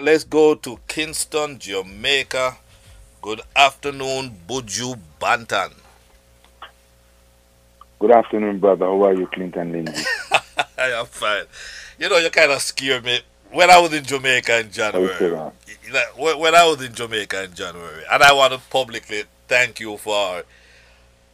Let's 0.00 0.24
go 0.24 0.54
to 0.54 0.78
Kingston, 0.88 1.58
Jamaica. 1.58 2.56
Good 3.20 3.42
afternoon, 3.54 4.38
Buju 4.48 4.98
Banton. 5.20 5.74
Good 7.98 8.10
afternoon, 8.12 8.58
brother. 8.58 8.86
How 8.86 9.04
are 9.04 9.12
you, 9.14 9.26
Clinton 9.26 9.72
Lindsay? 9.72 10.02
I 10.78 10.92
am 10.92 11.04
fine. 11.04 11.44
You 11.98 12.08
know, 12.08 12.16
you 12.16 12.30
kind 12.30 12.52
of 12.52 12.62
scared 12.62 13.04
me 13.04 13.20
when 13.50 13.68
I 13.68 13.78
was 13.78 13.92
in 13.92 14.02
Jamaica 14.02 14.60
in 14.60 14.70
January. 14.70 15.30
When 16.16 16.54
I 16.54 16.66
was 16.66 16.82
in 16.82 16.94
Jamaica 16.94 17.44
in 17.44 17.52
January, 17.52 18.02
and 18.10 18.22
I 18.22 18.32
want 18.32 18.54
to 18.54 18.60
publicly 18.70 19.24
thank 19.46 19.78
you 19.80 19.98
for 19.98 20.42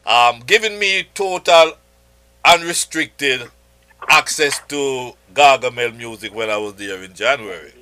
um, 0.07 0.41
giving 0.47 0.79
me 0.79 1.07
total 1.15 1.73
unrestricted 2.45 3.51
access 4.09 4.61
to 4.69 5.13
Gargamel 5.33 5.97
music 5.97 6.35
when 6.35 6.51
I 6.51 6.57
was 6.57 6.75
there 6.75 7.03
in 7.03 7.15
January. 7.15 7.73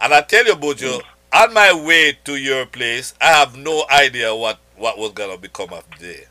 And 0.00 0.14
I 0.14 0.22
tell 0.22 0.46
you, 0.46 0.54
Buju, 0.54 1.02
on 1.32 1.54
my 1.54 1.72
way 1.72 2.16
to 2.24 2.36
your 2.36 2.66
place, 2.66 3.14
I 3.20 3.26
have 3.26 3.56
no 3.56 3.84
idea 3.90 4.34
what, 4.34 4.58
what 4.76 4.98
was 4.98 5.12
going 5.12 5.34
to 5.34 5.40
become 5.40 5.72
of 5.72 5.84
there. 5.98 6.26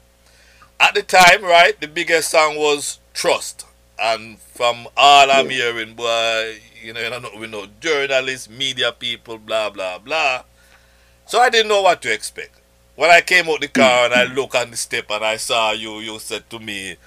At 0.79 0.93
the 0.95 1.03
time, 1.03 1.43
right, 1.43 1.79
the 1.79 1.87
biggest 1.87 2.29
song 2.29 2.55
was 2.55 2.99
Trust. 3.13 3.65
And 4.01 4.39
from 4.39 4.87
all 4.95 5.29
I'm 5.29 5.49
hearing, 5.49 5.93
boy, 5.93 6.59
you 6.81 6.93
know, 6.93 7.01
you 7.01 7.09
know, 7.09 7.29
we 7.37 7.47
know 7.47 7.67
journalists, 7.81 8.49
media 8.49 8.91
people, 8.91 9.37
blah, 9.37 9.69
blah, 9.69 9.99
blah. 9.99 10.43
So 11.25 11.39
I 11.39 11.49
didn't 11.49 11.67
know 11.67 11.81
what 11.81 12.01
to 12.03 12.13
expect. 12.13 12.58
When 12.99 13.09
I 13.11 13.21
came 13.21 13.47
out 13.47 13.61
the 13.61 13.69
car 13.69 14.07
and 14.07 14.13
I 14.13 14.25
looked 14.25 14.55
on 14.55 14.71
the 14.71 14.75
step 14.75 15.09
and 15.09 15.23
I 15.23 15.37
saw 15.37 15.71
you, 15.71 15.99
you 15.99 16.19
said 16.19 16.49
to 16.49 16.59
me, 16.59 16.97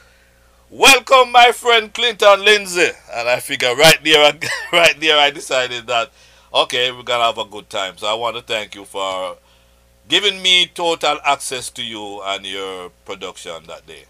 Welcome, 0.70 1.30
my 1.33 1.53
friend 1.53 1.92
Clinton 1.92 2.42
Lindsay. 2.42 2.89
And 3.12 3.28
I 3.28 3.41
figure 3.41 3.77
right 3.77 3.98
there, 4.03 4.33
right 4.72 4.98
there, 4.98 5.19
I 5.19 5.28
decided 5.28 5.86
that, 5.89 6.11
okay, 6.55 6.91
we're 6.91 7.03
to 7.03 7.12
have 7.12 7.36
a 7.36 7.44
good 7.44 7.69
time. 7.69 7.98
So 7.98 8.06
I 8.06 8.14
want 8.14 8.36
to 8.36 8.42
thank 8.42 8.75
you 8.75 8.86
for 8.86 9.36
giving 10.08 10.41
me 10.41 10.70
total 10.72 11.19
access 11.27 11.69
to 11.69 11.84
you 11.84 12.22
and 12.22 12.47
your 12.47 12.88
production 13.05 13.64
that 13.66 13.86
day. 13.86 14.05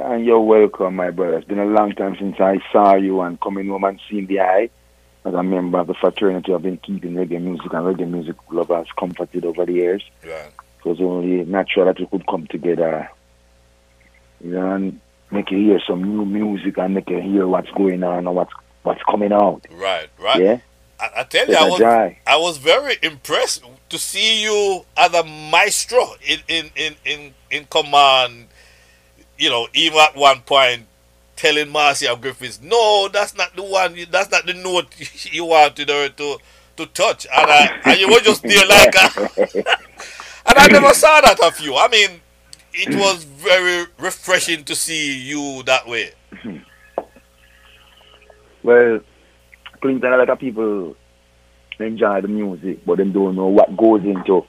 And 0.00 0.24
you're 0.24 0.40
welcome, 0.40 0.96
my 0.96 1.12
brother. 1.12 1.38
It's 1.38 1.46
been 1.46 1.60
a 1.60 1.66
long 1.66 1.92
time 1.92 2.16
since 2.18 2.40
I 2.40 2.58
saw 2.72 2.96
you 2.96 3.20
and 3.20 3.40
coming 3.40 3.68
home 3.68 3.84
and 3.84 4.00
seeing 4.10 4.26
the 4.26 4.40
eye. 4.40 4.70
As 5.24 5.32
a 5.32 5.42
member 5.42 5.78
of 5.78 5.86
the 5.86 5.94
fraternity, 5.94 6.52
I've 6.52 6.62
been 6.62 6.76
keeping 6.76 7.14
reggae 7.14 7.40
music 7.40 7.72
and 7.72 7.84
reggae 7.84 8.08
music 8.08 8.36
lovers 8.50 8.88
comforted 8.98 9.44
over 9.44 9.64
the 9.64 9.72
years. 9.72 10.04
Right. 10.22 10.50
It 10.78 10.84
was 10.84 11.00
only 11.00 11.44
natural 11.44 11.86
that 11.86 11.98
we 11.98 12.06
could 12.06 12.26
come 12.26 12.46
together, 12.46 13.08
you 14.42 14.50
know, 14.50 14.74
and 14.74 15.00
make 15.30 15.50
you 15.50 15.58
hear 15.58 15.80
some 15.86 16.02
new 16.04 16.26
music 16.26 16.76
and 16.76 16.94
make 16.94 17.08
you 17.08 17.20
hear 17.20 17.46
what's 17.46 17.70
going 17.70 18.02
on 18.02 18.26
and 18.26 18.36
what's 18.36 18.52
what's 18.82 19.02
coming 19.04 19.32
out. 19.32 19.62
Right, 19.72 20.08
right. 20.18 20.42
Yeah. 20.42 20.58
I, 21.00 21.10
I 21.20 21.22
tell 21.24 21.48
you, 21.48 21.56
I 21.56 21.68
was, 21.68 21.80
I 22.26 22.36
was 22.36 22.58
very 22.58 22.96
impressed 23.02 23.64
to 23.88 23.98
see 23.98 24.42
you 24.42 24.84
as 24.96 25.12
a 25.14 25.24
maestro 25.24 26.04
in, 26.26 26.40
in, 26.48 26.70
in, 26.76 26.94
in, 27.04 27.34
in 27.50 27.64
command 27.64 28.46
you 29.38 29.50
know, 29.50 29.68
even 29.74 29.98
at 29.98 30.16
one 30.16 30.40
point 30.40 30.86
telling 31.36 31.70
Marcia 31.70 32.16
Griffiths, 32.20 32.60
no, 32.62 33.08
that's 33.12 33.36
not 33.36 33.54
the 33.56 33.62
one, 33.62 33.96
that's 34.10 34.30
not 34.30 34.46
the 34.46 34.54
note 34.54 34.94
you 35.32 35.44
wanted 35.44 35.88
her 35.88 36.08
to 36.08 36.38
to 36.76 36.86
touch. 36.86 37.26
And, 37.32 37.50
I, 37.50 37.80
and 37.84 38.00
you 38.00 38.08
were 38.08 38.20
just 38.20 38.42
there 38.42 38.66
like 38.66 38.96
uh, 38.96 39.28
a, 39.36 39.64
And 40.46 40.58
I 40.58 40.66
never 40.68 40.92
saw 40.92 41.20
that 41.20 41.40
of 41.40 41.58
you. 41.60 41.76
I 41.76 41.88
mean, 41.88 42.20
it 42.72 42.94
was 42.96 43.24
very 43.24 43.86
refreshing 43.98 44.64
to 44.64 44.74
see 44.74 45.18
you 45.18 45.62
that 45.64 45.86
way. 45.86 46.12
Well, 48.62 49.00
Clinton, 49.82 50.10
a 50.10 50.16
lot 50.16 50.30
of 50.30 50.38
people 50.38 50.96
enjoy 51.78 52.22
the 52.22 52.28
music, 52.28 52.82
but 52.86 52.96
they 52.96 53.04
don't 53.04 53.36
know 53.36 53.48
what 53.48 53.76
goes 53.76 54.02
into 54.02 54.46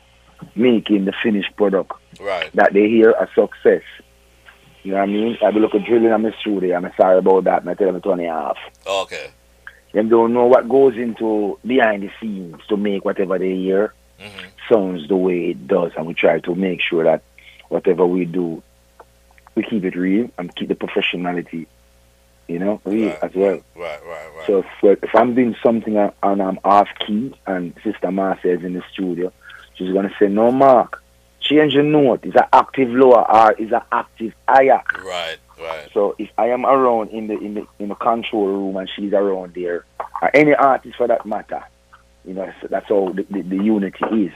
making 0.56 1.04
the 1.04 1.14
finished 1.22 1.54
product. 1.58 1.92
Right. 2.18 2.50
That 2.54 2.72
they 2.72 2.88
hear 2.88 3.12
a 3.12 3.28
success. 3.36 3.82
You 4.86 4.92
know 4.92 4.98
what 4.98 5.10
I 5.10 5.12
mean? 5.12 5.38
I 5.44 5.50
be 5.50 5.60
looking 5.60 5.84
drilling 5.84 6.12
on 6.12 6.22
my 6.22 6.32
studio. 6.42 6.78
I'm 6.78 6.92
sorry 6.96 7.18
about 7.18 7.44
that. 7.46 7.68
I 7.68 7.74
tell 7.74 7.92
them 7.92 8.00
to 8.00 8.08
turn 8.08 8.20
it 8.20 8.28
off. 8.28 8.58
Okay. 8.86 9.32
Them 9.94 10.10
don't 10.10 10.32
know 10.32 10.46
what 10.46 10.70
goes 10.70 10.96
into 10.96 11.58
behind 11.66 12.04
the 12.04 12.12
scenes 12.22 12.58
to 12.70 12.78
make 12.78 13.04
whatever 13.04 13.40
they 13.40 13.56
hear 13.56 13.96
mm-hmm. 14.20 14.46
sounds 14.72 15.08
the 15.08 15.16
way 15.16 15.50
it 15.50 15.68
does. 15.68 15.92
And 15.98 16.06
we 16.06 16.14
try 16.14 16.40
to 16.40 16.54
make 16.54 16.82
sure 16.82 17.04
that 17.04 17.24
whatever 17.70 18.06
we 18.06 18.26
do, 18.26 18.62
we 19.56 19.64
keep 19.64 19.86
it 19.86 19.96
real 19.96 20.30
and 20.38 20.56
keep 20.56 20.68
the 20.68 20.76
professionality, 20.76 21.66
you 22.48 22.60
know, 22.60 22.80
real 22.86 23.10
right, 23.10 23.24
as 23.24 23.34
well. 23.34 23.60
Right, 23.76 24.06
right, 24.06 24.30
right. 24.38 24.46
So 24.46 24.60
if, 24.84 25.02
if 25.02 25.16
I'm 25.16 25.34
doing 25.34 25.56
something 25.64 25.98
and 25.98 26.14
I'm 26.22 26.60
off 26.64 26.90
key 27.00 27.34
and 27.48 27.74
Sister 27.84 28.12
Marcia 28.12 28.52
is 28.52 28.64
in 28.64 28.74
the 28.74 28.84
studio, 28.94 29.34
she's 29.74 29.92
going 29.92 30.08
to 30.08 30.16
say, 30.20 30.28
no, 30.28 30.52
Mark, 30.52 31.02
change 31.46 31.76
the 31.76 31.84
note. 31.84 32.26
Is 32.26 32.36
an 32.36 32.48
active 32.52 32.90
lower 32.90 33.30
or 33.30 33.54
is 33.54 33.72
an 33.72 33.82
active 33.92 34.34
higher. 34.48 34.82
Right, 35.04 35.38
right. 35.60 35.90
So 35.94 36.16
if 36.18 36.30
I 36.38 36.50
am 36.50 36.66
around 36.66 37.12
in 37.12 37.28
the 37.28 37.38
in 37.38 37.54
the 37.54 37.68
in 37.80 37.90
the 37.90 37.96
control 37.96 38.48
room 38.48 38.78
and 38.78 38.90
she's 38.90 39.14
around 39.14 39.54
there, 39.54 39.86
or 40.22 40.36
any 40.36 40.54
artist 40.54 40.98
for 40.98 41.08
that 41.08 41.26
matter, 41.26 41.64
you 42.26 42.34
know, 42.34 42.52
that's 42.70 42.90
how 42.90 43.14
the, 43.14 43.26
the, 43.30 43.42
the 43.42 43.64
unity 43.64 44.06
is. 44.26 44.34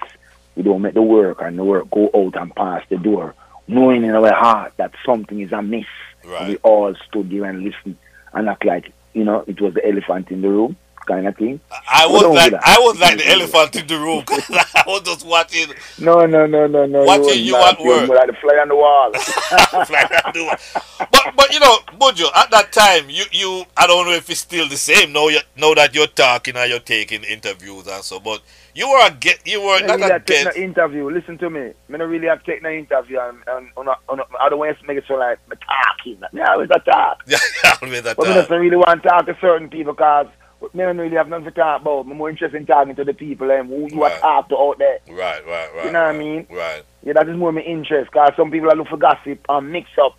We 0.55 0.63
don't 0.63 0.81
make 0.81 0.93
the 0.93 1.01
work 1.01 1.41
and 1.41 1.57
the 1.57 1.63
work 1.63 1.89
go 1.89 2.09
out 2.13 2.35
and 2.35 2.53
pass 2.55 2.83
the 2.89 2.97
door, 2.97 3.33
knowing 3.67 4.03
in 4.03 4.11
our 4.11 4.33
heart 4.33 4.73
that 4.77 4.91
something 5.05 5.39
is 5.39 5.51
amiss. 5.51 5.85
Right. 6.25 6.49
We 6.49 6.57
all 6.57 6.93
stood 7.07 7.29
there 7.29 7.45
and 7.45 7.63
listened 7.63 7.97
and 8.33 8.49
act 8.49 8.65
like, 8.65 8.91
you 9.13 9.23
know, 9.23 9.45
it 9.47 9.61
was 9.61 9.73
the 9.73 9.87
elephant 9.87 10.31
in 10.31 10.41
the 10.41 10.49
room 10.49 10.75
kind 11.09 11.27
of 11.27 11.35
thing. 11.35 11.59
I 11.89 12.05
was 12.05 12.23
like 12.23 12.53
I 12.53 12.77
was 12.79 12.99
like 12.99 13.17
the 13.21 13.29
elephant 13.29 13.75
in 13.75 13.87
the 13.87 13.97
room. 13.97 14.23
I 14.29 14.83
was 14.85 15.01
just 15.01 15.25
watching. 15.25 15.73
No, 15.97 16.25
no, 16.25 16.45
no, 16.45 16.67
no, 16.67 16.85
no. 16.85 17.03
Watching 17.03 17.39
you, 17.39 17.55
you 17.55 17.55
at 17.57 17.79
work. 17.81 18.07
Like 18.07 18.27
the 18.27 18.33
fly 18.33 18.55
on 18.61 18.69
the 18.69 18.75
wall. 18.75 19.11
fly 19.85 20.21
on 20.25 20.33
the 20.33 20.43
wall. 20.43 21.07
But 21.11 21.35
but 21.35 21.53
you 21.53 21.59
know, 21.59 21.77
Buju, 21.99 22.29
at 22.35 22.51
that 22.51 22.71
time, 22.71 23.09
you 23.09 23.25
you 23.31 23.63
I 23.75 23.87
don't 23.87 24.05
know 24.05 24.13
if 24.13 24.29
it's 24.29 24.41
still 24.41 24.69
the 24.69 24.77
same. 24.77 25.11
Now 25.11 25.27
you 25.27 25.39
know 25.57 25.73
that 25.75 25.93
you're 25.95 26.07
talking 26.07 26.55
and 26.55 26.69
you're 26.69 26.79
taking 26.79 27.23
interviews 27.23 27.87
and 27.87 28.03
so, 28.03 28.19
but 28.19 28.41
you 28.75 28.89
were 28.89 29.07
a 29.07 29.11
get 29.11 29.45
you 29.45 29.61
were 29.61 29.81
not 29.81 29.99
a 29.99 30.19
get. 30.19 30.55
No 30.55 30.61
interview. 30.61 31.09
Listen 31.09 31.37
to 31.39 31.49
me. 31.49 31.71
I 31.93 31.97
don't 31.97 32.09
really 32.09 32.27
have 32.27 32.43
taken 32.43 32.49
take 32.49 32.63
no 32.63 32.69
interview 32.69 33.19
and, 33.19 33.37
and, 33.47 33.67
and, 33.75 33.89
and 34.09 34.21
I 34.39 34.49
don't 34.49 34.59
want 34.59 34.79
to 34.79 34.87
make 34.87 34.97
it 34.97 35.05
so 35.07 35.15
like 35.15 35.39
I'm 35.49 35.57
talking. 35.57 36.21
Yeah, 36.33 36.51
always 36.51 36.69
a 36.69 36.79
talk. 36.79 37.23
Yeah, 37.27 37.37
always 37.81 37.99
a 37.99 38.03
talk. 38.03 38.17
But 38.17 38.27
I 38.27 38.45
don't 38.45 38.61
really 38.61 38.77
want 38.77 39.03
to 39.03 39.09
talk 39.09 39.25
to 39.25 39.37
certain 39.41 39.69
people 39.69 39.93
because 39.93 40.27
me 40.73 40.83
don't 40.83 40.97
really 40.97 41.15
have 41.15 41.27
nothing 41.27 41.45
to 41.45 41.51
talk 41.51 41.81
about. 41.81 42.05
I'm 42.05 42.17
more 42.17 42.29
interested 42.29 42.57
in 42.57 42.65
talking 42.65 42.95
to 42.95 43.03
the 43.03 43.13
people 43.13 43.49
and 43.51 43.69
who 43.69 43.87
you 43.91 44.01
right. 44.01 44.13
are 44.13 44.19
talk 44.19 44.49
to 44.49 44.57
out 44.57 44.77
there. 44.77 44.99
Right, 45.09 45.45
right, 45.45 45.73
right. 45.75 45.85
You 45.85 45.91
know 45.91 46.01
right, 46.01 46.07
what 46.07 46.15
I 46.15 46.17
mean? 46.17 46.47
Right. 46.49 46.83
Yeah, 47.03 47.13
that 47.13 47.29
is 47.29 47.37
more 47.37 47.51
my 47.51 47.61
interest 47.61 48.11
because 48.11 48.33
some 48.35 48.51
people 48.51 48.69
are 48.69 48.75
look 48.75 48.87
for 48.87 48.97
gossip 48.97 49.45
and 49.47 49.71
mix 49.71 49.89
up. 50.01 50.17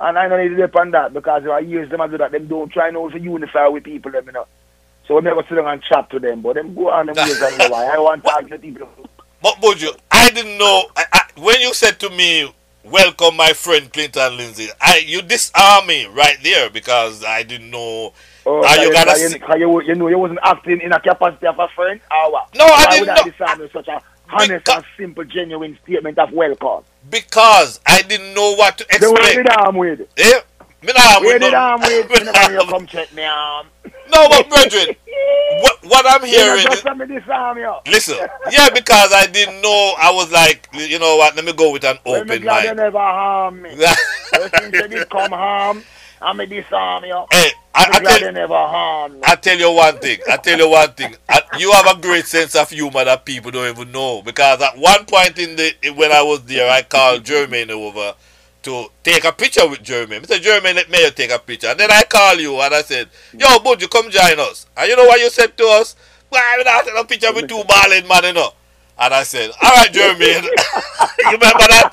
And 0.00 0.18
I 0.18 0.26
need 0.42 0.48
to 0.50 0.56
depend 0.56 0.94
on 0.94 1.02
that 1.02 1.12
because 1.14 1.44
there 1.44 1.52
are 1.52 1.62
years 1.62 1.90
them 1.90 2.00
I 2.00 2.08
do 2.08 2.18
that. 2.18 2.32
Them 2.32 2.48
don't 2.48 2.70
try 2.70 2.90
now 2.90 3.08
to 3.08 3.18
unify 3.18 3.68
with 3.68 3.84
people, 3.84 4.10
them, 4.10 4.26
you 4.26 4.32
know. 4.32 4.46
So 5.06 5.16
we 5.16 5.20
never 5.20 5.42
sit 5.48 5.54
down 5.54 5.66
and 5.66 5.82
chat 5.82 6.10
to 6.10 6.18
them, 6.18 6.42
but 6.42 6.54
them 6.54 6.74
go 6.74 6.90
on 6.90 7.06
them 7.06 7.16
ways 7.16 7.40
and 7.40 7.70
why. 7.70 7.86
I 7.86 7.98
want 7.98 8.24
to 8.24 8.30
talk 8.30 8.48
to 8.48 8.58
people. 8.58 8.88
But 9.42 9.56
Buju, 9.56 9.96
I 10.10 10.30
didn't 10.30 10.56
know 10.58 10.84
I, 10.96 11.04
I, 11.12 11.40
when 11.40 11.60
you 11.60 11.74
said 11.74 12.00
to 12.00 12.10
me, 12.10 12.52
"Welcome, 12.82 13.36
my 13.36 13.52
friend 13.52 13.92
Clinton 13.92 14.38
Lindsay." 14.38 14.68
I 14.80 15.02
you 15.06 15.20
disarm 15.20 15.86
me 15.86 16.06
right 16.06 16.38
there 16.42 16.70
because 16.70 17.22
I 17.22 17.42
didn't 17.42 17.70
know 17.70 18.14
Oh, 18.46 18.62
Are 18.64 18.76
you 18.84 18.92
gonna 18.92 19.16
you, 19.18 19.56
you, 19.58 19.82
you 19.82 19.94
know 19.94 20.08
you 20.08 20.18
wasn't 20.18 20.40
acting 20.42 20.80
in 20.80 20.92
a 20.92 21.00
capacity 21.00 21.46
of 21.46 21.58
a 21.58 21.68
friend 21.68 22.00
or 22.10 22.32
what? 22.32 22.54
No, 22.54 22.64
Why 22.66 22.84
I 22.88 22.90
didn't 22.90 23.00
would 23.00 23.14
know. 23.16 23.22
I 23.22 23.30
disarm 23.30 23.68
such 23.72 23.88
a 23.88 24.02
honest 24.32 24.68
and 24.68 24.84
simple, 24.98 25.24
genuine 25.24 25.78
statement 25.82 26.18
of 26.18 26.32
welcome? 26.32 26.84
Because 27.10 27.80
I 27.86 28.02
didn't 28.02 28.34
know 28.34 28.54
what 28.54 28.78
to 28.78 28.84
expect. 28.84 29.00
Then 29.02 29.12
where 29.14 29.34
did 29.34 29.48
arm 29.48 29.76
with? 29.76 30.00
Eh? 30.18 30.40
Me 30.82 30.92
nah 30.94 31.20
Where 31.20 31.34
with 31.34 31.42
did 31.42 31.54
arm 31.54 31.80
with? 31.80 32.10
me 32.10 32.24
nah 32.32 32.48
you 32.50 32.58
with- 32.58 32.68
come 32.68 32.86
check 32.86 33.12
me 33.14 33.24
arm. 33.24 33.66
No, 34.12 34.28
but 34.28 34.48
brethren, 34.50 34.94
what, 35.60 35.78
what 35.84 36.04
I'm 36.06 36.22
You 36.28 36.36
hearing 36.36 36.58
is, 36.58 36.84
me 36.84 37.60
you. 37.62 37.74
listen, 37.90 38.16
yeah, 38.50 38.68
because 38.68 39.12
I 39.14 39.26
didn't 39.26 39.62
know. 39.62 39.94
I 39.98 40.10
was 40.12 40.30
like, 40.30 40.68
you 40.74 40.98
know 40.98 41.16
what? 41.16 41.34
Let 41.36 41.44
me 41.46 41.54
go 41.54 41.72
with 41.72 41.84
an 41.84 41.96
Well, 42.04 42.16
me 42.24 42.32
open 42.34 42.42
you 42.42 42.48
mind. 42.50 42.76
never 42.76 42.98
harm 42.98 43.62
me. 43.62 43.70
Well, 44.32 44.48
you 44.62 44.88
did 44.88 45.08
come 45.08 45.30
harm, 45.30 45.82
I 46.20 46.32
me 46.34 46.46
disarm 46.46 47.04
you. 47.04 47.24
Hey, 47.32 47.52
I, 47.74 47.88
I 47.92 48.00
tell 48.18 48.32
never 48.32 48.54
harm. 48.54 49.18
I 49.24 49.34
tell 49.34 49.58
you 49.58 49.72
one 49.72 49.98
thing. 49.98 50.18
I 50.30 50.36
tell 50.36 50.56
you 50.58 50.68
one 50.70 50.92
thing. 50.92 51.16
I, 51.28 51.40
you 51.58 51.72
have 51.72 51.98
a 51.98 52.00
great 52.00 52.24
sense 52.26 52.54
of 52.54 52.70
humor 52.70 53.04
that 53.04 53.24
people 53.24 53.50
don't 53.50 53.68
even 53.68 53.90
know. 53.90 54.22
Because 54.22 54.62
at 54.62 54.78
one 54.78 55.04
point 55.06 55.38
in 55.38 55.56
the 55.56 55.72
when 55.96 56.12
I 56.12 56.22
was 56.22 56.44
there, 56.44 56.70
I 56.70 56.82
called 56.82 57.24
Germain 57.24 57.70
over 57.70 58.14
to 58.62 58.86
take 59.02 59.24
a 59.24 59.32
picture 59.32 59.68
with 59.68 59.82
Germain. 59.82 60.22
Mr. 60.22 60.40
Germain, 60.40 60.76
let 60.76 60.88
me 60.88 61.10
take 61.10 61.32
a 61.32 61.38
picture. 61.38 61.66
And 61.66 61.80
then 61.80 61.90
I 61.90 62.04
call 62.04 62.36
you 62.36 62.60
and 62.60 62.74
I 62.74 62.82
said, 62.82 63.08
Yo, 63.36 63.58
Bud, 63.58 63.82
you 63.82 63.88
come 63.88 64.08
join 64.10 64.38
us. 64.38 64.66
And 64.76 64.88
you 64.88 64.96
know 64.96 65.04
what 65.04 65.20
you 65.20 65.28
said 65.28 65.56
to 65.58 65.64
us? 65.64 65.96
Well, 66.30 66.42
I'm 66.46 66.64
not 66.64 66.84
taking 66.84 67.00
a 67.00 67.04
picture 67.04 67.32
with 67.34 67.48
two 67.48 67.62
balling 67.64 68.06
man, 68.06 68.24
you 68.24 68.32
know. 68.34 68.50
And 68.98 69.12
I 69.14 69.22
said, 69.24 69.50
All 69.62 69.70
right, 69.70 69.92
Jeremy. 69.92 70.26
you 71.18 71.32
remember 71.32 71.66
that? 71.68 71.92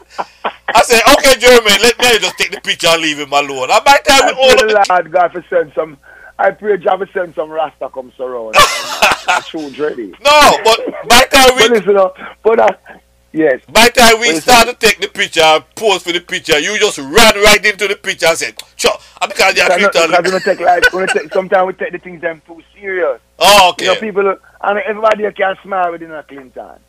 I 0.73 0.83
said, 0.83 1.01
okay, 1.17 1.39
Jeremy, 1.39 1.71
let 1.81 1.97
me 1.99 2.19
just 2.19 2.37
take 2.37 2.51
the 2.51 2.61
picture 2.61 2.87
and 2.87 3.01
leave 3.01 3.19
him 3.19 3.33
alone. 3.33 3.69
I 3.71 3.81
might 3.85 4.03
tell 4.05 4.25
we 4.25 4.31
all 4.33 4.55
the 4.55 4.85
Lord 4.89 5.11
God 5.11 5.31
for 5.31 5.43
send 5.49 5.73
some. 5.73 5.97
I 6.39 6.51
pray 6.51 6.77
for 6.81 7.07
send 7.13 7.35
some 7.35 7.49
Rasta 7.49 7.89
come 7.93 8.11
surround. 8.17 8.55
Tunes 9.51 9.77
ready. 9.77 10.13
No, 10.23 10.57
but 10.63 10.79
by 11.09 11.25
the 11.29 11.35
time 11.35 11.55
we. 11.55 11.67
But 11.67 11.71
listen, 11.71 11.97
uh, 11.97 12.09
but 12.43 12.59
uh, 12.59 12.71
Yes. 13.33 13.61
By 13.71 13.85
the 13.85 13.91
time 14.01 14.19
we 14.19 14.35
start 14.35 14.67
to 14.67 14.73
take 14.73 14.99
the 14.99 15.07
picture, 15.07 15.63
pose 15.75 16.03
for 16.03 16.11
the 16.11 16.19
picture, 16.19 16.59
you 16.59 16.77
just 16.79 16.97
ran 16.97 17.11
right 17.35 17.65
into 17.65 17.87
the 17.87 17.95
picture 17.95 18.25
and 18.27 18.37
said, 18.37 18.61
sure, 18.75 18.91
I'm 19.21 19.29
because 19.29 19.55
you're 19.55 19.69
Because 19.69 20.33
we 20.33 20.39
take 20.39 20.59
like, 20.59 20.91
we 20.91 21.07
take, 21.07 21.31
sometimes 21.31 21.67
we 21.67 21.73
take 21.73 21.93
the 21.93 21.99
things 21.99 22.19
them 22.19 22.41
too 22.45 22.61
serious. 22.75 23.21
Oh, 23.39 23.69
okay. 23.71 23.85
You 23.85 23.93
know, 23.93 23.99
people, 24.01 24.35
and 24.63 24.79
everybody 24.79 25.31
can 25.31 25.55
smile 25.63 25.93
within 25.93 26.11
a 26.11 26.23
Clinton. 26.23 26.79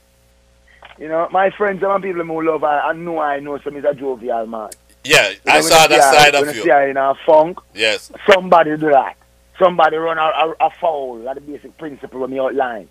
You 0.98 1.08
know, 1.08 1.28
my 1.30 1.50
friends 1.50 1.82
and 1.82 2.02
people 2.02 2.24
who 2.24 2.42
love, 2.42 2.64
I, 2.64 2.80
I 2.80 2.92
know 2.92 3.18
I 3.18 3.40
know 3.40 3.58
some 3.58 3.76
is 3.76 3.84
a 3.84 3.94
jovial 3.94 4.46
man. 4.46 4.70
Yeah, 5.04 5.30
you 5.30 5.36
know, 5.46 5.52
I 5.52 5.60
saw 5.60 5.86
that 5.86 6.14
side 6.14 6.34
of 6.34 6.54
you. 6.54 6.62
When 6.62 6.84
you 6.84 6.90
in 6.90 6.96
a 6.96 7.14
funk, 7.26 7.58
yes. 7.74 8.12
somebody 8.30 8.76
do 8.76 8.90
that. 8.90 9.16
Somebody 9.58 9.96
run 9.96 10.18
a, 10.18 10.22
a, 10.22 10.54
a 10.60 10.70
foul, 10.70 11.18
that's 11.24 11.38
the 11.38 11.40
basic 11.40 11.76
principle 11.76 12.20
when 12.20 12.32
you 12.32 12.42
outline. 12.42 12.88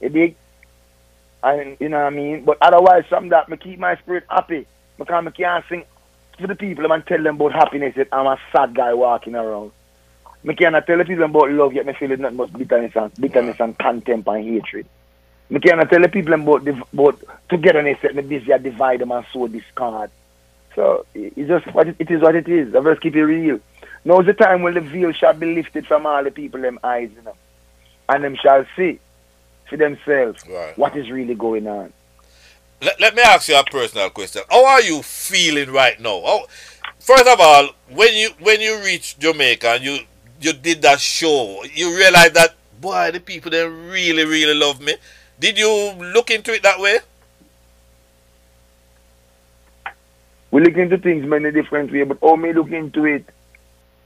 You 0.00 0.08
dig? 0.08 0.36
And 1.42 1.76
you 1.80 1.88
know 1.88 1.98
what 1.98 2.06
I 2.06 2.10
mean? 2.10 2.44
But 2.44 2.58
otherwise, 2.60 3.04
something 3.08 3.30
that 3.30 3.48
me 3.48 3.56
keep 3.56 3.78
my 3.78 3.96
spirit 3.96 4.24
happy. 4.28 4.66
Because 4.98 5.26
I 5.26 5.30
can't 5.30 5.64
sing 5.68 5.84
to 6.38 6.46
the 6.46 6.54
people 6.54 6.90
and 6.90 7.06
tell 7.06 7.22
them 7.22 7.36
about 7.36 7.52
happiness 7.52 7.94
that 7.96 8.08
I'm 8.12 8.26
a 8.26 8.38
sad 8.52 8.74
guy 8.74 8.94
walking 8.94 9.34
around. 9.34 9.72
I 10.48 10.54
cannot 10.54 10.86
tell 10.86 10.98
the 10.98 11.04
people 11.04 11.24
about 11.24 11.50
love 11.50 11.72
yet 11.72 11.86
me 11.86 11.92
feel 11.94 12.16
nothing 12.16 12.36
but 12.36 12.52
bitterness 12.52 12.92
and 12.96 13.14
bitterness 13.14 13.60
and 13.60 13.78
contempt 13.78 14.28
and 14.28 14.44
hatred. 14.44 14.86
I 15.54 15.58
cannot 15.58 15.90
tell 15.90 16.00
the 16.00 16.08
people 16.08 16.32
about, 16.34 16.66
about 16.66 17.22
togetherness 17.48 17.98
that 18.02 18.14
me 18.14 18.22
busy 18.22 18.52
divide 18.58 19.00
them 19.00 19.12
and 19.12 19.26
sow 19.32 19.48
discard. 19.48 20.10
So 20.74 21.04
it's 21.14 21.48
just 21.48 21.66
what 21.74 21.88
it, 21.88 21.96
it 21.98 22.10
is 22.10 22.22
what 22.22 22.34
it 22.34 22.48
is. 22.48 22.74
I 22.74 22.80
just 22.80 23.00
keep 23.00 23.14
it 23.14 23.24
real. 23.24 23.60
Now's 24.04 24.26
the 24.26 24.32
time 24.32 24.62
when 24.62 24.74
the 24.74 24.80
veil 24.80 25.12
shall 25.12 25.34
be 25.34 25.54
lifted 25.54 25.86
from 25.86 26.06
all 26.06 26.24
the 26.24 26.30
people 26.30 26.60
them 26.60 26.78
eyes, 26.82 27.10
you 27.14 27.22
know. 27.22 27.36
And 28.08 28.24
them 28.24 28.36
shall 28.36 28.64
see 28.76 28.98
for 29.68 29.76
themselves 29.76 30.42
right. 30.48 30.76
what 30.76 30.96
is 30.96 31.10
really 31.10 31.34
going 31.34 31.66
on. 31.66 31.92
Let, 32.80 33.00
let 33.00 33.14
me 33.14 33.22
ask 33.22 33.48
you 33.48 33.58
a 33.58 33.64
personal 33.64 34.10
question. 34.10 34.42
How 34.50 34.66
are 34.66 34.82
you 34.82 35.02
feeling 35.02 35.70
right 35.70 36.00
now? 36.00 36.20
How, 36.20 36.46
first 36.98 37.26
of 37.26 37.40
all, 37.40 37.70
when 37.90 38.12
you 38.14 38.30
when 38.40 38.60
you 38.60 38.82
reached 38.82 39.20
Jamaica 39.20 39.68
and 39.68 39.84
you 39.84 39.98
you 40.40 40.52
did 40.52 40.82
that 40.82 41.00
show, 41.00 41.62
you 41.72 41.96
realized 41.96 42.34
that 42.34 42.56
boy, 42.80 43.10
the 43.12 43.20
people 43.20 43.50
they 43.52 43.66
really 43.66 44.24
really 44.24 44.54
love 44.54 44.80
me. 44.80 44.96
Did 45.42 45.58
you 45.58 45.90
look 46.14 46.30
into 46.30 46.54
it 46.54 46.62
that 46.62 46.78
way? 46.78 47.00
We 50.52 50.60
look 50.62 50.76
into 50.76 50.98
things 50.98 51.26
many 51.26 51.50
different 51.50 51.90
ways, 51.90 52.06
but 52.06 52.18
how 52.22 52.36
me 52.36 52.52
look 52.52 52.70
into 52.70 53.04
it 53.06 53.28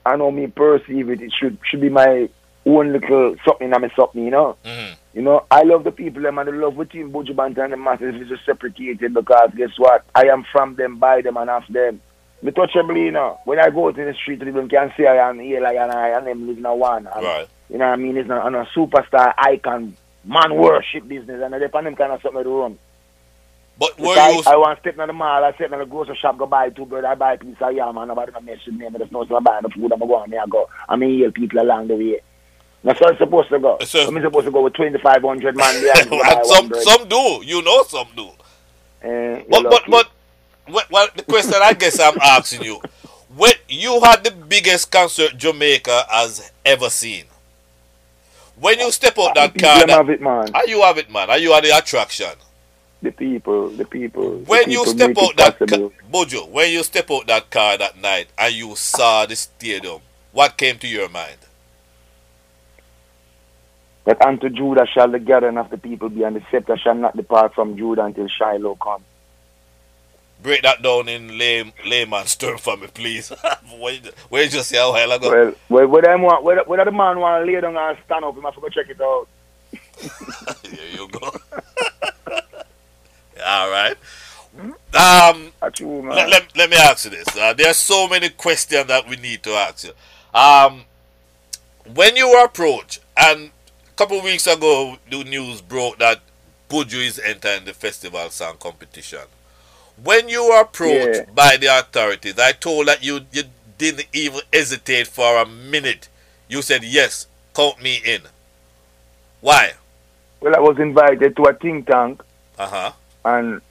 and 0.03 0.19
how 0.19 0.31
me 0.31 0.47
perceive 0.47 1.11
it, 1.11 1.21
it 1.21 1.31
should 1.39 1.59
should 1.63 1.81
be 1.81 1.89
my 1.89 2.27
own 2.65 2.91
little 2.91 3.35
something 3.45 3.71
I 3.71 3.77
me 3.77 3.89
something, 3.95 4.23
you 4.23 4.31
know. 4.31 4.57
Mm-hmm. 4.65 4.93
You 5.13 5.21
know, 5.21 5.45
I 5.51 5.61
love 5.61 5.83
the 5.83 5.91
people 5.91 6.23
them 6.23 6.39
and 6.39 6.47
the 6.47 6.53
love 6.53 6.75
between 6.75 7.11
Buju 7.11 7.35
Banton 7.35 7.65
and 7.65 7.73
the 7.73 7.77
masses 7.77 8.15
is 8.19 8.29
just 8.29 8.43
separated 8.43 9.13
because 9.13 9.51
guess 9.55 9.77
what? 9.77 10.05
I 10.15 10.29
am 10.29 10.43
from 10.51 10.73
them, 10.73 10.97
by 10.97 11.21
them 11.21 11.37
and 11.37 11.51
of 11.51 11.65
them. 11.69 12.01
Me 12.41 12.51
touchable, 12.51 12.97
you 12.97 13.11
know. 13.11 13.39
When 13.45 13.59
I 13.59 13.69
go 13.69 13.91
to 13.91 14.05
the 14.05 14.13
street, 14.15 14.39
people 14.39 14.67
can 14.67 14.91
see 14.97 15.05
I 15.05 15.29
am 15.29 15.39
here 15.39 15.61
like 15.61 15.77
and 15.77 15.91
I 15.91 16.17
and 16.17 16.25
them 16.25 16.47
living 16.47 16.65
a 16.65 16.75
one. 16.75 17.05
And, 17.05 17.23
right. 17.23 17.47
You 17.69 17.77
know 17.77 17.85
what 17.85 17.93
I 17.93 17.95
mean? 17.97 18.17
It's 18.17 18.27
not 18.27 18.43
on 18.43 18.55
a 18.55 18.65
superstar 18.75 19.35
icon 19.37 19.95
man 20.27 20.55
worship 20.55 21.07
business 21.07 21.41
and 21.43 21.53
they 21.53 21.59
depend 21.59 21.87
them 21.87 21.95
kind 21.95 22.11
of 22.11 22.21
something 22.21 22.43
to 22.43 22.49
run. 22.49 22.79
But 23.79 23.99
were 23.99 24.07
you... 24.07 24.19
I, 24.19 24.43
I 24.47 24.55
want 24.57 24.77
to 24.77 24.81
step 24.81 24.99
in 24.99 25.07
the 25.07 25.13
mall, 25.13 25.43
I 25.43 25.53
step 25.53 25.71
in 25.71 25.79
the 25.79 25.85
grocery 25.85 26.15
shop, 26.15 26.37
go 26.37 26.45
buy 26.45 26.69
two 26.69 26.85
birds, 26.85 27.05
I 27.05 27.15
buy 27.15 27.33
a 27.33 27.37
piece 27.37 27.55
of 27.61 27.73
yam, 27.73 27.97
and 27.97 28.07
nobody 28.07 28.31
mess 28.43 28.65
with 28.65 28.75
me, 28.75 28.87
I 28.87 28.89
just 28.97 29.11
know 29.11 29.25
so 29.25 29.37
I 29.37 29.39
buy 29.39 29.59
the 29.61 29.69
food, 29.69 29.91
I'm 29.91 29.99
going 29.99 30.31
there, 30.31 30.41
I 30.41 30.47
go. 30.47 30.67
I 30.89 30.95
mean, 30.95 31.17
heal 31.17 31.31
people 31.31 31.61
along 31.61 31.87
the 31.87 31.95
way. 31.95 32.21
That's 32.83 32.99
how 32.99 33.09
it's 33.09 33.19
supposed 33.19 33.49
to 33.49 33.59
go. 33.59 33.77
So, 33.81 34.07
I'm 34.07 34.21
supposed 34.21 34.45
to 34.45 34.51
go 34.51 34.63
with 34.63 34.73
2,500 34.73 35.55
man 35.55 35.81
there. 36.09 36.43
some, 36.45 36.71
some 36.73 37.07
do. 37.07 37.41
You 37.43 37.61
know 37.61 37.83
some 37.83 38.07
do. 38.15 38.27
Uh, 39.03 39.43
but, 39.49 39.63
but, 39.63 39.83
but, 39.89 40.09
but, 40.71 40.91
well, 40.91 41.07
the 41.15 41.23
question 41.23 41.55
I 41.61 41.73
guess 41.73 41.99
I'm 41.99 42.17
asking 42.21 42.63
you, 42.63 42.81
when 43.35 43.53
you 43.67 43.99
had 44.01 44.23
the 44.23 44.31
biggest 44.31 44.91
concert 44.91 45.37
Jamaica 45.37 46.05
has 46.09 46.51
ever 46.65 46.89
seen, 46.89 47.25
when 48.59 48.79
you 48.79 48.91
step 48.91 49.17
out 49.19 49.35
that 49.35 49.57
car, 49.57 49.79
that, 49.79 49.89
have 49.89 50.09
it, 50.09 50.21
man. 50.21 50.53
Are 50.55 50.67
you 50.67 50.81
have 50.81 50.97
it, 50.97 51.11
man? 51.11 51.29
Are 51.29 51.37
you 51.37 51.53
at 51.53 51.63
the 51.63 51.77
attraction? 51.77 52.31
The 53.01 53.11
people, 53.11 53.69
the 53.69 53.85
people. 53.85 54.39
When 54.39 54.65
the 54.65 54.71
you 54.71 54.85
step 54.85 55.17
out 55.17 55.37
that 55.37 55.57
car, 55.59 55.89
Buju, 56.11 56.49
when 56.49 56.71
you 56.71 56.83
step 56.83 57.11
out 57.11 57.27
that 57.27 57.49
car 57.51 57.77
that 57.77 57.99
night 57.99 58.27
and 58.37 58.53
you 58.53 58.75
saw 58.75 59.25
the 59.25 59.35
stadium, 59.35 60.01
what 60.31 60.57
came 60.57 60.77
to 60.79 60.87
your 60.87 61.09
mind? 61.09 61.37
that 64.07 64.25
unto 64.25 64.47
Judah 64.49 64.87
shall 64.87 65.11
the 65.11 65.19
gathering 65.19 65.57
of 65.57 65.69
the 65.69 65.77
people 65.77 66.07
be, 66.07 66.23
and 66.23 66.37
the 66.37 66.41
scepter 66.49 66.77
shall 66.77 66.95
not 66.95 67.17
depart 67.17 67.53
from 67.53 67.75
Judah 67.75 68.05
until 68.05 68.29
Shiloh 68.29 68.75
come. 68.75 69.03
Break 70.41 70.61
that 70.61 70.81
down 70.81 71.09
in 71.09 71.37
lame, 71.37 71.73
layman's 71.85 72.35
term 72.35 72.57
for 72.57 72.77
me, 72.77 72.87
please. 72.87 73.29
where 73.79 74.43
you 74.43 74.49
just 74.49 74.69
say 74.69 74.77
a 74.77 74.87
while 74.89 75.11
ago? 75.11 75.29
Well, 75.29 75.53
well 75.69 75.87
whether, 75.87 76.17
want, 76.17 76.43
whether, 76.43 76.63
whether 76.63 76.85
the 76.85 76.91
man 76.91 77.19
want 77.19 77.45
to 77.45 77.51
lay 77.51 77.59
down 77.59 77.75
and 77.75 77.97
stand 78.05 78.23
up, 78.23 78.35
he 78.35 78.41
must 78.41 78.61
go 78.61 78.69
check 78.69 78.89
it 78.89 79.01
out. 79.01 79.27
there 80.63 80.89
you 80.93 81.07
go. 81.09 81.19
All 83.45 83.69
right. 83.69 83.95
Um, 84.93 85.51
you, 85.79 85.87
let, 86.09 86.29
let, 86.29 86.57
let, 86.57 86.69
me 86.69 86.77
ask 86.77 87.05
you 87.05 87.11
this. 87.11 87.27
Uh, 87.35 87.53
there 87.53 87.69
are 87.69 87.73
so 87.73 88.07
many 88.07 88.29
questions 88.29 88.87
that 88.87 89.07
we 89.07 89.15
need 89.17 89.43
to 89.43 89.51
ask 89.51 89.85
you. 89.85 89.93
Um, 90.39 90.83
when 91.93 92.15
you 92.15 92.29
were 92.29 92.45
approached, 92.45 92.99
and 93.15 93.51
couple 93.97 94.21
weeks 94.21 94.45
ago, 94.45 94.95
the 95.09 95.23
news 95.23 95.59
broke 95.59 95.97
that 95.97 96.21
Buju 96.69 97.03
is 97.03 97.17
entering 97.17 97.65
the 97.65 97.73
festival 97.73 98.29
song 98.29 98.55
competition. 98.59 99.21
When 100.03 100.29
you 100.29 100.47
were 100.47 100.61
approached 100.61 101.27
yeah. 101.27 101.33
by 101.33 101.57
the 101.57 101.79
authorities, 101.79 102.37
I 102.37 102.51
told 102.51 102.87
that 102.87 103.03
you, 103.03 103.21
you 103.31 103.43
didn't 103.77 104.07
even 104.13 104.41
hesitate 104.53 105.07
for 105.07 105.41
a 105.41 105.45
minute. 105.45 106.07
You 106.47 106.61
said, 106.61 106.83
yes, 106.83 107.27
count 107.53 107.81
me 107.81 107.99
in. 108.05 108.21
Why? 109.41 109.73
Well, 110.39 110.55
I 110.55 110.59
was 110.59 110.77
invited 110.79 111.35
to 111.35 111.43
a 111.43 111.53
think 111.53 111.87
tank. 111.87 112.21
Uh-huh. 112.57 112.91
And 113.25 113.61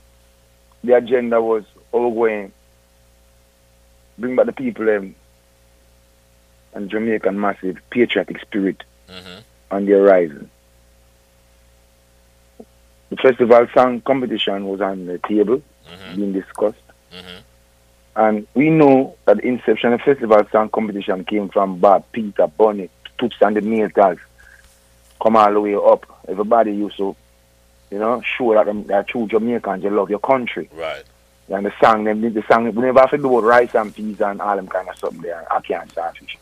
the 0.83 0.97
agenda 0.97 1.41
was 1.41 1.65
all 1.93 2.13
going 2.13 2.53
bring 4.19 4.35
back 4.35 4.47
the 4.47 4.53
people 4.53 4.89
um, 4.89 5.15
and 6.75 6.91
Jamaican 6.91 7.39
massive 7.39 7.79
patriotic 7.91 8.41
spirit. 8.41 8.83
Mm-hmm 9.09 9.41
on 9.71 9.87
the 9.87 9.93
horizon. 9.93 10.51
The 13.11 13.17
festival 13.17 13.67
song 13.75 14.01
competition 14.01 14.67
was 14.67 14.81
on 14.81 15.07
the 15.07 15.19
table, 15.19 15.63
mm-hmm. 15.87 16.17
being 16.17 16.33
discussed. 16.33 16.79
Mm-hmm. 17.13 17.39
And 18.17 18.47
we 18.55 18.71
know 18.71 19.17
that 19.27 19.39
the 19.39 19.47
inception 19.47 19.93
of 19.93 20.01
festival 20.01 20.47
song 20.51 20.71
competition 20.71 21.25
came 21.25 21.49
from 21.51 21.79
Bob, 21.79 22.05
Peter, 22.13 22.47
Bunny, 22.47 22.89
Toots 23.19 23.37
and 23.41 23.57
the 23.57 23.61
Maytals. 23.61 24.19
Come 25.21 25.37
all 25.37 25.53
the 25.53 25.61
way 25.61 25.75
up. 25.75 26.25
Everybody 26.27 26.73
used 26.73 26.97
to, 26.97 27.15
you 27.91 27.99
know, 27.99 28.23
show 28.23 28.55
that, 28.55 28.67
them, 28.67 28.85
that 28.87 29.09
true 29.09 29.27
Jamaicans, 29.27 29.85
you 29.85 29.91
love 29.91 30.11
your 30.11 30.19
country. 30.19 30.69
Right. 30.73 31.05
And 31.49 31.67
the 31.67 31.73
song, 31.81 32.05
them, 32.05 32.21
the 32.21 32.43
song, 32.49 32.65
we 32.75 32.83
never 32.83 33.01
have 33.01 33.11
to 33.11 33.19
do 33.19 33.29
about 33.29 33.47
rice 33.47 33.75
and 33.75 33.95
peas 33.95 34.21
and 34.21 34.41
all 34.41 34.57
them 34.57 34.67
kind 34.67 34.89
of 34.89 34.97
stuff 34.97 35.15
there. 35.19 35.47
I 35.53 35.61
can't 35.61 35.91
starfish. 35.91 36.39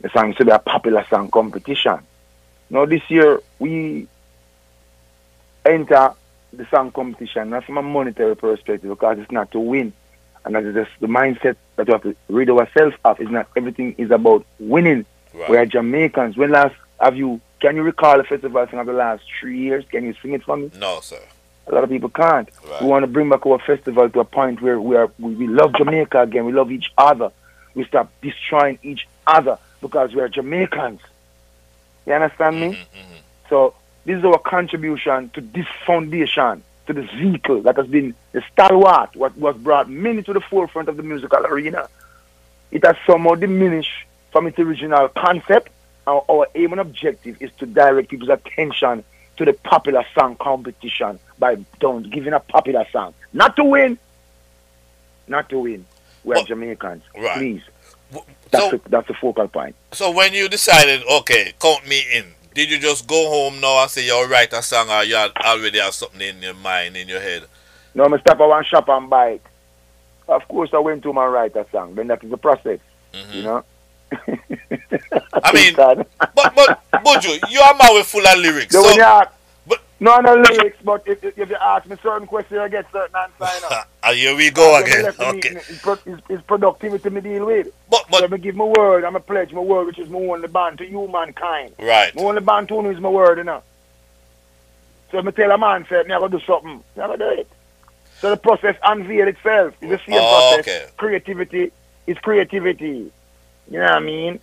The 0.00 0.08
song 0.10 0.28
used 0.28 0.38
to 0.38 0.44
be 0.44 0.50
a 0.50 0.58
popular 0.58 1.06
song 1.08 1.30
competition. 1.30 1.98
Now 2.70 2.86
this 2.86 3.02
year 3.08 3.40
we 3.58 4.08
enter 5.64 6.14
the 6.52 6.66
song 6.70 6.90
competition 6.92 7.50
not 7.50 7.64
from 7.64 7.78
a 7.78 7.82
monetary 7.82 8.36
perspective 8.36 8.90
because 8.90 9.18
it's 9.18 9.30
not 9.30 9.50
to 9.52 9.60
win. 9.60 9.92
And 10.44 10.54
that's 10.54 10.74
just 10.74 10.90
the 11.00 11.06
mindset 11.06 11.56
that 11.76 11.86
we 11.86 11.92
have 11.92 12.02
to 12.02 12.16
rid 12.28 12.50
ourselves 12.50 12.96
of. 13.04 13.20
Is 13.20 13.30
not 13.30 13.48
everything 13.56 13.94
is 13.96 14.10
about 14.10 14.44
winning. 14.58 15.04
Right. 15.32 15.50
We 15.50 15.56
are 15.56 15.66
Jamaicans. 15.66 16.36
When 16.36 16.50
last 16.50 16.74
have 17.00 17.16
you 17.16 17.40
can 17.60 17.76
you 17.76 17.82
recall 17.82 18.18
the 18.18 18.24
festival 18.24 18.66
song 18.68 18.80
of 18.80 18.86
the 18.86 18.92
last 18.92 19.22
three 19.38 19.58
years? 19.58 19.84
Can 19.88 20.04
you 20.04 20.14
sing 20.20 20.32
it 20.32 20.42
for 20.42 20.56
me? 20.56 20.70
No, 20.78 21.00
sir. 21.00 21.20
A 21.68 21.74
lot 21.74 21.84
of 21.84 21.90
people 21.90 22.08
can't. 22.08 22.48
Right. 22.68 22.82
We 22.82 22.88
want 22.88 23.04
to 23.04 23.06
bring 23.06 23.28
back 23.28 23.46
our 23.46 23.60
festival 23.60 24.10
to 24.10 24.20
a 24.20 24.24
point 24.24 24.60
where 24.60 24.80
we 24.80 24.96
are 24.96 25.10
we, 25.18 25.34
we 25.34 25.46
love 25.46 25.74
Jamaica 25.74 26.22
again. 26.22 26.44
We 26.44 26.52
love 26.52 26.72
each 26.72 26.92
other. 26.98 27.30
We 27.74 27.84
stop 27.84 28.12
destroying 28.20 28.78
each 28.82 29.06
other 29.26 29.58
because 29.80 30.12
we 30.12 30.20
are 30.20 30.28
Jamaicans. 30.28 31.00
You 32.06 32.14
understand 32.14 32.60
me? 32.60 32.68
Mm-hmm, 32.68 32.98
mm-hmm. 32.98 33.16
So 33.48 33.74
this 34.04 34.18
is 34.18 34.24
our 34.24 34.38
contribution 34.38 35.30
to 35.30 35.40
this 35.40 35.66
foundation, 35.86 36.62
to 36.86 36.92
this 36.92 37.08
vehicle 37.12 37.62
that 37.62 37.76
has 37.76 37.86
been 37.86 38.14
the 38.32 38.42
stalwart, 38.52 39.14
what 39.16 39.36
was 39.36 39.56
brought 39.56 39.88
many 39.88 40.22
to 40.22 40.32
the 40.32 40.40
forefront 40.40 40.88
of 40.88 40.96
the 40.96 41.02
musical 41.02 41.44
arena. 41.46 41.88
It 42.70 42.84
has 42.84 42.96
somehow 43.06 43.34
diminished 43.34 43.92
from 44.32 44.46
its 44.46 44.58
original 44.58 45.08
concept. 45.08 45.70
Our, 46.06 46.24
our 46.28 46.48
aim 46.54 46.72
and 46.72 46.80
objective 46.80 47.40
is 47.40 47.50
to 47.58 47.66
direct 47.66 48.08
people's 48.08 48.30
attention 48.30 49.04
to 49.36 49.44
the 49.44 49.52
popular 49.52 50.04
song 50.14 50.36
competition 50.36 51.18
by 51.38 51.56
don't 51.80 52.10
giving 52.10 52.32
a 52.32 52.40
popular 52.40 52.84
song. 52.90 53.14
Not 53.32 53.56
to 53.56 53.64
win, 53.64 53.98
not 55.28 55.48
to 55.50 55.58
win. 55.58 55.84
We're 56.24 56.34
But- 56.34 56.42
oh, 56.42 56.46
Jamaicans. 56.46 57.02
Right. 57.16 57.36
Please. 57.38 57.62
That's, 58.50 58.64
So, 58.64 58.70
the, 58.76 58.88
that's 58.90 59.08
the 59.08 59.14
focal 59.14 59.48
point. 59.48 59.74
so 59.92 60.10
when 60.10 60.34
you 60.34 60.46
decided, 60.48 61.02
okay, 61.10 61.54
count 61.58 61.88
me 61.88 62.02
in, 62.12 62.34
did 62.54 62.70
you 62.70 62.78
just 62.78 63.06
go 63.06 63.28
home 63.30 63.60
now 63.60 63.82
and 63.82 63.90
say 63.90 64.04
you'll 64.06 64.28
write 64.28 64.52
a 64.52 64.62
song 64.62 64.90
or 64.90 65.04
you 65.04 65.16
already 65.16 65.78
have 65.78 65.94
something 65.94 66.20
in 66.20 66.42
your 66.42 66.54
mind, 66.54 66.96
in 66.96 67.08
your 67.08 67.20
head? 67.20 67.44
No, 67.94 68.04
I 68.04 68.18
stop 68.20 68.40
at 68.40 68.48
one 68.48 68.64
shop 68.64 68.88
and 68.88 69.08
buy 69.10 69.30
it. 69.32 69.42
Of 70.28 70.46
course, 70.48 70.70
I 70.72 70.78
went 70.78 71.02
to 71.02 71.08
home 71.12 71.18
and 71.18 71.32
write 71.32 71.56
a 71.56 71.66
song. 71.70 71.94
Then 71.94 72.06
that 72.08 72.22
is 72.24 72.30
the 72.30 72.36
process, 72.38 72.78
Mhm. 73.12 73.34
you 73.34 73.42
know. 73.42 73.64
I 75.42 75.52
mean. 75.54 75.74
But, 75.74 76.06
but, 76.54 76.80
Buju, 77.04 77.50
you 77.50 77.60
are 77.60 77.74
man 77.74 77.94
with 77.94 78.06
full 78.06 78.26
of 78.26 78.38
lyrics. 78.38 78.72
So, 78.74 78.82
So, 78.82 78.88
when 78.88 78.96
you 78.96 79.02
ask, 79.02 79.30
no, 80.02 80.18
no 80.18 80.34
lyrics, 80.34 80.78
but 80.84 81.06
if, 81.06 81.22
if, 81.22 81.48
you 81.48 81.56
ask 81.60 81.86
me 81.86 81.96
certain 82.02 82.26
questions, 82.26 82.58
I 82.58 82.68
get 82.68 82.90
certain 82.90 83.14
answers. 83.14 83.62
you 83.62 83.70
know. 83.70 84.12
here 84.12 84.36
we 84.36 84.50
go 84.50 84.82
Then 84.84 85.04
again. 85.04 85.14
Okay. 85.36 85.48
It's, 85.68 85.80
pro- 85.80 85.98
it's, 86.04 86.20
it's 86.28 86.42
productivity 86.42 87.08
me 87.08 87.20
deal 87.20 87.46
with. 87.46 87.68
But, 87.88 88.00
so 88.10 88.20
but, 88.20 88.30
me 88.32 88.38
give 88.38 88.56
my 88.56 88.64
word, 88.64 89.04
I'm 89.04 89.14
a 89.14 89.20
pledge 89.20 89.52
my 89.52 89.60
word, 89.60 89.86
which 89.86 90.00
is 90.00 90.10
my 90.10 90.18
only 90.18 90.48
bond 90.48 90.78
to 90.78 90.86
humankind. 90.86 91.74
right. 91.78 92.12
My 92.16 92.22
only 92.22 92.40
bond 92.40 92.68
to 92.68 92.90
is 92.90 92.98
my 92.98 93.10
word, 93.10 93.38
you 93.38 93.44
know. 93.44 93.62
So 95.12 95.18
if 95.18 95.24
me 95.24 95.30
tell 95.30 95.52
a 95.52 95.58
man, 95.58 95.86
say, 95.88 96.02
me 96.02 96.12
I 96.14 96.18
gotta 96.18 96.36
do 96.36 96.44
something, 96.44 96.78
me 96.78 96.82
I 96.96 97.06
gotta 97.06 97.18
do 97.18 97.28
it. 97.40 97.48
So 98.20 98.30
the 98.30 98.36
process 98.36 98.74
unveil 98.82 99.28
itself. 99.28 99.74
It's 99.80 99.90
the 99.90 99.98
same 100.10 100.20
Oh, 100.20 100.56
process. 100.56 100.60
okay. 100.60 100.86
Creativity 100.96 101.70
is 102.08 102.18
creativity. 102.18 103.12
You 103.70 103.78
know 103.78 103.82
what 103.82 103.92
I 103.92 104.00
mean? 104.00 104.40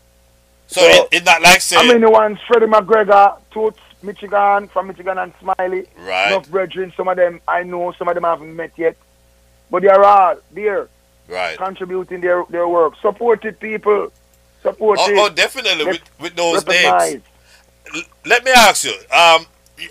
So, 0.67 0.79
So- 0.81 0.87
it, 0.87 1.07
it's 1.11 1.25
not 1.25 1.41
like 1.41 1.59
saying, 1.59 1.85
I 1.89 1.91
mean 1.91 2.01
the 2.01 2.09
ones 2.09 2.39
Freddie 2.47 2.67
McGregor, 2.67 3.37
Toots, 3.51 3.79
Michigan, 4.01 4.67
from 4.69 4.87
Michigan 4.87 5.17
and 5.17 5.33
Smiley. 5.39 5.85
right, 5.97 6.27
Enough 6.31 6.49
brethren, 6.49 6.93
some 6.95 7.07
of 7.07 7.17
them 7.17 7.41
I 7.47 7.63
know, 7.63 7.91
some 7.93 8.07
of 8.07 8.15
them 8.15 8.25
I 8.25 8.29
haven't 8.31 8.55
met 8.55 8.71
yet. 8.77 8.95
But 9.71 9.81
they 9.83 9.89
are 9.89 10.03
all 10.03 10.35
there 10.51 10.87
right. 11.27 11.57
contributing 11.57 12.21
their, 12.21 12.43
their 12.49 12.67
work. 12.67 12.95
Support 13.01 13.45
it, 13.45 13.59
people. 13.59 14.11
Support 14.63 14.99
Oh, 15.01 15.25
oh, 15.25 15.29
definitely 15.29 15.85
with, 15.85 16.01
with 16.19 16.35
those 16.35 16.65
names. 16.65 16.83
Recognize. 16.91 17.21
L- 17.95 18.01
Let 18.25 18.43
me 18.43 18.51
ask 18.51 18.85
you, 18.85 18.91
um, 19.11 19.45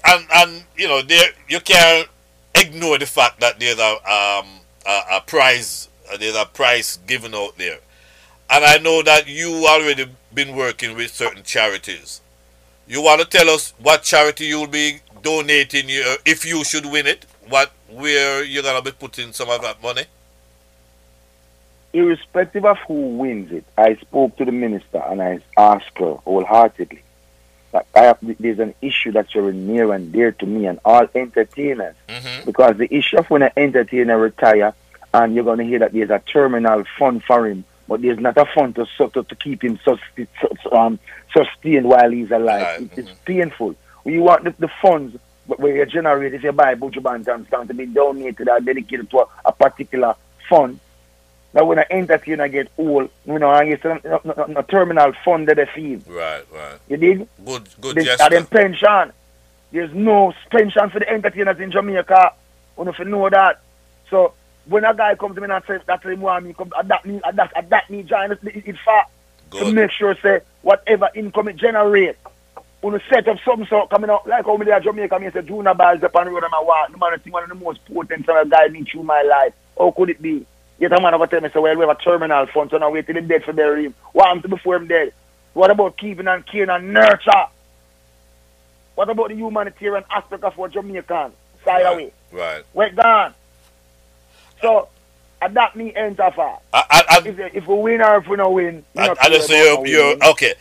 and 0.04 0.26
and 0.34 0.64
you 0.76 0.86
know, 0.88 1.00
there 1.02 1.28
you 1.48 1.60
can't 1.60 2.06
ignore 2.54 2.98
the 2.98 3.06
fact 3.06 3.40
that 3.40 3.58
there's 3.58 3.78
a 3.78 3.92
um 4.10 4.46
a, 4.86 5.00
a 5.16 5.20
prize, 5.26 5.88
uh, 6.12 6.16
there's 6.16 6.36
a 6.36 6.44
prize 6.44 6.98
given 7.06 7.34
out 7.34 7.56
there, 7.56 7.78
and 8.50 8.64
I 8.64 8.76
know 8.78 9.02
that 9.02 9.26
you 9.26 9.66
already 9.66 10.06
been 10.34 10.54
working 10.54 10.94
with 10.96 11.12
certain 11.14 11.42
charities. 11.42 12.20
You 12.88 13.02
want 13.02 13.20
to 13.20 13.26
tell 13.26 13.48
us 13.50 13.74
what 13.78 14.02
charity 14.02 14.46
you'll 14.46 14.66
be 14.66 15.00
donating 15.22 15.88
your, 15.88 16.16
if 16.24 16.44
you 16.44 16.64
should 16.64 16.86
win 16.86 17.06
it? 17.06 17.26
What 17.48 17.72
where 17.88 18.44
you're 18.44 18.62
gonna 18.62 18.82
be 18.82 18.92
putting 18.92 19.32
some 19.32 19.48
of 19.50 19.62
that 19.62 19.82
money? 19.82 20.04
irrespective 21.92 22.64
of 22.64 22.78
who 22.86 23.16
wins 23.16 23.52
it, 23.52 23.64
I 23.76 23.96
spoke 23.96 24.36
to 24.36 24.44
the 24.44 24.52
minister 24.52 24.98
and 24.98 25.22
I 25.22 25.40
asked 25.56 25.98
her 25.98 26.14
wholeheartedly 26.14 27.02
that 27.72 27.86
I 27.94 28.00
have, 28.00 28.18
there's 28.22 28.58
an 28.58 28.74
issue 28.80 29.12
that's 29.12 29.32
very 29.32 29.52
near 29.52 29.92
and 29.92 30.10
dear 30.10 30.32
to 30.32 30.46
me 30.46 30.66
and 30.66 30.80
all 30.84 31.06
entertainers. 31.14 31.94
Mm-hmm. 32.08 32.46
Because 32.46 32.78
the 32.78 32.92
issue 32.94 33.18
of 33.18 33.28
when 33.28 33.42
an 33.42 33.50
entertainer 33.56 34.18
retire 34.18 34.74
and 35.12 35.34
you're 35.34 35.44
going 35.44 35.58
to 35.58 35.64
hear 35.64 35.80
that 35.80 35.92
there's 35.92 36.10
a 36.10 36.20
terminal 36.20 36.84
fund 36.98 37.22
for 37.24 37.46
him, 37.46 37.64
but 37.88 38.02
there's 38.02 38.18
not 38.20 38.36
a 38.36 38.44
fund 38.54 38.76
to, 38.76 38.86
to, 39.08 39.22
to 39.22 39.34
keep 39.34 39.64
him 39.64 39.78
sus- 39.84 39.98
sus- 40.40 40.72
um, 40.72 40.98
sustained 41.34 41.86
while 41.88 42.10
he's 42.10 42.30
alive. 42.30 42.62
Right, 42.62 42.80
It- 42.82 42.98
It's 42.98 43.08
mhm. 43.10 43.24
painful. 43.24 43.74
You 44.04 44.22
want 44.22 44.44
the, 44.44 44.54
the 44.58 44.68
funds 44.80 45.16
wh- 45.46 45.58
where 45.58 45.74
you 45.76 45.86
generate, 45.86 46.34
if 46.34 46.42
you 46.44 46.52
buy 46.52 46.74
Buju 46.74 47.00
Banton 47.02 47.46
stamp 47.48 47.68
to 47.68 47.74
be 47.74 47.86
donated 47.86 48.48
or 48.48 48.60
dedicated 48.60 49.10
to 49.10 49.20
a, 49.20 49.26
a 49.46 49.52
particular 49.52 50.14
fund. 50.48 50.78
Now 51.54 51.64
when 51.64 51.78
an 51.78 51.86
entertainer 51.90 52.46
get 52.48 52.70
old, 52.76 53.08
you 53.26 53.38
know, 53.38 53.50
and 53.50 53.80
say, 53.82 54.00
no, 54.04 54.20
no, 54.22 54.34
no, 54.36 54.44
no 54.44 54.62
terminal 54.62 55.12
fund 55.24 55.48
that 55.48 55.56
they 55.56 55.64
feel. 55.66 56.00
Right, 56.06 56.44
right. 56.52 56.78
You 56.88 56.96
dig? 56.98 57.26
Good, 57.44 57.68
good 57.80 57.96
This, 57.96 58.04
gesture. 58.04 58.24
and 58.24 58.32
then 58.34 58.46
pension. 58.46 59.12
There's 59.72 59.92
no 59.94 60.34
pension 60.50 60.90
for 60.90 60.98
the 60.98 61.08
entertainers 61.08 61.58
in 61.58 61.70
Jamaica. 61.70 62.32
You 62.78 62.84
know, 62.84 62.90
if 62.90 62.98
you 62.98 63.06
know 63.06 63.28
that. 63.30 63.60
So 64.10 64.34
when 64.68 64.84
a 64.84 64.94
guy 64.94 65.14
comes 65.14 65.34
to 65.34 65.40
me 65.40 65.48
and 65.50 65.64
says 65.66 65.80
that 65.86 66.02
him 66.04 66.20
want 66.20 66.44
me 66.44 66.52
come 66.52 66.72
adapt 66.78 67.06
me 67.06 67.20
adapt 67.24 67.52
adapt 67.56 67.90
me 67.90 68.02
join 68.02 68.30
it, 68.32 68.38
it, 68.44 68.76
far 68.84 69.06
to 69.50 69.72
make 69.72 69.90
sure 69.90 70.14
say 70.22 70.40
whatever 70.62 71.08
income 71.14 71.48
it 71.48 71.56
generate. 71.56 72.16
When 72.80 72.94
a 72.94 73.00
set 73.08 73.26
up 73.26 73.38
something 73.44 73.66
so 73.66 73.86
coming 73.86 74.10
out 74.10 74.26
like 74.28 74.44
how 74.44 74.56
me 74.56 74.66
there 74.66 74.78
Jamaica 74.78 75.18
me 75.18 75.30
say 75.32 75.42
Junior 75.42 75.74
Byles 75.74 76.02
up 76.02 76.14
on 76.14 76.26
the 76.26 76.30
road 76.30 76.44
and 76.44 76.54
I 76.54 76.62
walk. 76.62 76.92
The 76.92 76.98
man 76.98 77.18
think 77.18 77.34
one 77.34 77.42
of 77.42 77.48
the 77.48 77.54
most 77.56 77.84
potent 77.86 78.28
of 78.28 78.50
guide 78.50 78.72
me 78.72 78.84
through 78.84 79.02
my 79.02 79.22
life. 79.22 79.54
How 79.76 79.90
could 79.90 80.10
it 80.10 80.22
be? 80.22 80.46
Yet 80.78 80.92
a 80.92 81.00
man 81.00 81.14
ever 81.14 81.26
tell 81.26 81.40
me 81.40 81.48
say 81.52 81.58
well 81.58 81.74
we 81.74 81.84
have 81.86 81.96
a 81.98 82.00
terminal 82.00 82.46
fund 82.46 82.70
so 82.70 82.78
now 82.78 82.90
wait 82.90 83.06
till 83.06 83.16
him 83.16 83.26
dead 83.26 83.42
for 83.42 83.52
bury 83.52 83.86
him. 83.86 83.94
What 84.12 84.42
to 84.42 84.48
before 84.48 84.76
him 84.76 84.86
dead? 84.86 85.12
What 85.54 85.70
about 85.70 85.96
keeping 85.96 86.28
and 86.28 86.46
caring 86.46 86.70
and 86.70 86.92
nurture? 86.92 87.46
What 88.94 89.08
about 89.08 89.28
the 89.28 89.36
humanitarian 89.36 90.04
aspect 90.10 90.44
of 90.44 90.56
what 90.56 90.72
Jamaican 90.72 91.32
side 91.64 91.82
Right. 91.82 91.86
away? 91.86 92.12
Right. 92.30 92.64
We're 92.74 92.90
gone. 92.90 93.34
So, 94.60 94.88
adapt 95.40 95.76
me 95.76 95.94
enter. 95.94 96.22
I, 96.22 96.58
I, 96.72 97.02
I, 97.08 97.18
If, 97.24 97.38
if 97.54 97.66
we 97.66 97.74
win 97.76 98.02
or 98.02 98.16
if 98.16 98.26
we 98.28 98.36
don't 98.36 98.52
win, 98.54 98.84
we 98.94 99.02
I, 99.02 99.14
I 99.20 99.28
just 99.28 99.46
say 99.48 99.58
you're 99.84 100.16
okay. 100.30 100.54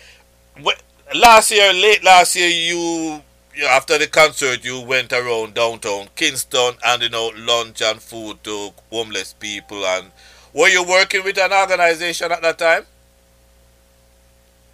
Wh- 0.63 1.15
Last 1.15 1.51
year, 1.51 1.71
late 1.71 2.03
last 2.03 2.35
year, 2.35 2.49
you, 2.49 3.21
you 3.55 3.65
after 3.65 3.97
the 3.97 4.07
concert, 4.07 4.63
you 4.65 4.81
went 4.81 5.13
around 5.13 5.53
downtown 5.53 6.09
Kingston 6.15 6.73
handing 6.83 7.13
out 7.15 7.33
know, 7.35 7.45
lunch 7.45 7.81
and 7.81 8.01
food 8.01 8.43
to 8.43 8.71
homeless 8.91 9.33
people. 9.33 9.85
And 9.85 10.11
were 10.53 10.67
you 10.67 10.83
working 10.83 11.23
with 11.23 11.37
an 11.39 11.53
organization 11.53 12.31
at 12.31 12.41
that 12.41 12.57
time? 12.59 12.83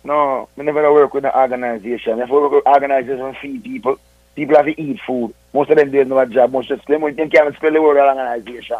No, 0.03 0.49
we 0.55 0.65
never 0.65 0.91
work 0.91 1.13
with 1.13 1.25
an 1.25 1.31
organization. 1.35 2.19
If 2.19 2.29
we 2.29 2.37
work 2.37 2.51
with 2.51 2.65
organization 2.65 3.35
feed 3.41 3.63
people, 3.63 3.99
people 4.35 4.55
have 4.55 4.65
to 4.65 4.81
eat 4.81 4.99
food. 5.05 5.33
Most 5.53 5.69
of 5.69 5.77
them 5.77 5.91
don't 5.91 6.09
know 6.09 6.19
a 6.19 6.25
job. 6.25 6.51
Most 6.51 6.71
of 6.71 6.83
them, 6.85 7.01
them 7.15 7.29
can't 7.29 7.55
spell 7.55 7.71
the 7.71 7.81
word 7.81 7.97
organization. 7.97 8.77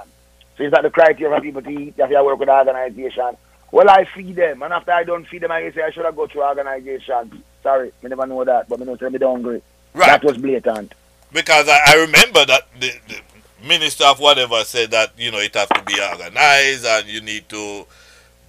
So 0.58 0.64
is 0.64 0.72
that 0.72 0.84
the 0.84 0.90
criteria 0.90 1.36
for 1.36 1.42
people 1.42 1.62
to 1.62 1.70
eat? 1.70 1.96
If 1.98 2.10
you 2.10 2.24
work 2.26 2.40
with 2.40 2.50
an 2.50 2.68
organization. 2.68 3.38
Well, 3.72 3.90
I 3.90 4.06
feed 4.06 4.36
them, 4.36 4.62
and 4.62 4.72
after 4.72 4.92
I 4.92 5.04
don't 5.04 5.26
feed 5.28 5.42
them, 5.42 5.52
I 5.52 5.72
say 5.72 5.82
I 5.82 5.90
should 5.90 6.06
have 6.06 6.16
go 6.16 6.28
through 6.28 6.44
organization. 6.44 7.44
Sorry, 7.64 7.92
me 8.04 8.10
never 8.10 8.28
know 8.28 8.44
that, 8.44 8.70
but 8.70 8.80
me 8.80 8.86
know 8.86 8.96
don't 8.96 9.22
hungry. 9.22 9.64
Right. 9.96 10.08
That 10.08 10.24
was 10.24 10.38
blatant. 10.38 10.94
because 11.32 11.68
I, 11.68 11.80
I 11.88 11.96
remember 11.96 12.46
that 12.46 12.68
the, 12.80 12.92
the 13.08 13.20
minister 13.68 14.06
of 14.06 14.20
whatever 14.20 14.64
said 14.64 14.92
that 14.92 15.14
you 15.18 15.32
know 15.32 15.40
it 15.40 15.54
has 15.56 15.68
to 15.70 15.84
be 15.86 16.00
organized 16.00 16.86
and 16.86 17.08
you 17.08 17.22
need 17.22 17.50
to 17.50 17.86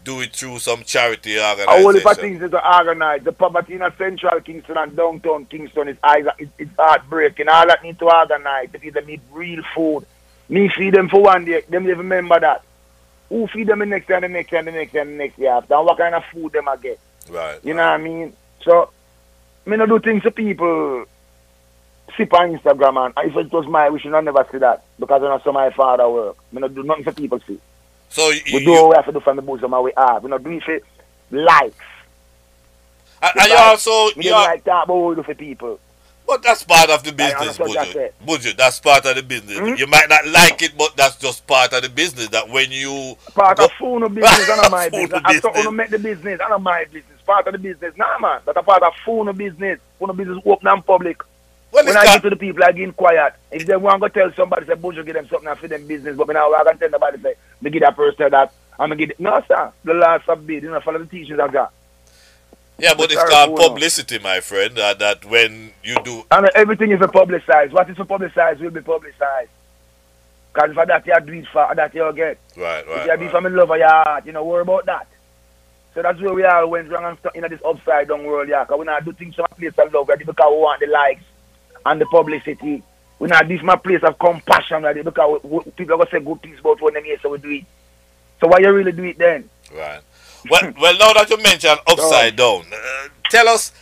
do 0.05 0.21
it 0.21 0.35
through 0.37 0.59
some 0.59 0.85
charity 0.85 1.39
organization. 1.39 1.87
All 1.87 1.93
the 1.93 2.15
things 2.21 2.43
is 2.43 2.51
to 2.51 2.77
organize. 2.79 3.23
The 3.25 3.33
poverty 3.33 3.75
in 3.75 3.93
central 3.97 4.41
Kingston 4.41 4.77
and 4.77 4.95
downtown 4.95 5.47
Kingston 5.47 5.89
is 5.89 5.97
it, 6.05 6.49
it's 6.59 6.71
heartbreaking. 6.79 7.49
All 7.49 7.67
that 7.67 7.83
need 7.83 7.99
to 8.01 8.15
organize. 8.15 8.69
People 8.79 9.03
need 9.03 9.23
real 9.33 9.63
food. 9.75 10.05
Me 10.49 10.69
feed 10.69 10.95
them 10.95 11.09
for 11.09 11.23
one 11.23 11.45
day. 11.45 11.63
Them 11.69 11.85
even 11.85 11.99
remember 11.99 12.39
that. 12.41 12.63
Who 13.29 13.47
feed 13.47 13.69
them 13.69 13.79
the 13.81 13.87
next 13.87 14.09
year, 14.09 14.21
the 14.21 14.29
next 14.29 14.53
year, 14.53 14.63
the 14.63 14.71
next 14.71 14.95
year, 14.95 15.05
the 15.05 15.11
next 15.11 15.39
year 15.39 15.53
after? 15.53 15.75
And 15.75 15.87
what 15.87 15.99
kind 15.99 16.15
of 16.15 16.25
food 16.33 16.53
them 16.53 16.69
I 16.69 16.77
get? 16.77 17.01
Right. 17.31 17.59
You 17.65 17.75
know 17.75 17.83
what 17.83 17.95
I 17.95 17.99
mean? 17.99 18.33
So, 18.63 18.91
me 19.67 19.77
not 19.77 19.89
do 19.89 19.99
things 19.99 20.23
to 20.25 20.31
people 20.31 21.07
see 22.17 22.25
on 22.25 22.57
Instagram 22.57 23.07
and 23.17 23.31
if 23.31 23.37
it 23.37 23.53
was 23.53 23.67
my 23.67 23.89
wish, 23.89 24.07
I 24.07 24.21
never 24.21 24.47
see 24.53 24.59
that 24.59 24.85
because 24.99 25.23
I 25.23 25.27
know 25.27 25.41
some 25.43 25.55
my 25.55 25.71
father 25.71 26.09
work. 26.09 26.37
Me 26.53 26.61
not 26.61 26.75
do 26.75 26.83
nothing 26.83 27.05
for 27.05 27.13
people 27.13 27.41
see. 27.47 27.59
So 28.11 28.31
you, 28.31 28.43
We 28.53 28.65
do 28.65 28.73
what 28.73 28.91
we 28.91 28.97
have 28.97 29.07
to 29.07 29.13
do 29.13 29.21
from 29.21 29.37
the 29.37 29.43
bosom 29.43 29.75
of 29.75 29.85
we 29.85 29.93
have. 29.97 30.23
We 30.23 30.31
not 30.31 30.43
do 30.45 30.51
it 30.51 30.63
for 30.63 30.81
likes. 31.31 31.77
and, 33.23 33.33
and 33.41 33.49
you 33.49 33.57
also 33.57 34.11
you 34.17 34.33
are, 34.33 34.45
like 34.47 34.65
that, 34.65 34.87
but 34.87 34.95
we 34.95 35.15
do 35.17 35.23
for 35.23 35.35
people. 35.35 35.81
But 36.27 36.43
that's 36.43 36.65
part 36.65 36.91
of 36.91 37.05
the 37.05 37.13
business, 37.13 37.59
budget. 37.59 37.93
sir. 37.93 38.53
That's 38.57 38.81
part 38.81 39.05
of 39.07 39.17
the 39.17 39.23
business. 39.23 39.59
Hmm? 39.59 39.75
You 39.77 39.87
might 39.87 40.09
not 40.09 40.27
like 40.27 40.63
it, 40.63 40.73
but 40.79 40.97
that's 40.97 41.17
just 41.17 41.47
part 41.47 41.73
of 41.73 41.83
the 41.83 41.89
business. 41.89 42.29
That 42.29 42.49
when 42.49 42.71
you 42.73 43.17
Part 43.35 43.59
go- 43.59 43.67
of 43.67 43.73
phone 43.73 44.03
of 44.03 44.15
business 44.15 44.49
and 44.49 44.71
my 44.71 44.89
business. 44.91 45.21
I 45.25 45.35
thought 45.41 45.55
business. 45.55 45.65
want 45.67 45.77
make 45.77 45.91
the 45.91 45.99
business 45.99 46.41
and 46.43 46.65
my 46.65 46.85
business. 46.87 47.21
Part 47.27 47.47
of 47.47 47.53
the 47.53 47.59
business. 47.59 47.95
Nah, 47.97 48.19
man. 48.19 48.41
That's 48.47 48.59
a 48.59 48.63
part 48.63 48.83
of 48.83 48.93
phone 49.05 49.29
of 49.29 49.37
business. 49.37 49.81
Phone 49.99 50.11
of 50.11 50.17
business 50.17 50.39
open 50.45 50.69
and 50.69 50.85
public. 50.87 51.23
when 51.71 51.87
When 51.87 51.97
I 51.97 52.05
got, 52.05 52.15
get 52.17 52.23
to 52.25 52.31
the 52.31 52.37
people, 52.37 52.65
I 52.65 52.73
get 52.73 52.97
quiet. 52.97 53.35
If 53.51 53.67
they 53.67 53.77
want 53.77 54.03
to 54.03 54.09
tell 54.11 54.33
somebody, 54.35 54.67
say, 54.67 54.75
Buju, 54.75 55.05
give 55.07 55.15
them 55.15 55.29
something 55.29 55.49
and 55.49 55.59
feed 55.59 55.71
them 55.71 55.87
business, 55.87 56.17
but 56.17 56.29
now 56.29 56.53
I 56.53 56.65
can 56.65 56.79
tell 56.79 56.91
nobody, 56.91 57.21
say, 57.23 57.35
me 57.61 57.71
give 57.71 57.83
that 57.83 57.97
person 57.97 58.31
that, 58.31 58.53
I'm 58.79 58.89
going 58.91 58.99
to 58.99 59.07
give 59.07 59.21
No, 59.21 59.43
sir. 59.49 59.73
The 59.85 59.95
law 59.95 60.19
forbid. 60.19 60.63
You 60.65 60.71
know, 60.71 60.81
follow 60.81 60.99
the 60.99 61.07
teachings 61.07 61.39
of 61.39 61.53
God. 61.53 61.69
Yeah, 62.79 62.95
but 62.95 63.13
it's 63.13 63.23
called 63.23 63.57
publicity, 63.57 64.19
my 64.19 64.41
friend. 64.41 64.77
That, 64.77 64.99
that 64.99 65.25
when 65.25 65.73
you 65.83 65.97
do 66.05 66.25
And 66.31 66.49
everything 66.55 66.91
is 66.91 67.01
publicized. 67.13 67.73
What 67.73 67.89
is 67.89 67.97
publicized 67.97 68.61
will 68.61 68.71
be 68.71 68.81
publicized. 68.81 69.51
Because 70.53 70.75
for 70.75 70.87
that 70.87 71.07
you 71.07 71.21
do 71.21 71.33
it 71.33 71.47
for, 71.49 71.73
that 71.75 71.95
you 71.95 72.13
get. 72.15 72.39
right, 72.57 72.87
right. 72.87 72.87
If 72.87 72.89
right, 73.09 73.19
you 73.19 73.25
right. 73.27 73.31
from 73.31 73.47
in 73.47 73.57
love 73.57 73.71
of 73.71 73.79
your 73.79 73.89
heart, 73.89 74.27
you 74.27 74.33
know, 74.33 74.45
worry 74.45 74.63
about 74.63 74.87
that. 74.87 75.09
So 75.95 76.03
that's 76.03 76.21
where 76.21 76.35
we 76.35 76.45
are 76.45 76.67
when 76.67 76.89
wrong 76.89 77.05
and 77.05 77.19
stuck 77.19 77.37
in 77.37 77.43
this 77.43 77.61
upside 77.65 78.09
down 78.09 78.25
world, 78.25 78.49
yeah. 78.49 78.65
Because 78.65 78.79
we 78.81 78.85
not 78.85 79.05
do 79.05 79.13
things 79.13 79.37
from 79.37 79.47
a 79.51 79.55
place 79.55 79.73
of 79.79 79.93
love, 79.93 80.09
ready 80.09 80.25
because 80.25 80.51
we 80.51 80.59
want 80.59 80.81
the 80.81 80.87
likes 80.89 81.23
and 81.87 82.01
the 82.01 82.07
publicity. 82.07 82.83
We 83.19 83.29
not 83.29 83.47
do 83.47 83.55
it 83.55 83.61
from 83.61 83.79
place 83.81 84.03
of 84.03 84.19
compassion, 84.19 84.83
ready 84.83 85.03
because 85.03 85.41
we, 85.45 85.51
we, 85.51 85.65
people 85.73 85.95
are 85.95 85.99
going 85.99 86.07
to 86.07 86.11
say 86.11 86.21
good 86.21 86.43
things 86.43 86.59
about 86.59 86.81
when 86.81 86.95
them 86.95 87.05
here, 87.05 87.19
so 87.21 87.31
we 87.31 87.39
do 87.39 87.51
it. 87.51 87.65
So 88.41 88.49
why 88.49 88.59
you 88.59 88.73
really 88.73 88.93
do 88.93 89.05
it 89.05 89.19
then? 89.19 89.49
Right. 89.73 90.01
Well, 90.51 90.73
well, 90.81 90.99
now 90.99 91.13
that 91.15 91.31
you 91.31 91.37
mentioned 91.43 91.81
upside 91.87 92.37
down, 92.37 92.65
uh, 92.73 93.09
tell 93.31 93.49
us. 93.49 93.73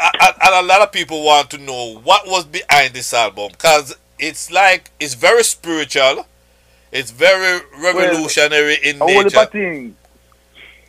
Uh, 0.00 0.32
and 0.44 0.54
a 0.54 0.62
lot 0.62 0.80
of 0.80 0.92
people 0.92 1.24
want 1.24 1.50
to 1.50 1.58
know 1.58 1.98
what 2.04 2.24
was 2.26 2.44
behind 2.44 2.94
this 2.94 3.12
album 3.12 3.50
because 3.50 3.96
it's 4.18 4.48
like 4.50 4.92
it's 5.00 5.14
very 5.14 5.42
spiritual, 5.42 6.24
it's 6.92 7.10
very 7.10 7.60
revolutionary 7.82 8.78
well, 9.00 9.08
in 9.08 9.24
nature. 9.24 9.44
Things. 9.46 9.96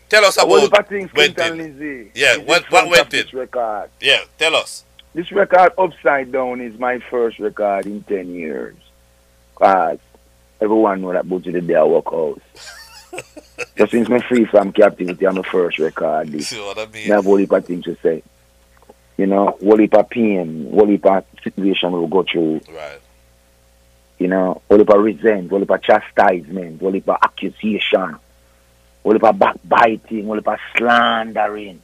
Tell 0.09 0.25
us 0.25 0.37
about 0.37 0.89
things, 0.89 1.11
Clinton 1.11 1.57
Lindsay. 1.57 2.11
Yeah, 2.15 2.37
what 2.37 2.71
what 2.71 2.89
went 2.89 3.13
it? 3.13 3.31
Record. 3.33 3.89
Yeah, 4.01 4.21
tell 4.37 4.55
us. 4.55 4.83
This 5.13 5.31
record, 5.31 5.73
Upside 5.77 6.31
Down, 6.31 6.61
is 6.61 6.79
my 6.79 6.99
first 7.09 7.39
record 7.39 7.85
in 7.85 8.03
ten 8.03 8.33
years. 8.33 8.75
Cause 9.55 9.99
everyone 10.61 11.01
know 11.01 11.13
that 11.13 11.27
Butcher 11.27 11.51
the 11.51 11.61
day 11.61 11.75
I 11.75 11.83
work 11.83 12.07
out. 12.13 12.41
So 13.77 13.85
since 13.85 14.09
I'm 14.09 14.21
free 14.21 14.45
from 14.45 14.71
captivity, 14.71 15.25
I'm 15.25 15.35
the 15.35 15.43
first 15.43 15.79
record. 15.79 16.29
This. 16.29 16.49
See 16.49 16.59
what 16.59 16.77
I 16.77 16.85
mean? 16.85 17.11
I 17.11 17.15
have 17.15 17.25
a 17.25 17.55
of 17.55 17.65
things 17.65 17.85
to 17.85 17.97
say. 18.01 18.23
You 19.17 19.25
know, 19.25 19.57
whole 19.61 19.77
heap 19.77 19.93
of 19.95 20.09
pain, 20.09 20.71
whole 20.71 20.87
heap 20.87 21.05
of 21.05 21.25
situation 21.43 21.91
we 21.91 22.07
go 22.07 22.23
through. 22.23 22.61
Right. 22.69 22.99
You 24.17 24.27
know, 24.27 24.61
whole 24.69 24.79
heap 24.79 24.89
of 24.89 25.03
resent, 25.03 25.49
whole 25.49 25.59
heap 25.59 25.69
of 25.69 25.81
chastisement, 25.81 26.81
whole 26.81 26.93
heap 26.93 27.09
of 27.09 27.17
accusation, 27.21 28.17
whole 29.03 29.13
heap 29.13 29.23
of 29.23 29.37
backbiting, 29.39 30.25
whole 30.25 30.35
heap 30.35 30.47
of 30.47 30.59
slandering. 30.77 31.81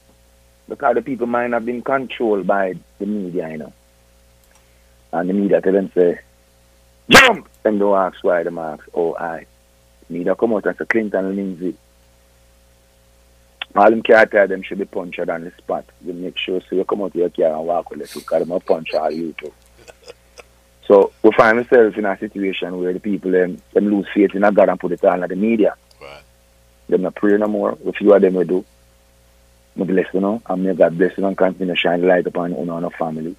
Because 0.68 0.94
the 0.94 1.02
people 1.02 1.26
might 1.26 1.52
have 1.52 1.64
been 1.64 1.82
controlled 1.82 2.46
by 2.46 2.74
the 2.98 3.06
media, 3.06 3.50
you 3.50 3.58
know. 3.58 3.72
And 5.12 5.28
the 5.28 5.34
media 5.34 5.60
tell 5.60 5.72
them 5.72 5.90
say, 5.94 6.18
jump! 7.08 7.48
And 7.64 7.78
don't 7.78 7.96
ask 7.96 8.22
why, 8.24 8.42
them 8.42 8.58
ask, 8.58 8.84
oh, 8.94 9.14
I. 9.14 9.46
Media 10.08 10.34
come 10.34 10.54
out 10.54 10.66
and 10.66 10.76
say 10.76 10.84
Clinton 10.84 11.34
Lindsay. 11.34 11.76
All 13.74 13.90
them 13.90 14.02
can't 14.02 14.30
tell 14.30 14.48
them 14.48 14.62
should 14.62 14.78
be 14.78 14.84
punched 14.84 15.18
on 15.18 15.44
the 15.44 15.50
spot. 15.58 15.84
You 16.04 16.12
make 16.12 16.38
sure 16.38 16.60
so 16.60 16.76
you 16.76 16.84
come 16.84 17.02
out 17.02 17.14
your 17.14 17.28
car 17.28 17.52
and 17.54 17.66
walk 17.66 17.90
with 17.90 18.02
us 18.02 18.14
because 18.14 18.40
them 18.40 18.52
a 18.52 18.60
punch 18.60 18.94
all 18.94 19.10
you 19.10 19.34
too. 19.34 19.52
So 20.86 21.12
we 21.22 21.32
find 21.32 21.58
ourselves 21.58 21.98
in 21.98 22.04
a 22.04 22.16
situation 22.16 22.78
where 22.78 22.92
the 22.92 23.00
people 23.00 23.32
them, 23.32 23.60
them 23.72 23.88
lose 23.88 24.06
faith 24.14 24.34
in 24.34 24.42
God 24.42 24.68
and 24.68 24.80
put 24.80 24.92
it 24.92 25.04
on 25.04 25.20
the 25.20 25.36
media. 25.36 25.74
Right. 26.00 26.22
Them 26.88 27.02
not 27.02 27.16
pray 27.16 27.36
no 27.36 27.48
more. 27.48 27.76
A 27.86 27.92
few 27.92 28.14
of 28.14 28.22
them 28.22 28.34
we 28.34 28.44
do. 28.44 28.64
I 29.78 29.84
bless 29.84 30.06
you 30.14 30.20
know, 30.20 30.40
and 30.46 30.64
may 30.64 30.74
God 30.74 30.96
bless 30.96 31.18
you 31.18 31.26
and 31.26 31.36
continue 31.36 31.74
to 31.74 31.78
shine 31.78 32.00
the 32.00 32.06
light 32.06 32.26
upon 32.26 32.52
you 32.52 32.58
and 32.58 32.70
our 32.70 32.90
family. 32.92 33.36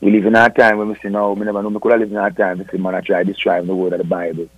We 0.00 0.10
live 0.10 0.26
in 0.26 0.34
our 0.34 0.50
time 0.50 0.78
when 0.78 0.88
we 0.88 0.96
say 0.96 1.10
no, 1.10 1.32
we 1.32 1.44
never 1.44 1.62
know 1.62 1.68
we 1.68 1.78
could 1.78 1.92
have 1.92 2.00
lived 2.00 2.12
in 2.12 2.18
our 2.18 2.30
time 2.30 2.58
to 2.58 2.68
see 2.68 2.78
man 2.78 2.96
I 2.96 3.00
try 3.00 3.22
to 3.22 3.32
destroy 3.32 3.62
the 3.62 3.74
word 3.74 3.92
of 3.92 3.98
the 3.98 4.04
Bible. 4.04 4.48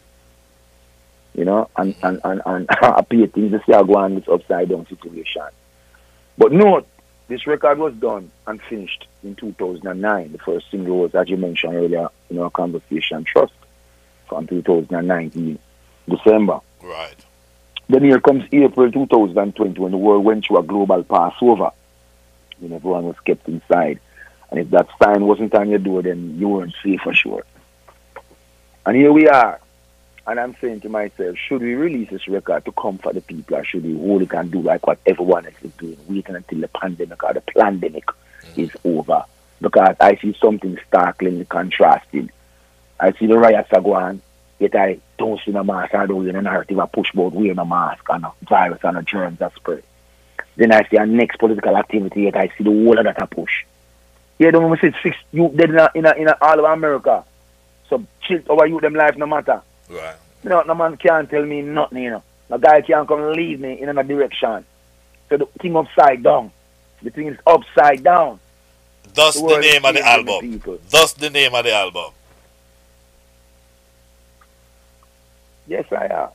You 1.37 1.45
know, 1.45 1.71
and 1.77 1.95
and, 2.03 2.21
and, 2.25 2.43
and 2.45 2.67
appear 2.83 3.27
things 3.27 3.53
to 3.53 3.63
see 3.67 3.73
how 3.73 3.85
go 3.85 3.97
on 3.97 4.15
this 4.15 4.29
upside 4.29 4.71
down 4.71 4.87
situation. 4.89 5.43
But 6.39 6.53
note, 6.53 6.87
this 7.29 7.47
record 7.47 7.79
was 7.79 7.95
done 7.95 8.31
and 8.47 8.61
finished 8.63 9.07
in 9.23 9.35
2009. 9.35 10.33
The 10.33 10.39
first 10.39 10.71
single 10.71 10.99
was, 10.99 11.15
as 11.15 11.29
you 11.29 11.37
mentioned 11.37 11.75
earlier 11.75 12.09
in 12.31 12.39
our 12.39 12.51
conversation, 12.51 13.25
Trust, 13.25 13.53
from 14.29 14.47
2019, 14.47 15.59
December. 16.09 16.61
Right. 16.83 17.17
Then 17.89 18.05
here 18.05 18.21
comes 18.21 18.45
April 18.53 18.91
2020 18.91 19.81
when 19.81 19.93
the 19.93 19.99
world 19.99 20.25
went 20.25 20.45
through 20.45 20.59
a 20.59 20.63
global 20.63 21.03
Passover. 21.05 21.71
When 22.59 22.73
everyone 22.73 23.05
was 23.05 23.17
kept 23.25 23.49
inside. 23.49 24.01
And 24.51 24.61
if 24.61 24.71
that 24.71 24.89
sign 25.03 25.27
wasn't 25.27 25.55
on 25.55 25.69
your 25.69 25.79
door, 25.79 26.03
then 26.03 26.39
you 26.39 26.49
weren't 26.49 26.75
safe 26.83 27.01
for 27.03 27.13
sure. 27.13 27.45
And 28.85 28.97
here 28.97 29.13
we 29.13 29.29
are. 29.29 29.61
And 30.27 30.41
I'm 30.41 30.57
saying 30.61 30.81
to 30.81 30.89
myself, 30.89 31.37
should 31.37 31.63
we 31.63 31.75
release 31.75 32.11
this 32.11 32.27
record 32.27 32.65
to 32.65 32.73
comfort 32.73 33.15
the 33.15 33.21
people 33.21 33.57
or 33.57 33.65
should 33.65 33.85
we 33.85 33.95
hold 33.95 34.23
it 34.23 34.33
and 34.33 34.51
do 34.51 34.61
like 34.61 34.87
what 34.87 34.99
everyone 35.07 35.47
else 35.47 35.55
is 35.63 35.73
doing, 35.73 35.99
waiting 36.09 36.35
until 36.35 36.61
the 36.61 36.69
pandemic 36.69 37.23
or 37.23 37.33
the 37.33 37.41
pandemic 37.41 38.07
mm-hmm. 38.07 38.61
is 38.61 38.71
over? 38.85 39.25
Because 39.61 39.97
I 40.01 40.17
see 40.17 40.37
something 40.41 40.79
starkly 40.89 41.45
contrasting. 41.45 42.31
I 42.99 43.13
see 43.13 43.27
the 43.27 43.39
riots 43.39 43.73
are 43.73 43.81
going 43.81 44.21
Yet 44.59 44.75
I 44.75 44.99
don't 45.19 45.41
see 45.45 45.51
no 45.51 45.63
mask, 45.63 45.95
I 45.95 46.07
don't 46.07 46.25
hear 46.25 46.37
a 46.37 46.43
narrative 46.43 46.79
I 46.79 46.87
push 46.87 47.13
about 47.13 47.33
wearing 47.33 47.59
a 47.59 47.65
mask 47.65 48.05
and 48.09 48.25
a 48.25 48.33
virus 48.43 48.81
and 48.83 48.97
a 48.97 49.03
germs 49.03 49.39
that 49.39 49.55
spread. 49.55 49.83
Then 50.57 50.73
I 50.73 50.89
see 50.89 50.97
a 50.97 51.05
next 51.05 51.39
political 51.39 51.77
activity, 51.77 52.23
yet 52.23 52.37
I 52.37 52.49
see 52.57 52.65
the 52.65 52.71
whole 52.71 52.99
of 52.99 53.05
that 53.05 53.21
I 53.21 53.27
push. 53.27 53.65
Yeah, 54.39 54.51
don't 54.51 54.81
see 54.81 54.93
six 55.03 55.17
you 55.33 55.53
dead 55.55 55.71
in, 55.71 55.79
a, 55.79 55.91
in, 55.95 56.07
a, 56.07 56.13
in 56.13 56.29
a, 56.29 56.37
all 56.41 56.59
of 56.59 56.65
America. 56.65 57.25
So 57.91 58.05
chill 58.23 58.41
over 58.49 58.67
you 58.67 58.81
them 58.81 58.95
life 58.95 59.17
no 59.17 59.27
matter. 59.27 59.63
Right. 59.89 60.17
You 60.43 60.51
know, 60.51 60.63
no 60.63 60.75
man 60.75 60.97
can't 60.97 61.29
tell 61.29 61.45
me 61.45 61.63
nothing, 61.63 62.03
you 62.03 62.11
know. 62.11 62.23
No 62.49 62.59
guy 62.59 62.81
can't 62.81 63.09
come 63.09 63.23
and 63.23 63.33
lead 63.33 63.61
me 63.61 63.81
in 63.81 63.89
another 63.89 64.09
direction. 64.09 64.65
So 65.29 65.37
the 65.37 65.47
thing 65.61 65.77
upside 65.77 66.23
down. 66.23 66.53
The 67.03 67.11
thing 67.11 67.29
is 67.29 67.39
upside 67.47 68.03
down. 68.05 68.41
Thus 69.15 69.35
the, 69.41 69.47
the 69.47 69.59
name 69.59 69.85
of 69.85 69.95
the 69.95 70.07
album. 70.07 70.63
Thus 70.89 71.13
the 71.15 71.31
name 71.31 71.55
of 71.55 71.65
the 71.65 71.73
album. 71.73 72.13
Yes, 75.67 75.85
I 75.91 76.07
am. 76.07 76.29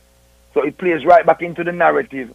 So 0.54 0.62
it 0.62 0.76
plays 0.76 1.04
right 1.04 1.24
back 1.24 1.42
into 1.42 1.64
the 1.64 1.72
narrative 1.72 2.34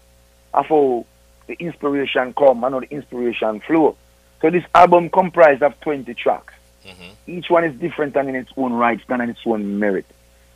of 0.54 0.66
how 0.66 1.06
the 1.46 1.54
inspiration 1.60 2.34
come 2.34 2.64
and 2.64 2.74
how 2.74 2.80
the 2.80 2.92
inspiration 2.92 3.60
flow. 3.62 3.96
So 4.42 4.50
this 4.50 4.64
album 4.74 5.10
comprised 5.10 5.62
of 5.62 5.80
20 5.82 6.14
tracks. 6.16 6.54
Mm-hmm. 6.86 7.32
Each 7.32 7.50
one 7.50 7.64
is 7.64 7.80
different 7.80 8.16
and 8.16 8.30
in 8.30 8.36
its 8.36 8.52
own 8.58 8.74
right 8.74 9.00
and 9.10 9.22
in 9.22 9.30
its 9.30 9.42
own 9.46 9.80
merit. 9.80 10.06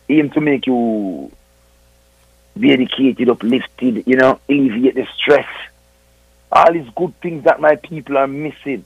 Aim 0.10 0.30
to 0.32 0.42
make 0.42 0.68
you 0.68 1.32
be 2.58 2.72
educated, 2.72 3.30
uplifted, 3.30 4.06
you 4.06 4.18
know, 4.18 4.40
alleviate 4.50 4.96
the 4.96 5.08
stress. 5.16 5.48
All 6.52 6.74
these 6.74 6.90
good 6.96 7.14
things 7.22 7.46
that 7.46 7.62
my 7.62 7.76
people 7.78 8.18
are 8.18 8.28
missing. 8.28 8.84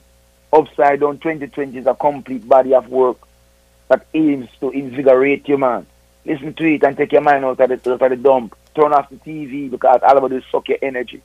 Upside 0.52 1.00
Down 1.00 1.18
2020 1.18 1.76
is 1.76 1.86
a 1.86 1.94
complete 1.94 2.48
body 2.48 2.74
of 2.74 2.88
work 2.88 3.18
that 3.88 4.06
aims 4.14 4.48
to 4.60 4.70
invigorate 4.70 5.48
you, 5.48 5.58
man 5.58 5.86
listen 6.26 6.52
to 6.54 6.64
it 6.74 6.82
and 6.82 6.96
take 6.96 7.12
your 7.12 7.22
mind 7.22 7.44
out 7.44 7.60
of 7.60 7.82
the, 7.82 7.92
out 7.92 8.02
of 8.02 8.10
the 8.10 8.16
dump. 8.16 8.56
Turn 8.74 8.92
off 8.92 9.08
the 9.08 9.16
TV 9.16 9.70
because 9.70 10.00
all 10.02 10.24
of 10.24 10.32
it 10.32 10.44
suck 10.50 10.68
your 10.68 10.78
energy. 10.82 11.22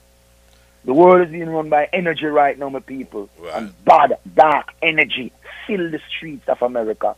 The 0.84 0.94
world 0.94 1.26
is 1.26 1.32
being 1.32 1.50
run 1.50 1.68
by 1.68 1.88
energy 1.92 2.26
right 2.26 2.58
now, 2.58 2.68
my 2.68 2.80
people. 2.80 3.28
Right. 3.38 3.54
And 3.54 3.84
bad, 3.84 4.18
dark 4.34 4.72
energy 4.80 5.32
fill 5.66 5.90
the 5.90 6.00
streets 6.08 6.48
of 6.48 6.62
America. 6.62 7.14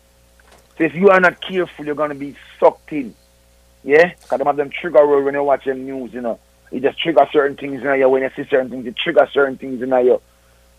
So 0.76 0.84
if 0.84 0.94
you 0.94 1.10
are 1.10 1.20
not 1.20 1.40
careful, 1.40 1.84
you're 1.84 1.94
going 1.94 2.10
to 2.10 2.16
be 2.16 2.37
sucked 2.58 2.92
in. 2.92 3.14
Yeah? 3.84 4.14
Because 4.20 4.38
them 4.38 4.46
have 4.46 4.56
them 4.56 4.70
trigger 4.70 5.06
word 5.06 5.24
when 5.24 5.34
you 5.34 5.42
watch 5.42 5.64
them 5.64 5.84
news, 5.84 6.12
you 6.12 6.20
know. 6.20 6.40
You 6.72 6.80
just 6.80 6.98
trigger 6.98 7.28
certain 7.32 7.56
things 7.56 7.82
in 7.84 7.98
you. 7.98 8.08
When 8.08 8.22
you 8.22 8.30
see 8.34 8.48
certain 8.48 8.70
things, 8.70 8.84
you 8.84 8.92
trigger 8.92 9.28
certain 9.32 9.56
things 9.56 9.80
in 9.82 9.88
you. 9.88 10.20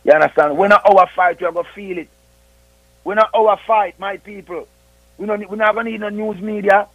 You 0.04 0.12
understand? 0.12 0.58
When 0.58 0.72
our 0.72 1.08
fight, 1.16 1.40
you're 1.40 1.52
going 1.52 1.66
to 1.66 1.72
feel 1.72 1.98
it. 2.00 2.10
When 3.04 3.20
our 3.20 3.58
fight, 3.66 4.00
my 4.00 4.18
people. 4.18 4.68
We 5.18 5.26
don't, 5.26 5.50
we're 5.50 5.56
not 5.56 5.74
going 5.74 5.86
to 5.86 5.92
need 5.92 6.02
no 6.02 6.10
news 6.10 6.42
media. 6.42 6.88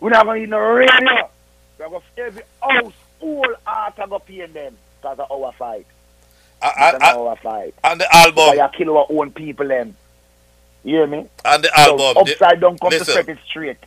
We're 0.00 0.10
not 0.10 0.24
going 0.24 0.36
to 0.36 0.40
need 0.40 0.50
no 0.50 0.58
radio. 0.58 1.30
We're 1.78 1.88
going 1.88 2.02
to 2.16 2.22
every 2.22 2.42
house, 2.62 2.92
all 3.20 3.46
art 3.66 3.98
are 3.98 4.06
going 4.06 4.20
to 4.20 4.26
pay 4.26 4.46
them 4.46 4.76
because 5.00 5.18
of 5.18 5.30
our 5.30 5.52
fight. 5.52 5.86
Uh, 6.62 6.72
uh, 6.78 6.98
uh, 7.02 7.28
our 7.28 7.36
fight. 7.36 7.74
And 7.84 8.00
the 8.00 8.16
album. 8.16 8.52
Because 8.52 8.70
you 8.78 8.86
kill 8.86 8.96
our 8.96 9.06
own 9.10 9.30
people 9.32 9.68
them. 9.68 9.96
You 10.86 10.98
hear 10.98 11.06
me? 11.08 11.26
And 11.44 11.64
the 11.64 11.76
album. 11.76 12.14
So 12.14 12.20
upside 12.20 12.60
down 12.60 12.78
come 12.78 12.90
listen, 12.90 13.06
to 13.06 13.12
set 13.12 13.28
it 13.28 13.38
straight. 13.44 13.78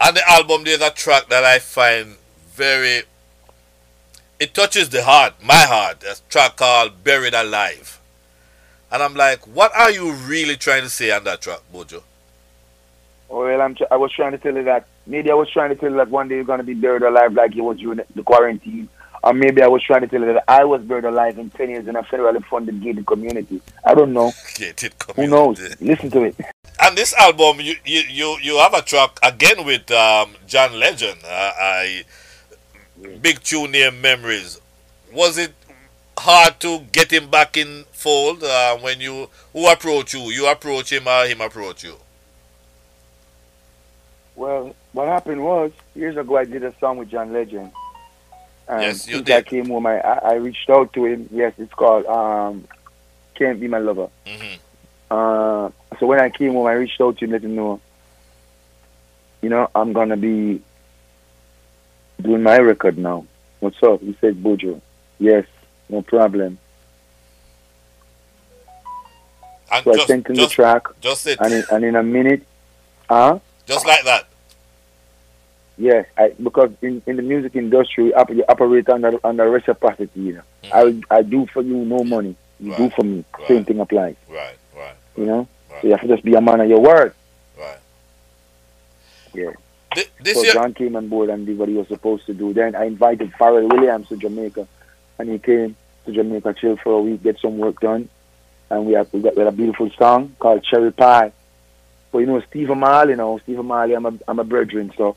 And 0.00 0.16
the 0.16 0.30
album, 0.30 0.62
there's 0.62 0.80
a 0.80 0.90
track 0.90 1.28
that 1.28 1.42
I 1.42 1.58
find 1.58 2.14
very. 2.50 3.02
It 4.38 4.54
touches 4.54 4.90
the 4.90 5.02
heart, 5.02 5.42
my 5.42 5.56
heart. 5.56 6.04
A 6.04 6.16
track 6.28 6.56
called 6.56 7.02
Buried 7.02 7.34
Alive. 7.34 7.98
And 8.92 9.02
I'm 9.02 9.14
like, 9.14 9.44
what 9.48 9.74
are 9.74 9.90
you 9.90 10.12
really 10.12 10.54
trying 10.54 10.84
to 10.84 10.88
say 10.88 11.10
on 11.10 11.24
that 11.24 11.40
track, 11.40 11.62
Buju? 11.74 12.00
Oh, 13.28 13.40
well, 13.40 13.60
I'm 13.60 13.76
I 13.90 13.96
was 13.96 14.12
trying 14.12 14.30
to 14.30 14.38
tell 14.38 14.54
you 14.54 14.62
that 14.62 14.86
maybe 15.04 15.32
I 15.32 15.34
was 15.34 15.50
trying 15.50 15.70
to 15.70 15.74
tell 15.74 15.90
you 15.90 15.96
that 15.96 16.10
one 16.10 16.28
day 16.28 16.36
you're 16.36 16.44
gonna 16.44 16.62
be 16.62 16.74
buried 16.74 17.02
alive 17.02 17.32
like 17.32 17.56
you 17.56 17.64
was 17.64 17.78
during 17.78 17.98
the 18.14 18.22
quarantine, 18.22 18.88
or 19.26 19.32
maybe 19.32 19.60
I 19.60 19.66
was 19.66 19.82
trying 19.82 20.02
to 20.02 20.06
tell 20.06 20.20
you 20.20 20.32
that 20.34 20.44
I 20.46 20.64
was 20.64 20.82
buried 20.82 21.04
alive 21.04 21.36
in 21.36 21.50
ten 21.50 21.68
years 21.68 21.88
in 21.88 21.96
a 21.96 22.02
federally 22.04 22.44
funded 22.44 22.80
gated 22.80 23.06
community. 23.06 23.60
I 23.84 23.92
don't 23.92 24.12
know. 24.12 24.30
Gated 24.54 24.96
community. 25.00 25.36
Who 25.36 25.46
knows? 25.46 25.80
Listen 25.80 26.10
to 26.12 26.22
it. 26.22 26.36
And 26.80 26.96
this 26.96 27.12
album, 27.14 27.60
you 27.60 27.74
you 27.84 28.02
you, 28.08 28.38
you 28.40 28.56
have 28.58 28.72
a 28.72 28.82
track 28.82 29.18
again 29.24 29.66
with 29.66 29.90
um, 29.90 30.36
John 30.46 30.78
Legend. 30.78 31.18
Uh, 31.24 31.52
I 31.60 32.04
big 33.20 33.42
tune 33.42 33.72
name 33.72 34.00
Memories. 34.00 34.60
Was 35.12 35.38
it 35.38 35.52
hard 36.16 36.60
to 36.60 36.86
get 36.92 37.12
him 37.12 37.28
back 37.28 37.56
in 37.56 37.84
fold 37.90 38.44
uh, 38.44 38.76
when 38.76 39.00
you 39.00 39.28
who 39.52 39.66
approach 39.66 40.14
you? 40.14 40.20
You 40.30 40.46
approach 40.46 40.92
him 40.92 41.08
or 41.08 41.26
him 41.26 41.40
approach 41.40 41.82
you? 41.82 41.96
Well, 44.36 44.76
what 44.92 45.08
happened 45.08 45.42
was 45.42 45.72
years 45.96 46.16
ago 46.16 46.36
I 46.36 46.44
did 46.44 46.62
a 46.62 46.72
song 46.78 46.98
with 46.98 47.08
John 47.08 47.32
Legend. 47.32 47.72
And 48.68 48.82
yes, 48.82 49.06
you 49.06 49.22
did. 49.22 49.36
I 49.36 49.42
came 49.42 49.66
home, 49.66 49.86
I, 49.86 49.98
I 49.98 50.34
reached 50.34 50.68
out 50.68 50.92
to 50.94 51.04
him. 51.04 51.28
Yes, 51.32 51.52
it's 51.58 51.72
called 51.72 52.04
um, 52.06 52.66
"Can't 53.34 53.60
Be 53.60 53.68
My 53.68 53.78
Lover." 53.78 54.08
Mm-hmm. 54.26 54.54
Uh, 55.10 55.70
so 56.00 56.06
when 56.06 56.20
I 56.20 56.30
came 56.30 56.52
home, 56.52 56.66
I 56.66 56.72
reached 56.72 57.00
out 57.00 57.18
to 57.18 57.24
him, 57.24 57.30
let 57.30 57.44
him 57.44 57.54
know, 57.54 57.80
you 59.40 59.48
know, 59.48 59.70
I'm 59.74 59.92
gonna 59.92 60.16
be 60.16 60.60
doing 62.20 62.42
my 62.42 62.58
record 62.58 62.98
now. 62.98 63.24
What's 63.60 63.80
up? 63.82 64.00
He 64.00 64.16
said, 64.20 64.42
Buju. 64.42 64.80
Yes, 65.18 65.46
no 65.88 66.02
problem. 66.02 66.58
And 69.70 69.84
So 69.84 69.92
I 69.92 69.94
just, 69.94 70.06
sent 70.08 70.26
him 70.28 70.36
the 70.36 70.46
track, 70.46 70.86
just 71.00 71.26
it. 71.26 71.38
and 71.40 71.52
in, 71.52 71.64
and 71.70 71.84
in 71.84 71.96
a 71.96 72.02
minute, 72.02 72.42
huh? 73.08 73.38
Just 73.66 73.86
like 73.86 74.04
that. 74.04 74.26
Yeah, 75.78 76.04
I, 76.16 76.30
because 76.42 76.70
in, 76.80 77.02
in 77.06 77.16
the 77.16 77.22
music 77.22 77.54
industry, 77.54 78.06
you 78.06 78.44
operate 78.48 78.88
under 78.88 79.12
under 79.24 79.50
reciprocity. 79.50 80.20
You 80.20 80.32
know, 80.34 80.42
Mhm. 80.64 81.04
I 81.10 81.16
I 81.18 81.22
do 81.22 81.46
for 81.52 81.62
you 81.62 81.76
no 81.84 82.02
money. 82.02 82.34
You 82.60 82.72
do 82.72 82.88
for 82.96 83.02
me. 83.04 83.24
Right. 83.38 83.48
Same 83.48 83.64
thing 83.66 83.80
applies. 83.80 84.16
Right, 84.28 84.56
right, 84.74 84.94
You 85.16 85.26
know, 85.26 85.48
right, 85.70 85.82
so 85.82 85.86
you 85.88 85.90
have 85.92 86.00
to 86.00 86.08
just 86.08 86.24
be 86.24 86.34
a 86.34 86.40
man 86.40 86.60
of 86.60 86.68
your 86.70 86.80
word. 86.80 87.12
right. 87.58 87.78
Yeah. 89.34 89.50
Thi- 89.94 90.08
This 90.22 90.34
so 90.34 90.42
year, 90.44 90.54
John 90.54 90.72
came 90.74 90.96
on 90.96 91.08
board 91.08 91.28
and 91.28 91.44
did 91.46 91.58
what 91.58 91.68
he 91.68 91.74
was 91.74 91.88
supposed 91.88 92.24
to 92.26 92.34
do. 92.34 92.52
Then 92.54 92.74
I 92.74 92.84
invited 92.86 93.32
Pharrell 93.32 93.70
Williams 93.70 94.08
to 94.08 94.16
Jamaica, 94.16 94.66
and 95.18 95.28
he 95.28 95.38
came 95.38 95.76
to 96.06 96.12
Jamaica, 96.12 96.54
chill 96.54 96.76
for 96.76 96.98
a 96.98 97.02
week, 97.02 97.22
get 97.22 97.38
some 97.40 97.58
work 97.58 97.80
done, 97.80 98.08
and 98.70 98.86
we 98.86 98.94
have 98.94 99.12
we 99.12 99.20
got 99.20 99.34
we 99.36 99.40
had 99.44 99.52
a 99.52 99.56
beautiful 99.56 99.90
song 99.98 100.34
called 100.38 100.64
Cherry 100.64 100.92
Pie. 100.92 101.32
But 102.12 102.18
you 102.20 102.26
know, 102.26 102.40
Steve 102.48 102.68
Marley, 102.70 103.10
you 103.10 103.16
know, 103.16 103.38
Steve 103.38 103.62
Marley, 103.62 103.92
I'm 103.94 104.06
a 104.06 104.14
I'm 104.26 104.38
a 104.38 104.44
brethren, 104.44 104.92
so 104.96 105.16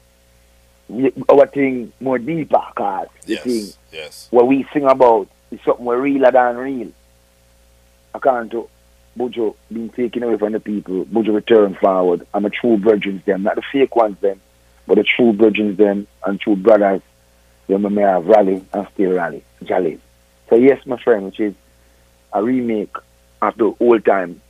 our 1.29 1.47
thing 1.47 1.91
more 1.99 2.17
deeper, 2.17 2.61
cause 2.75 3.07
the 3.25 3.35
thing 3.37 3.55
yes, 3.55 3.77
yes. 3.91 4.27
what 4.31 4.47
we 4.47 4.65
sing 4.73 4.85
about 4.85 5.27
is 5.51 5.59
something 5.63 5.85
more 5.85 5.99
realer 5.99 6.31
than 6.31 6.57
real. 6.57 6.91
According 8.13 8.49
to 8.51 8.69
Buju 9.17 9.55
being 9.71 9.89
taken 9.89 10.23
away 10.23 10.37
from 10.37 10.53
the 10.53 10.59
people, 10.59 11.05
Buju 11.05 11.33
return 11.33 11.75
forward. 11.75 12.25
I'm 12.33 12.45
a 12.45 12.49
true 12.49 12.77
virgins 12.77 13.23
them, 13.25 13.43
not 13.43 13.55
the 13.55 13.61
fake 13.61 13.95
ones 13.95 14.19
them, 14.19 14.41
but 14.87 14.95
the 14.95 15.03
true 15.03 15.33
virgins 15.33 15.77
them 15.77 16.07
and 16.25 16.39
true 16.39 16.55
brothers. 16.55 17.01
Them 17.67 17.93
may 17.93 18.01
have 18.01 18.25
rally 18.25 18.65
and 18.73 18.87
still 18.95 19.11
rally, 19.11 19.43
jolly. 19.63 19.99
So 20.49 20.55
yes, 20.55 20.83
my 20.87 20.97
friend, 20.97 21.25
which 21.25 21.39
is 21.39 21.53
a 22.33 22.43
remake 22.43 22.95
of 23.43 23.55
the 23.57 23.75
old 23.79 24.03
time 24.05 24.41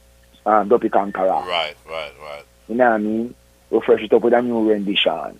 um, 0.45 0.69
Duppy 0.69 0.89
Conqueror. 0.89 1.27
Right, 1.27 1.75
right, 1.87 2.13
right. 2.21 2.43
You 2.67 2.75
know 2.75 2.85
what 2.85 2.93
I 2.93 2.97
mean? 2.97 3.35
Refresh 3.71 4.01
it 4.03 4.13
up 4.13 4.21
with 4.21 4.33
a 4.33 4.41
new 4.41 4.69
rendition. 4.69 5.39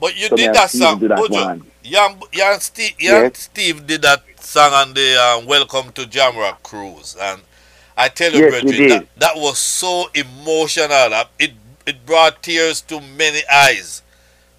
But 0.00 0.16
you 0.16 0.28
So 0.28 0.36
did 0.36 0.54
that 0.54 0.70
Steve 0.70 0.70
song, 0.70 1.08
that 1.08 1.28
Buju. 1.28 1.28
one. 1.28 1.66
Yeah, 1.84 2.14
yeah, 2.32 2.58
Steve, 2.58 2.94
yeah, 3.00 3.22
Yes. 3.22 3.32
Steve 3.34 3.86
did 3.86 4.02
that 4.02 4.22
song 4.40 4.72
on 4.72 4.94
the 4.94 5.16
um, 5.16 5.46
Welcome 5.46 5.92
to 5.92 6.02
Jamrock 6.02 6.62
cruise, 6.62 7.16
and 7.20 7.42
I 7.96 8.08
tell 8.08 8.32
you, 8.32 8.42
Yes, 8.42 8.56
did. 8.60 8.86
that, 8.86 9.06
that 9.18 9.36
was 9.36 9.58
so 9.58 10.10
emotional. 10.14 11.12
It 11.38 11.52
it 11.86 12.06
brought 12.06 12.42
tears 12.42 12.80
to 12.82 13.00
many 13.00 13.42
eyes 13.52 14.02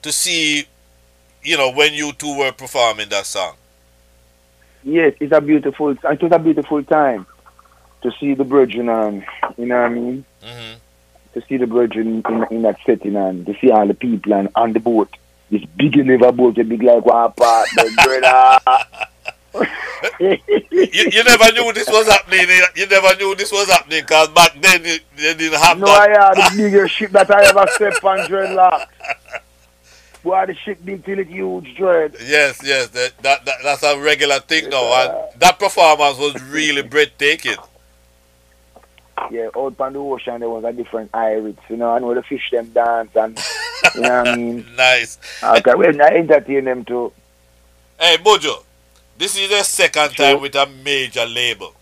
to 0.03 0.11
see, 0.11 0.65
you 1.43 1.57
know, 1.57 1.71
when 1.71 1.93
you 1.93 2.13
two 2.13 2.37
were 2.37 2.51
performing 2.53 3.09
that 3.09 3.25
song. 3.25 3.55
Yes, 4.83 5.13
it's 5.19 5.33
a 5.33 5.41
beautiful. 5.41 5.89
It 5.91 6.03
was 6.23 6.31
a 6.33 6.39
beautiful 6.39 6.83
time 6.83 7.27
to 8.03 8.11
see 8.19 8.33
the 8.35 8.45
brethren, 8.45 8.89
and 8.89 9.25
you 9.57 9.67
know 9.67 9.77
what 9.81 9.85
I 9.85 9.89
mean. 9.89 10.25
hmm 10.43 10.75
To 11.33 11.41
see 11.47 11.57
the 11.57 11.67
brethren 11.67 12.23
in, 12.27 12.45
in 12.51 12.61
that 12.63 12.77
setting, 12.85 13.15
and 13.15 13.45
to 13.45 13.53
see 13.61 13.71
all 13.71 13.87
the 13.87 13.93
people 13.95 14.33
and 14.33 14.49
on 14.55 14.73
the 14.73 14.79
boat. 14.79 15.09
This 15.51 15.65
big 15.75 15.97
never 15.97 16.31
boat, 16.31 16.57
a 16.57 16.63
big 16.63 16.81
like 16.81 17.05
one 17.05 17.33
part, 17.33 17.67
brother. 17.75 18.59
You, 20.21 20.37
you 21.11 21.23
never 21.25 21.51
knew 21.51 21.73
this 21.73 21.89
was 21.89 22.07
happening. 22.07 22.45
eh? 22.47 22.65
You 22.77 22.87
never 22.87 23.13
knew 23.17 23.35
this 23.35 23.51
was 23.51 23.69
happening 23.69 24.01
because 24.01 24.29
back 24.29 24.53
then 24.61 24.85
you, 24.85 24.97
they 25.17 25.33
didn't 25.33 25.59
have 25.59 25.77
no, 25.77 25.87
that. 25.87 26.09
I 26.09 26.41
had 26.41 26.51
the 26.53 26.57
biggest 26.57 26.95
ship 26.95 27.11
that 27.11 27.29
I 27.29 27.49
ever 27.49 27.65
stepped 27.75 28.01
on, 28.03 28.19
dreadlocks. 28.29 28.87
Boy, 30.23 30.45
the 30.45 30.53
ship 30.53 30.79
big 30.85 31.03
till 31.03 31.19
it 31.19 31.27
huge, 31.27 31.75
dread. 31.75 32.15
Yes, 32.25 32.61
yes, 32.63 32.87
that, 32.89 33.17
that, 33.23 33.43
that 33.43 33.55
that's 33.63 33.83
a 33.83 33.99
regular 33.99 34.39
thing 34.39 34.69
now. 34.69 34.85
And 35.03 35.39
that 35.41 35.59
performance 35.59 36.17
was 36.17 36.41
really 36.43 36.83
breathtaking. 36.83 37.57
Yeah, 39.29 39.49
out 39.55 39.75
on 39.79 39.93
the 39.93 39.99
ocean 39.99 40.39
there 40.39 40.49
was 40.49 40.63
a 40.63 40.73
different 40.73 41.09
iris, 41.13 41.55
you 41.69 41.77
know, 41.77 41.91
I 41.91 41.99
know 41.99 42.13
the 42.13 42.23
fish 42.23 42.49
them 42.51 42.69
dance 42.69 43.11
and 43.15 43.37
you 43.95 44.01
know 44.01 44.09
what 44.23 44.27
I 44.27 44.35
mean. 44.35 44.65
Nice. 44.75 45.17
Okay, 45.43 45.73
well, 45.75 46.01
I 46.01 46.07
entertain 46.15 46.65
them 46.65 46.83
too. 46.85 47.11
Hey, 47.99 48.17
Buju, 48.17 48.63
this 49.17 49.37
is 49.37 49.49
the 49.49 49.63
second 49.63 50.13
Sure. 50.13 50.25
time 50.33 50.41
with 50.41 50.55
a 50.55 50.65
major 50.83 51.25
label. 51.25 51.73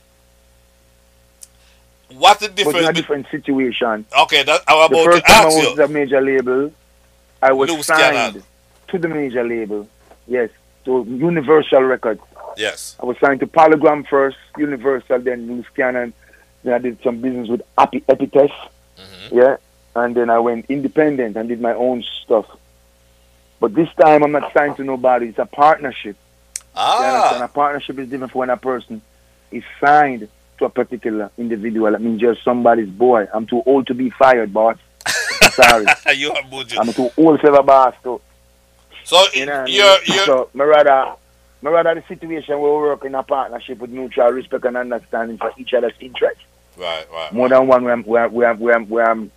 What's 2.12 2.40
the 2.42 2.50
difference? 2.50 2.74
But 2.74 2.84
in 2.84 2.90
a 2.90 2.94
different 2.94 3.28
situation. 3.30 4.06
okay, 4.24 4.44
that 4.44 4.62
I'm 4.68 4.90
The 4.92 5.04
first 5.04 5.26
to 5.26 5.32
time 5.32 5.42
I 5.42 5.46
was 5.46 5.56
you. 5.64 5.70
with 5.72 5.80
a 5.80 5.88
major 5.88 6.22
label, 6.22 6.72
I 7.42 7.52
was 7.54 7.70
Loose 7.70 7.86
signed 7.86 8.44
to 8.88 8.98
the 8.98 9.08
major 9.08 9.44
label. 9.44 9.88
Yes, 10.28 10.50
to 10.86 11.06
Universal 11.08 11.84
Records. 11.84 12.22
Yes. 12.58 12.96
I 13.02 13.06
was 13.06 13.16
signed 13.20 13.40
to 13.42 13.48
Polygram 13.48 14.08
first, 14.08 14.38
Universal, 14.58 15.20
then 15.20 15.48
Loose 15.48 15.68
Cannon. 15.76 16.14
Then 16.64 16.74
I 16.74 16.78
did 16.78 17.02
some 17.04 17.22
business 17.22 17.48
with 17.50 17.62
Epi- 17.78 18.04
Epitaph. 18.08 18.52
Mhm. 18.98 19.32
Yeah, 19.32 19.58
and 19.96 20.16
then 20.16 20.30
I 20.30 20.40
went 20.40 20.66
independent 20.70 21.38
and 21.38 21.48
did 21.50 21.62
my 21.62 21.74
own 21.74 22.04
stuff. 22.24 22.46
But 23.60 23.74
this 23.76 23.90
time 24.02 24.24
I'm 24.24 24.32
not 24.32 24.54
signed 24.54 24.78
to 24.78 24.84
nobody. 24.84 25.28
It's 25.30 25.40
a 25.40 25.46
partnership. 25.46 26.16
Ah, 26.76 27.40
A 27.44 27.48
partnership 27.48 28.00
is 28.00 28.10
different 28.10 28.32
for 28.32 28.40
when 28.40 28.50
a 28.50 28.58
person 28.58 29.02
is 29.52 29.64
signed 29.82 30.28
to 30.60 30.66
a 30.66 30.70
particular 30.70 31.30
individual. 31.38 31.94
I 31.96 32.00
mean, 32.00 32.20
you're 32.20 32.36
somebody's 32.36 32.90
boy. 32.90 33.28
I'm 33.34 33.46
too 33.46 33.62
old 33.66 33.88
to 33.88 33.94
be 33.94 34.10
fired, 34.12 34.54
boss. 34.54 34.78
I'm 35.42 35.52
sorry. 35.52 35.86
you 36.16 36.32
are 36.32 36.42
Buju. 36.44 36.78
I'm 36.80 36.94
too 36.94 37.10
old 37.18 37.40
for 37.42 37.48
ever 37.48 37.64
boss 37.64 37.96
too. 38.04 38.22
So 39.04 39.26
You 39.34 39.46
know 39.46 39.52
what 39.54 39.62
I 39.62 39.66
mean? 39.66 39.76
you're 39.76 39.98
you're 40.06 40.26
So, 40.26 40.50
me 40.54 40.64
rather, 40.66 41.14
me 41.62 41.72
rather 41.72 41.96
the 41.96 42.04
situation 42.08 42.60
where 42.60 42.72
we 42.72 42.78
work 42.78 43.04
in 43.06 43.16
a 43.16 43.24
partnership 43.24 43.80
with 43.80 43.90
mutual 43.90 44.30
respect 44.30 44.66
and 44.66 44.78
understanding 44.78 45.38
for 45.38 45.52
each 45.58 45.74
other's 45.74 45.94
interests. 46.00 46.44
Right, 46.80 47.06
right. 47.12 47.34
More 47.34 47.50
than 47.50 47.68
one 47.68 47.84
where 47.84 47.94
I'm, 47.94 48.04
where, 48.04 48.28
where, 48.30 48.54
where, 48.56 48.74
I'm- 48.74 48.90
where 48.90 49.10
I'm, 49.10 49.32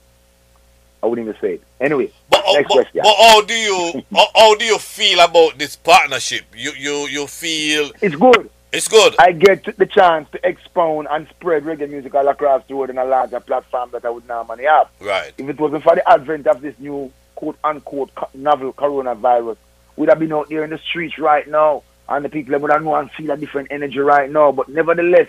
I 1.03 1.07
wouldn't 1.07 1.27
even 1.29 1.41
say 1.41 1.55
it. 1.55 1.63
Anyway, 1.81 2.13
But, 2.31 2.45
uh, 2.47 2.53
Next 2.53 2.69
but, 2.69 2.75
question. 2.75 3.01
but 3.03 3.17
how 3.17 3.41
do 3.43 3.55
you 3.55 4.03
how, 4.15 4.27
how 4.37 4.55
do 4.55 4.65
you 4.65 4.79
feel 4.79 5.19
about 5.21 5.59
this 5.59 5.75
partnership? 5.75 6.45
You 6.57 6.71
you 6.79 6.95
you 7.09 7.27
feel 7.27 7.91
it's 8.01 8.15
good. 8.15 8.49
it's 8.73 8.87
good. 8.87 9.17
I 9.19 9.33
get 9.33 9.65
the 9.77 9.87
chance 9.87 10.31
to 10.31 10.49
expound 10.49 11.09
and 11.11 11.27
spread 11.29 11.65
reggae 11.65 11.91
music 11.91 12.15
all 12.15 12.29
across 12.29 12.63
the 12.69 12.77
world 12.77 12.91
in 12.91 12.99
a 12.99 13.05
larger 13.05 13.41
platform 13.41 13.91
that 13.93 14.05
I 14.05 14.11
would 14.11 14.29
normally 14.29 14.65
have. 14.65 14.89
Right. 15.01 15.33
If 15.37 15.49
it 15.49 15.59
wasn't 15.59 15.83
for 15.83 15.97
the 15.97 16.09
advent 16.09 16.47
of 16.47 16.61
this 16.61 16.79
new 16.79 17.11
quote 17.35 17.59
unquote 17.65 18.11
novel 18.33 18.73
coronavirus, 18.73 19.57
we'd 19.97 20.09
have 20.09 20.21
been 20.21 20.33
out 20.33 20.51
there 20.51 20.63
in 20.63 20.71
the 20.71 20.79
streets 20.79 21.19
right 21.19 21.49
now, 21.49 21.83
and 22.09 22.25
the 22.25 22.29
people 22.29 22.57
would 22.61 22.71
have 22.71 22.85
know 22.85 22.95
and 22.95 23.11
feel 23.11 23.33
a 23.33 23.37
different 23.37 23.73
energy 23.73 23.99
right 23.99 24.31
now. 24.31 24.53
But 24.53 24.69
nevertheless, 24.69 25.27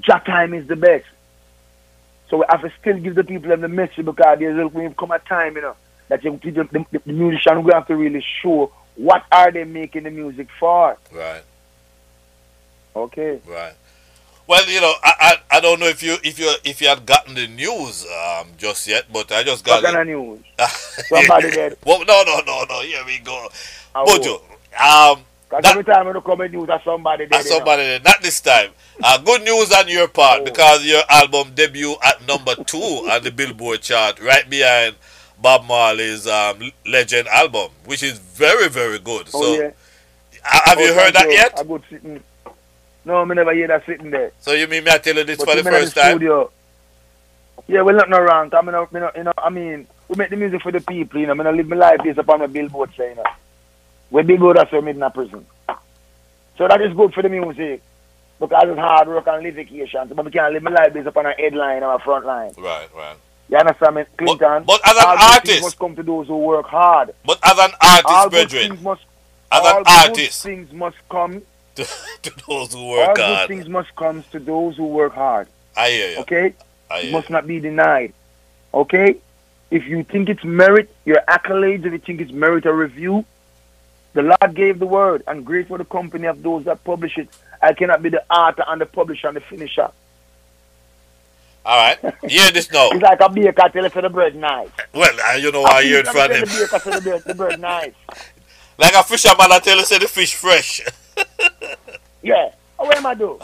Jack 0.00 0.24
time 0.24 0.54
is 0.54 0.66
the 0.66 0.74
best. 0.74 1.04
So 2.28 2.38
we 2.38 2.44
have 2.48 2.62
to 2.62 2.72
still 2.80 2.98
give 2.98 3.14
the 3.14 3.24
people 3.24 3.56
the 3.56 3.68
message 3.68 4.04
because 4.04 4.38
there's 4.38 4.72
will 4.72 4.92
come 4.94 5.10
a 5.12 5.18
time, 5.18 5.56
you 5.56 5.62
know, 5.62 5.76
that 6.08 6.22
you, 6.24 6.38
the, 6.42 6.68
the, 6.70 7.00
the 7.04 7.12
musician 7.12 7.62
will 7.62 7.72
have 7.72 7.86
to 7.86 7.96
really 7.96 8.24
show 8.42 8.72
what 8.96 9.24
are 9.32 9.50
they 9.50 9.64
making 9.64 10.04
the 10.04 10.10
music 10.10 10.48
for. 10.58 10.98
Right. 11.12 11.42
Okay. 12.94 13.40
Right. 13.46 13.74
Well, 14.48 14.66
you 14.66 14.80
know, 14.80 14.94
I, 15.04 15.12
I 15.50 15.56
I 15.58 15.60
don't 15.60 15.78
know 15.78 15.86
if 15.86 16.02
you 16.02 16.16
if 16.24 16.38
you 16.38 16.50
if 16.64 16.80
you 16.80 16.88
had 16.88 17.04
gotten 17.04 17.34
the 17.34 17.46
news 17.46 18.06
um 18.06 18.48
just 18.56 18.88
yet, 18.88 19.04
but 19.12 19.30
I 19.30 19.42
just 19.42 19.62
got 19.62 19.82
What 19.82 19.92
kind 19.94 20.08
news? 20.08 20.40
Somebody 21.08 21.50
dead. 21.50 21.76
Well, 21.84 22.02
no, 22.06 22.22
no, 22.24 22.40
no, 22.46 22.64
no. 22.64 22.80
Here 22.80 23.04
we 23.04 23.18
go. 23.18 23.48
I 23.94 24.04
Buju, 24.06 24.40
um, 24.80 25.24
Because 25.48 25.70
every 25.70 25.84
time 25.84 26.06
you 26.06 26.20
come 26.20 26.42
in 26.42 26.52
news, 26.52 26.66
there's 26.66 26.82
somebody 26.84 27.24
you 27.24 27.30
know. 27.30 27.40
somebody 27.40 27.98
not 28.04 28.20
this 28.20 28.40
time. 28.40 28.70
Uh, 29.02 29.16
good 29.18 29.42
news 29.42 29.72
on 29.72 29.88
your 29.88 30.06
part 30.08 30.40
Oh. 30.42 30.44
because 30.44 30.84
your 30.84 31.02
album 31.08 31.52
debut 31.54 31.94
at 32.04 32.26
number 32.26 32.54
two 32.64 32.78
on 32.78 33.22
the 33.22 33.30
Billboard 33.30 33.80
chart, 33.80 34.20
right 34.20 34.48
behind 34.50 34.96
Bob 35.40 35.64
Marley's 35.64 36.26
um, 36.26 36.70
Legend 36.86 37.28
album, 37.28 37.70
which 37.86 38.02
is 38.02 38.18
very, 38.18 38.68
very 38.68 38.98
good. 38.98 39.28
Oh, 39.32 39.42
so, 39.56 39.62
yeah. 39.62 39.70
ha- 40.44 40.62
have 40.66 40.80
you 40.80 40.90
Oh, 40.90 40.94
heard 40.94 41.14
that 41.14 41.22
thank 41.22 41.32
yet? 41.32 41.60
A 41.60 41.64
good 41.64 41.82
sitting. 41.88 42.22
No, 43.04 43.16
I 43.22 43.24
never 43.24 43.54
hear 43.54 43.68
that 43.68 43.86
sitting 43.86 44.10
there. 44.10 44.32
So 44.40 44.52
you 44.52 44.66
mean 44.66 44.84
me 44.84 44.90
I 44.90 44.98
tell 44.98 45.14
you 45.16 45.24
this 45.24 45.38
But 45.38 45.48
for 45.48 45.56
the 45.56 45.62
first 45.62 45.94
the 45.94 46.00
time? 46.02 46.10
Studio, 46.18 46.50
yeah, 47.68 47.80
well, 47.82 47.94
not 47.94 48.10
no 48.10 48.20
wrong. 48.20 48.50
I 48.52 48.60
mean, 48.62 48.74
I, 48.74 48.80
mean, 48.92 49.10
you 49.16 49.24
know, 49.24 49.32
I 49.38 49.48
mean, 49.50 49.86
we 50.08 50.16
make 50.16 50.28
the 50.30 50.36
music 50.36 50.60
for 50.62 50.72
the 50.72 50.80
people, 50.80 51.20
you 51.20 51.26
know. 51.26 51.32
I 51.32 51.36
mean, 51.36 51.46
I 51.46 51.50
live 51.52 51.68
my 51.68 51.76
life 51.76 52.00
based 52.02 52.18
upon 52.18 52.40
my 52.40 52.46
billboard, 52.46 52.90
say, 52.96 53.10
you 53.10 53.16
know. 53.16 53.24
We 54.10 54.22
big 54.22 54.40
good 54.40 54.58
as 54.58 54.70
we 54.72 54.80
made 54.80 54.96
in 54.96 55.02
a 55.02 55.10
prison. 55.10 55.44
So 56.56 56.66
that 56.66 56.80
is 56.80 56.92
good 56.94 57.12
for 57.14 57.22
the 57.22 57.28
music. 57.28 57.82
Because 58.40 58.64
it's 58.68 58.78
hard 58.78 59.08
work 59.08 59.26
and 59.26 59.42
litigation. 59.42 60.08
But 60.14 60.24
we 60.24 60.30
can't 60.30 60.52
live 60.52 60.62
my 60.62 60.70
life 60.70 60.92
based 60.94 61.06
upon 61.08 61.26
a 61.26 61.32
headline 61.32 61.82
or 61.82 61.94
a 61.94 61.98
front 61.98 62.24
line. 62.24 62.52
Right, 62.56 62.88
right. 62.94 63.16
You 63.48 63.56
understand 63.58 63.96
me, 63.96 64.04
Clinton? 64.16 64.64
but 64.64 64.80
as 64.86 64.96
an 64.96 65.04
artist- 65.20 65.62
must 65.62 65.78
come 65.78 65.96
to 65.96 66.02
those 66.02 66.26
who 66.28 66.36
work 66.38 66.66
hard. 66.66 67.14
But 67.24 67.38
as 67.42 67.58
an 67.58 67.70
artist, 67.80 68.30
good 68.30 68.30
brethren, 68.30 68.82
must, 68.82 69.02
as 69.50 69.60
all 69.62 69.78
an 69.78 69.84
artist, 69.86 70.42
things 70.42 70.72
must 70.72 70.96
come. 71.08 71.42
to, 71.76 71.84
to 72.22 72.32
those 72.46 72.72
who 72.74 72.78
All 72.80 72.90
work 72.90 73.16
good 73.16 73.24
hard, 73.24 73.48
things 73.48 73.68
must 73.68 73.94
come 73.96 74.22
to 74.32 74.38
those 74.38 74.76
who 74.76 74.86
work 74.86 75.14
hard. 75.14 75.48
I 75.76 75.90
hear 75.90 76.10
you. 76.12 76.18
Okay? 76.18 76.54
I 76.90 76.98
It 76.98 77.02
hear 77.04 77.12
must 77.12 77.28
you. 77.30 77.32
not 77.32 77.46
be 77.46 77.58
denied. 77.58 78.12
Okay? 78.74 79.16
If 79.70 79.86
you 79.86 80.04
think 80.04 80.28
it's 80.28 80.44
merit, 80.44 80.94
your 81.04 81.22
accolades, 81.28 81.84
if 81.86 81.92
you 81.92 81.98
think 81.98 82.20
it's 82.20 82.32
merit 82.32 82.66
or 82.66 82.74
review, 82.74 83.24
The 84.18 84.24
Lord 84.24 84.56
gave 84.56 84.80
the 84.80 84.86
word, 84.86 85.22
and 85.28 85.46
great 85.46 85.68
for 85.68 85.78
the 85.78 85.84
company 85.84 86.26
of 86.26 86.42
those 86.42 86.64
that 86.64 86.82
publish 86.82 87.16
it. 87.18 87.28
I 87.62 87.72
cannot 87.72 88.02
be 88.02 88.08
the 88.08 88.24
author 88.28 88.64
and 88.66 88.80
the 88.80 88.86
publisher 88.86 89.28
and 89.28 89.36
the 89.36 89.40
finisher. 89.40 89.92
All 91.64 91.76
right. 91.76 92.00
Hear 92.28 92.50
this 92.50 92.68
now. 92.72 92.90
it's 92.90 93.00
like 93.00 93.20
a 93.20 93.28
baker 93.28 93.68
tell 93.72 93.84
you 93.84 93.90
for 93.90 94.02
the 94.02 94.08
bread 94.08 94.34
nice. 94.34 94.70
Well, 94.92 95.16
uh, 95.24 95.34
you 95.34 95.52
know 95.52 95.62
why 95.62 95.70
I 95.70 95.82
hear 95.84 96.00
it 96.00 96.08
from 96.08 96.32
him. 96.32 96.40
The 96.40 96.68
baker 96.68 96.82
tell 96.82 97.00
the 97.00 97.10
bread, 97.10 97.22
the 97.26 97.34
bread 97.36 97.60
nice. 97.60 97.94
Like 98.76 98.94
a 98.94 99.04
fisherman 99.04 99.52
I 99.52 99.60
tell 99.60 99.76
you 99.76 99.84
say 99.84 100.00
the 100.00 100.08
fish 100.08 100.34
fresh. 100.34 100.80
yeah. 102.22 102.50
What 102.76 102.96
am 102.96 103.06
I 103.06 103.14
do? 103.14 103.38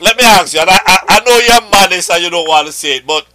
Let 0.00 0.18
me 0.18 0.24
ask 0.24 0.52
you, 0.52 0.60
and 0.60 0.68
I, 0.68 0.78
I, 0.84 0.98
I 1.08 1.20
know 1.24 1.38
you're 1.38 1.70
modest 1.70 2.10
and 2.10 2.22
you 2.22 2.28
don't 2.28 2.46
want 2.46 2.66
to 2.66 2.72
say 2.74 2.96
it, 2.96 3.06
but 3.06 3.26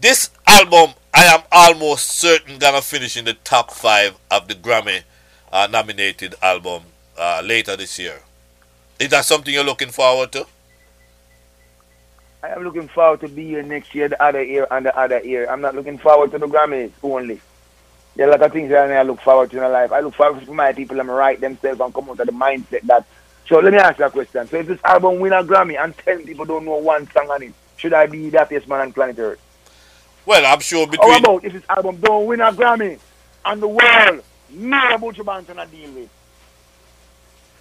this 0.00 0.30
album, 0.46 0.94
I 1.12 1.24
am 1.24 1.40
almost 1.50 2.10
certain 2.10 2.60
gonna 2.60 2.80
finish 2.80 3.16
in 3.16 3.24
the 3.24 3.34
top 3.34 3.72
five 3.72 4.16
of 4.30 4.46
the 4.46 4.54
Grammy 4.54 5.02
uh, 5.52 5.68
nominated 5.70 6.34
album 6.42 6.82
uh, 7.18 7.42
later 7.44 7.76
this 7.76 7.98
year. 7.98 8.20
Is 8.98 9.08
that 9.10 9.24
something 9.24 9.52
you're 9.52 9.64
looking 9.64 9.88
forward 9.88 10.32
to? 10.32 10.46
I 12.42 12.48
am 12.48 12.64
looking 12.64 12.88
forward 12.88 13.20
to 13.20 13.28
be 13.28 13.44
here 13.48 13.62
next 13.62 13.94
year, 13.94 14.08
the 14.08 14.22
other 14.22 14.42
year, 14.42 14.66
and 14.70 14.86
the 14.86 14.98
other 14.98 15.20
year. 15.20 15.50
I'm 15.50 15.60
not 15.60 15.74
looking 15.74 15.98
forward 15.98 16.30
to 16.32 16.38
the 16.38 16.46
Grammys 16.46 16.90
only. 17.02 17.40
There 18.16 18.26
are 18.26 18.30
a 18.30 18.32
lot 18.32 18.42
of 18.42 18.52
things 18.52 18.70
that 18.70 18.90
I 18.90 19.02
look 19.02 19.20
forward 19.20 19.50
to 19.50 19.56
in 19.56 19.62
my 19.62 19.68
life. 19.68 19.92
I 19.92 20.00
look 20.00 20.14
forward 20.14 20.44
to 20.44 20.52
my 20.52 20.72
people 20.72 20.96
to 20.96 21.04
write 21.04 21.40
themselves 21.40 21.80
and 21.80 21.92
come 21.92 22.10
out 22.10 22.20
of 22.20 22.26
the 22.26 22.32
mindset 22.32 22.82
that. 22.82 23.06
So 23.46 23.58
let 23.58 23.72
me 23.72 23.78
ask 23.78 23.98
you 23.98 24.04
a 24.04 24.10
question. 24.10 24.46
So 24.48 24.56
if 24.56 24.66
this 24.66 24.80
album 24.84 25.20
win 25.20 25.32
a 25.32 25.42
Grammy 25.42 25.82
and 25.82 25.96
10 25.96 26.24
people 26.24 26.44
don't 26.44 26.64
know 26.64 26.76
one 26.76 27.10
song 27.10 27.30
on 27.30 27.42
it, 27.42 27.52
should 27.76 27.92
I 27.92 28.06
be 28.06 28.30
the 28.30 28.38
happiest 28.38 28.68
man 28.68 28.80
on 28.80 28.92
planet 28.92 29.18
Earth? 29.18 29.40
Well, 30.24 30.44
I'm 30.46 30.60
sure 30.60 30.86
between... 30.86 31.10
How 31.10 31.18
about 31.18 31.44
if 31.44 31.52
this 31.52 31.62
album 31.68 31.96
don't 31.96 32.26
win 32.26 32.40
a 32.40 32.52
Grammy 32.52 32.98
and 33.44 33.62
the 33.62 33.68
world 33.68 34.22
about 34.52 35.16
your 35.16 35.24
band 35.24 35.46
to 35.46 35.54
deal 35.54 35.92
with? 35.92 36.10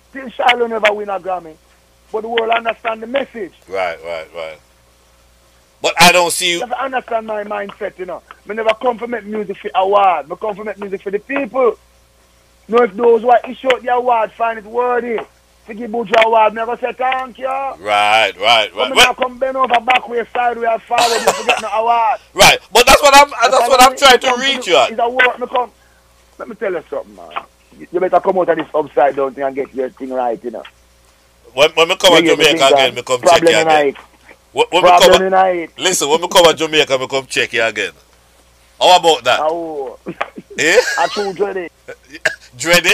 Still 0.10 0.30
Shiloh 0.30 0.68
never 0.68 0.94
win 0.94 1.10
a 1.10 1.20
Grammy, 1.20 1.56
but 2.12 2.22
the 2.22 2.30
world 2.30 2.50
understand 2.50 3.04
the 3.04 3.08
message. 3.08 3.54
Right, 3.68 4.04
right, 4.04 4.28
right. 4.34 4.60
But 5.82 5.94
I 6.02 6.12
don't 6.12 6.32
see 6.32 6.52
you. 6.52 6.58
You 6.60 6.74
understand 6.74 7.28
my 7.28 7.44
mindset, 7.44 7.98
you 7.98 8.06
know. 8.06 8.22
I 8.50 8.54
never 8.54 8.74
come 8.74 8.98
for 8.98 9.08
make 9.08 9.26
music 9.26 9.58
for 9.58 9.72
award. 9.76 10.32
I 10.32 10.36
come 10.36 10.56
for 10.56 10.64
make 10.64 10.78
music 10.78 11.02
for 11.02 11.12
the 11.12 11.20
people. 11.20 11.78
You 12.68 12.76
know, 12.76 12.84
if 12.84 12.94
those 12.96 13.22
who 13.22 13.34
issue 13.50 13.70
the 13.82 13.94
award 13.94 14.32
find 14.34 14.60
it 14.60 14.66
worthy 14.66 15.20
to 15.68 15.74
give 15.74 15.92
Buju 15.92 16.26
award, 16.26 16.54
never 16.54 16.76
say 16.78 16.92
thank 16.94 17.38
you. 17.38 17.48
Right, 17.48 17.78
right, 17.80 18.36
right. 18.38 18.76
When 18.76 18.96
well, 18.96 19.14
come 19.14 19.38
bend 19.40 19.56
over 19.56 19.76
backway, 19.76 20.28
sideways, 20.34 20.82
forward, 20.82 21.22
you 21.22 21.34
forget 21.34 21.62
no 21.62 21.70
award. 21.70 22.20
Right, 22.34 22.60
but 22.74 22.86
that's 22.86 23.02
what 23.02 23.16
I'm. 23.16 23.30
That's, 23.30 23.58
that's 23.58 23.70
what 23.70 23.82
I'm 23.82 23.96
trying 23.96 24.20
to 24.20 24.42
reach 24.42 24.68
you 24.68 24.76
at. 24.76 24.92
It's 24.92 25.00
a 25.00 25.10
work. 25.10 25.40
Me 25.40 25.48
come. 25.48 25.72
Let 26.40 26.48
me 26.48 26.56
tell 26.56 26.72
you 26.72 26.84
something, 26.90 27.16
man. 27.18 27.44
You 27.92 28.00
better 28.00 28.20
come 28.22 28.38
out 28.40 28.48
of 28.50 28.58
this 28.58 28.68
upside 28.74 29.16
down 29.18 29.34
thing 29.34 29.44
and 29.44 29.54
get 29.56 29.74
your 29.76 29.90
thing 29.90 30.12
right, 30.12 30.42
you 30.42 30.52
know. 30.52 30.64
When, 31.54 31.70
when 31.72 31.90
me 31.90 31.98
come 31.98 32.16
to 32.16 32.26
Jamaica 32.28 32.68
again, 32.74 32.96
me 32.96 33.02
come 33.04 33.22
check 33.22 33.42
you 33.42 33.50
again. 33.50 33.94
When, 34.54 34.66
when 34.72 34.82
Problem 34.82 35.32
come, 35.32 35.68
listen, 35.78 36.10
when 36.10 36.22
we 36.22 36.28
come 36.30 36.46
to 36.46 36.54
Jamaica, 36.54 36.98
we 36.98 37.08
come 37.08 37.26
check 37.26 37.52
you 37.52 37.62
again. 37.64 37.92
How 38.80 38.98
about 38.98 39.24
that? 39.26 39.40
Oh. 39.42 40.00
Eh? 40.62 40.78
I 40.98 41.08
too 41.08 41.32
dready. 41.40 41.70
dready? 42.58 42.92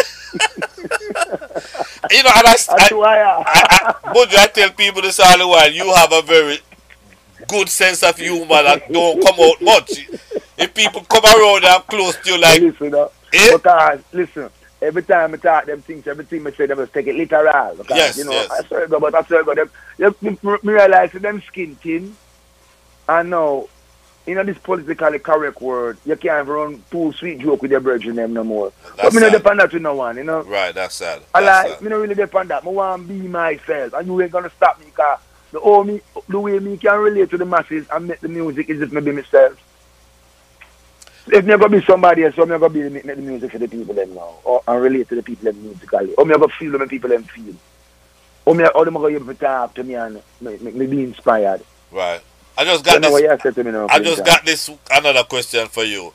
you 2.11 2.23
know, 2.23 2.29
and 2.35 2.45
I, 2.45 2.55
I, 2.69 2.75
I, 2.77 2.89
I, 2.93 3.93
I, 4.03 4.43
I 4.43 4.47
tell 4.53 4.69
people 4.69 5.01
this 5.01 5.19
all 5.19 5.35
the 5.35 5.47
while, 5.47 5.71
you 5.71 5.91
have 5.95 6.11
a 6.13 6.21
very 6.21 6.59
good 7.47 7.67
sense 7.69 8.03
of 8.03 8.17
humor 8.17 8.61
that 8.61 8.91
don't 8.93 9.19
come 9.19 9.35
out 9.39 9.59
much. 9.63 10.07
If 10.59 10.75
people 10.75 11.01
come 11.09 11.25
around 11.25 11.65
and 11.65 11.83
close 11.87 12.15
to 12.17 12.29
you 12.33 12.39
like... 12.39 12.61
Listen, 12.61 12.93
uh, 12.93 13.07
eh? 13.33 13.49
because, 13.51 14.01
listen, 14.11 14.49
every 14.81 15.03
time 15.03 15.33
I 15.33 15.37
talk 15.37 15.65
them 15.65 15.81
things, 15.81 16.07
everything 16.07 16.45
I 16.45 16.51
say, 16.51 16.65
they 16.65 16.73
must 16.73 16.93
take 16.93 17.07
it 17.07 17.15
literal. 17.15 17.75
Because, 17.75 17.97
yes, 17.97 18.17
you 18.17 18.25
know, 18.25 18.31
yes. 18.31 18.51
I 18.51 18.63
swear 18.63 18.87
God, 18.87 19.01
but 19.01 19.15
I 19.15 19.23
swear 19.23 19.43
God, 19.43 19.57
them, 19.57 19.69
you, 19.97 20.15
you, 20.21 20.59
realize 20.63 21.11
them 21.11 21.41
skin 21.41 21.75
thin. 21.75 22.15
And 23.07 23.29
now, 23.29 23.67
know, 24.33 24.43
this 24.43 24.57
politically 24.57 25.19
correct 25.19 25.61
world, 25.61 25.97
you 26.05 26.15
can't 26.15 26.47
run 26.47 26.83
too 26.89 27.13
sweet 27.13 27.39
joke 27.39 27.61
with 27.61 27.71
your 27.71 27.79
brethren 27.79 28.15
them 28.15 28.33
no 28.33 28.43
more. 28.43 28.71
That's 28.97 29.01
but 29.01 29.13
me 29.13 29.21
not 29.21 29.31
depend 29.31 29.59
that 29.59 29.71
with 29.71 29.81
no 29.81 29.95
one, 29.95 30.17
you 30.17 30.23
know. 30.23 30.41
Right, 30.41 30.73
that's 30.73 30.95
sad. 30.95 31.21
I 31.33 31.41
that's 31.41 31.69
like, 31.69 31.77
sad. 31.77 31.83
me 31.83 31.89
not 31.89 31.97
really 31.97 32.15
depend 32.15 32.49
that. 32.49 32.65
I 32.65 32.69
want 32.69 33.07
to 33.07 33.13
be 33.13 33.27
myself. 33.27 33.93
And 33.93 34.07
you 34.07 34.21
ain't 34.21 34.31
going 34.31 34.45
to 34.45 34.49
stop 34.51 34.79
me 34.79 34.85
because 34.87 35.19
the, 35.51 35.61
only, 35.61 36.01
the 36.27 36.39
way 36.39 36.57
me 36.59 36.77
can 36.77 36.99
relate 36.99 37.29
to 37.29 37.37
the 37.37 37.45
masses 37.45 37.85
and 37.91 38.07
make 38.07 38.19
the 38.19 38.27
music 38.27 38.69
is 38.69 38.81
if 38.81 38.91
me 38.91 39.01
be 39.01 39.11
myself. 39.11 39.61
If 41.35 41.43
me 41.43 41.57
gonna 41.57 41.67
be 41.67 41.85
somebody 41.85 42.23
else, 42.23 42.37
me 42.37 42.45
gonna 42.45 42.69
be 42.69 42.87
make 42.87 43.03
the 43.03 43.15
music 43.17 43.51
for 43.51 43.57
the 43.57 43.67
people 43.67 43.93
them 43.93 44.15
now, 44.15 44.35
or 44.45 44.61
and 44.65 44.81
relate 44.81 45.09
to 45.09 45.15
the 45.15 45.23
people 45.23 45.51
them 45.51 45.61
musically, 45.61 46.13
or 46.13 46.23
me 46.23 46.33
gonna 46.33 46.47
feel 46.47 46.71
the 46.71 46.87
people 46.87 47.09
them 47.09 47.23
feel, 47.25 47.53
or 48.45 48.55
me 48.55 48.65
or 48.73 48.85
them 48.85 48.93
gonna 48.93 49.13
able 49.13 49.25
to 49.25 49.33
talk 49.33 49.73
to 49.73 49.83
me 49.83 49.95
and 49.95 50.23
make, 50.39 50.61
make 50.61 50.75
me 50.75 50.87
be 50.87 51.03
inspired. 51.03 51.61
Right. 51.91 52.21
I 52.57 52.63
just 52.63 52.85
got 52.85 53.03
so 53.03 53.19
this. 53.19 53.29
I 53.89 53.99
just 53.99 54.23
got 54.23 54.45
this 54.45 54.69
another 54.89 55.23
question 55.25 55.67
for 55.67 55.83
you. 55.83 56.13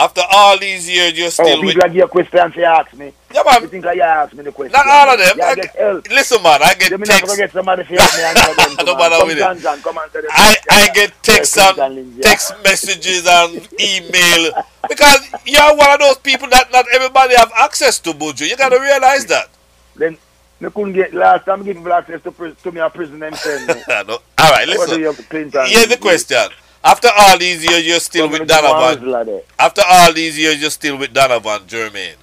After 0.00 0.22
all 0.32 0.58
these 0.58 0.88
years, 0.88 1.12
you're 1.18 1.26
oh, 1.26 1.30
still. 1.30 1.46
Oh, 1.46 1.60
people 1.60 1.82
with... 1.84 1.92
give 1.92 2.04
a 2.04 2.08
question 2.08 2.52
to 2.52 2.64
ask 2.64 2.94
me. 2.94 3.12
Yeah, 3.34 3.42
man. 3.44 3.60
You 3.60 3.68
think 3.68 3.84
I 3.84 3.96
ask 3.98 4.32
me 4.32 4.42
the 4.42 4.50
question? 4.50 4.72
Not 4.72 4.88
all 4.88 5.12
of 5.12 5.18
them. 5.18 5.38
I 5.44 5.54
get 5.54 5.76
help. 5.76 6.08
Listen, 6.08 6.42
man, 6.42 6.62
I 6.62 6.72
get 6.72 6.90
you 6.90 6.98
texts. 6.98 7.36
get 7.36 7.52
somebody 7.52 7.84
to 7.84 7.88
help 7.88 8.16
me 8.16 8.22
and 8.24 8.78
them. 8.78 8.86
no 8.86 8.96
matter 8.96 9.26
with 9.26 9.36
it. 9.36 9.82
Come 9.82 9.98
and 9.98 10.12
tell 10.12 10.22
them 10.22 10.30
I, 10.32 10.56
I 10.70 10.88
get 10.94 11.12
texts 11.22 11.58
and 11.58 12.22
text 12.22 12.54
messages 12.64 13.26
and 13.28 13.68
email 13.78 14.64
because 14.88 15.20
you're 15.44 15.76
one 15.76 15.92
of 15.92 16.00
those 16.00 16.16
people 16.18 16.48
that 16.48 16.72
not 16.72 16.86
everybody 16.94 17.36
have 17.36 17.52
access 17.58 17.98
to, 18.00 18.12
Buju. 18.12 18.48
You 18.48 18.56
gotta 18.56 18.80
realize 18.80 19.26
that. 19.26 19.50
Then 19.96 20.16
me 20.60 20.70
couldn't 20.70 20.94
get 20.94 21.12
last 21.12 21.44
time 21.44 21.62
giving 21.62 21.82
people 21.82 21.92
access 21.92 22.22
to, 22.22 22.30
to 22.54 22.72
me 22.72 22.80
a 22.80 22.88
prison 22.88 23.22
and 23.22 23.36
send 23.36 23.68
me. 23.68 23.74
no. 24.08 24.18
All 24.38 24.50
right, 24.50 24.66
listen. 24.66 24.98
Here's 24.98 25.88
the 25.88 25.98
question. 26.00 26.48
After 26.82 27.08
all 27.14 27.38
these 27.38 27.64
years, 27.64 27.86
you're 27.86 28.00
still 28.00 28.30
with 28.30 28.48
Donovan. 28.48 29.42
After 29.58 29.82
all 29.86 30.12
these 30.12 30.38
years, 30.38 30.60
you're 30.60 30.70
still 30.70 30.96
with 30.98 31.12
Donovan 31.12 31.66
Germain. 31.66 32.14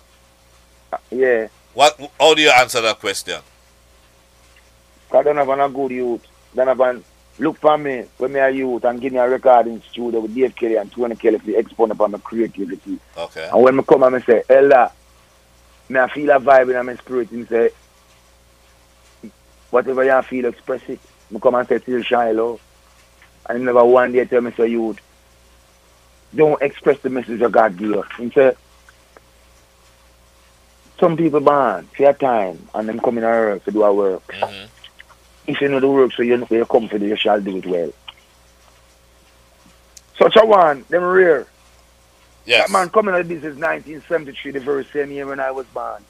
Uh, 0.91 0.97
yeah. 1.11 1.47
What? 1.73 1.99
How 2.19 2.33
do 2.33 2.41
you 2.41 2.49
answer 2.49 2.81
that 2.81 2.99
question? 2.99 3.39
Because 5.07 5.25
Donovan 5.25 5.59
a 5.59 5.69
good 5.69 5.91
youth. 5.91 6.25
Donovan 6.55 7.03
look 7.39 7.57
for 7.57 7.77
me 7.77 8.05
when 8.17 8.33
me 8.33 8.39
a 8.39 8.49
youth 8.49 8.83
and 8.83 8.99
give 8.99 9.13
me 9.13 9.19
a 9.19 9.29
recording 9.29 9.81
studio 9.91 10.21
with 10.21 10.33
Dave 10.33 10.55
Kelly 10.55 10.77
and 10.77 10.91
Tony 10.91 11.15
Kelly 11.15 11.37
to 11.37 11.55
expand 11.55 11.91
upon 11.91 12.11
my 12.11 12.17
creativity. 12.17 12.99
Okay. 13.15 13.47
And 13.51 13.61
when 13.61 13.75
me 13.75 13.83
come 13.83 14.03
and 14.03 14.15
me 14.15 14.21
say, 14.21 14.43
Ella, 14.49 14.91
me 15.87 15.99
I 15.99 16.09
feel 16.11 16.31
a 16.31 16.39
vibe 16.39 16.77
in 16.77 16.85
my 16.85 16.95
spirit 16.95 17.29
and 17.31 17.47
say, 17.47 17.69
whatever 19.69 20.03
you 20.03 20.21
feel, 20.23 20.45
express 20.45 20.81
it. 20.87 20.99
Me 21.29 21.39
come 21.39 21.55
and 21.55 21.67
say, 21.67 21.77
till 21.79 22.01
Shiloh. 22.01 22.59
And 23.49 23.65
never 23.65 23.83
one 23.83 24.11
day 24.11 24.25
tell 24.25 24.41
me, 24.41 24.51
say, 24.51 24.67
youth, 24.67 24.99
don't 26.35 26.61
express 26.61 26.99
the 26.99 27.09
message 27.09 27.41
of 27.41 27.51
God 27.51 27.77
give 27.77 27.89
you. 27.89 28.03
He 28.17 28.29
said, 28.31 28.57
some 30.99 31.15
people 31.15 31.39
born 31.39 31.87
for 31.95 32.03
your 32.03 32.13
time 32.13 32.67
and 32.73 32.89
them 32.89 32.99
coming 32.99 33.23
earth 33.23 33.63
to 33.65 33.71
do 33.71 33.83
our 33.83 33.93
work. 33.93 34.27
Mm-hmm. 34.27 34.65
If 35.47 35.61
you 35.61 35.69
know 35.69 35.79
the 35.79 35.87
work, 35.87 36.11
so 36.13 36.23
you 36.23 36.37
know 36.37 36.47
you 36.49 36.65
come 36.65 36.89
for 36.89 36.97
you 36.97 37.15
shall 37.15 37.39
do 37.39 37.57
it 37.57 37.65
well. 37.65 37.93
Such 40.17 40.35
a 40.35 40.45
one, 40.45 40.83
them 40.89 41.03
rare. 41.03 41.47
Yes. 42.45 42.67
That 42.67 42.73
man 42.73 42.89
coming 42.89 43.13
out 43.13 43.21
of 43.21 43.27
this 43.27 43.39
is 43.39 43.55
1973, 43.57 44.51
the 44.51 44.59
very 44.59 44.85
same 44.85 45.11
year 45.11 45.27
when 45.27 45.39
I 45.39 45.51
was 45.51 45.67
born. 45.67 46.03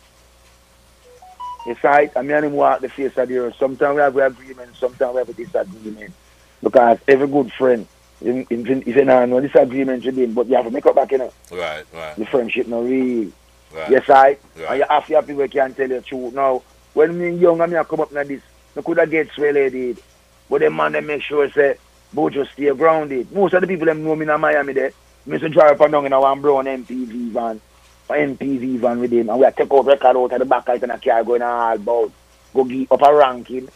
It's 1.66 1.84
right, 1.84 2.10
I 2.16 2.22
mean, 2.22 2.44
him 2.44 2.54
walk 2.54 2.80
the 2.80 2.90
face 2.90 3.18
of 3.18 3.28
the 3.28 3.38
earth. 3.38 3.56
Sometimes 3.60 3.96
we 3.96 4.02
have 4.02 4.16
an 4.16 4.24
agreement, 4.24 4.76
sometimes 4.78 5.14
we 5.14 5.20
have 5.20 5.30
a 5.30 5.34
disagreement. 5.34 6.14
Because 6.62 6.98
every 7.08 7.28
good 7.28 7.52
friend, 7.54 7.88
in, 8.22 8.46
in, 8.50 8.82
if 8.82 8.96
you 8.96 9.06
know, 9.06 9.26
no 9.26 9.40
disagreement 9.40 10.04
with 10.04 10.18
him, 10.18 10.34
but 10.34 10.48
you 10.48 10.56
have 10.56 10.66
to 10.66 10.72
make 10.72 10.86
up 10.86 10.96
back, 10.96 11.12
you 11.12 11.20
know. 11.20 11.34
Right, 11.52 11.86
right. 11.94 12.16
The 12.16 12.26
friendship 12.26 12.68
no 12.68 12.82
real. 12.82 13.32
Right. 13.74 13.92
Yes, 13.92 14.10
I. 14.10 14.38
Right. 14.56 14.70
And 14.70 14.78
you 14.80 14.86
have 14.90 15.08
to 15.08 15.16
have 15.16 15.28
people 15.28 15.48
can 15.48 15.74
tell 15.74 15.90
you 15.90 15.96
the 15.96 16.02
truth. 16.02 16.34
Now, 16.34 16.64
when 16.94 17.18
me 17.18 17.36
young 17.36 17.62
and 17.62 17.72
me 17.72 17.78
I 17.78 17.84
come 17.84 18.02
up 18.02 18.12
like 18.12 18.28
this, 18.28 18.42
I 18.76 18.82
could 18.82 18.98
have 18.98 19.12
get 19.12 19.30
swelled 19.32 19.56
did. 19.56 20.02
But 20.50 20.62
the 20.62 20.70
man 20.70 20.94
they 20.94 21.02
make 21.02 21.22
sure 21.22 21.50
say 21.52 21.78
Buju 22.16 22.48
stay 22.52 22.72
grounded. 22.72 23.32
Most 23.32 23.54
of 23.54 23.62
the 23.62 23.68
people 23.68 23.86
them 23.86 24.04
know 24.04 24.16
me 24.16 24.28
in 24.28 24.42
Miami 24.42 24.74
there. 24.74 24.94
Me 25.26 25.34
used 25.34 25.44
to 25.44 25.50
drive 25.50 25.72
up 25.72 25.82
and 25.82 25.92
down 25.92 26.06
in 26.06 26.14
a 26.14 26.22
one 26.22 26.42
brown 26.42 26.66
MPV 26.66 27.32
van. 27.32 27.62
MPV 28.10 28.80
van 28.80 29.00
with 29.00 29.12
him 29.12 29.30
and 29.30 29.40
we 29.40 29.46
take 29.52 29.72
out 29.72 29.86
record 29.86 30.16
out 30.16 30.32
of 30.32 30.40
the 30.40 30.46
back 30.46 30.70
of 30.70 30.80
the 30.80 30.88
car 30.88 31.24
going 31.24 31.42
all 31.42 31.74
about. 31.76 32.12
Go 32.54 32.64
get 32.64 32.92
up 32.92 33.02
a 33.02 33.14
ranking. 33.14 33.68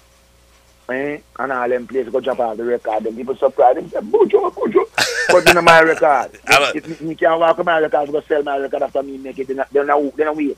Eh? 0.91 1.19
And 1.39 1.51
all 1.51 1.69
them 1.69 1.87
places 1.87 2.11
go 2.11 2.19
drop 2.19 2.39
off 2.39 2.57
the 2.57 2.63
record. 2.63 3.03
Them 3.03 3.15
people 3.15 3.35
surprised. 3.35 3.77
Them 3.77 3.89
say, 3.89 3.99
Buju, 3.99 4.53
Buju. 4.53 5.27
but 5.29 5.55
in 5.55 5.63
my 5.63 5.81
record. 5.81 6.39
if 6.75 7.01
me 7.01 7.15
can 7.15 7.39
walk 7.39 7.63
my 7.63 7.79
record, 7.79 8.11
go 8.11 8.21
sell 8.21 8.43
my 8.43 8.57
record 8.57 8.83
after 8.83 9.03
me 9.03 9.17
make 9.17 9.39
it. 9.39 9.47
Then 9.47 9.63
they 9.71 9.83
not, 9.83 10.15
they 10.15 10.23
not 10.23 10.35
wait. 10.35 10.57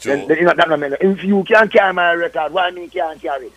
True. 0.00 0.16
Then, 0.16 0.28
then, 0.28 0.44
not, 0.44 0.56
that 0.56 0.68
not 0.68 1.02
if 1.02 1.24
you 1.24 1.42
can't 1.44 1.72
carry 1.72 1.92
my 1.92 2.12
record, 2.12 2.52
why 2.52 2.70
me 2.70 2.88
can't 2.88 3.20
carry 3.20 3.46
it? 3.46 3.52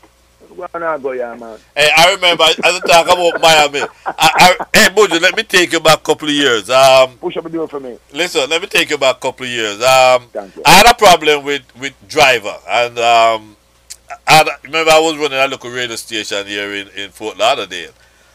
Go, 0.58 1.12
yeah, 1.12 1.36
man. 1.36 1.60
Hey, 1.76 1.90
I 1.96 2.14
remember 2.16 2.44
as 2.44 2.58
I 2.64 2.80
talk 2.80 3.06
about 3.06 3.42
Miami. 3.42 3.82
I, 4.06 4.14
I, 4.18 4.66
hey, 4.74 4.88
Buju, 4.90 5.22
let 5.22 5.36
me 5.36 5.44
take 5.44 5.72
you 5.72 5.80
back 5.80 6.00
a 6.00 6.02
couple 6.02 6.28
of 6.28 6.34
years. 6.34 6.70
Um, 6.70 7.18
Push 7.18 7.38
up 7.38 7.44
the 7.44 7.50
door 7.50 7.68
for 7.68 7.80
me. 7.80 7.98
Listen, 8.12 8.50
let 8.50 8.62
me 8.62 8.68
take 8.68 8.90
you 8.90 8.98
back 8.98 9.18
a 9.18 9.20
couple 9.20 9.46
of 9.46 9.52
years. 9.52 9.76
Um, 9.82 10.24
you. 10.34 10.64
I 10.66 10.72
had 10.72 10.90
a 10.90 10.96
problem 10.96 11.46
with 11.46 11.64
with 11.80 11.94
driver, 12.08 12.56
and 12.68 12.98
um, 12.98 13.56
I 14.28 14.44
remember 14.64 14.92
I 14.92 15.00
was 15.00 15.18
running 15.18 15.40
a 15.40 15.48
local 15.48 15.72
radio 15.72 15.96
station 15.96 16.46
here 16.48 16.74
in, 16.74 16.88
in 16.90 17.10
Fort 17.12 17.38
Lauderdale, 17.38 17.92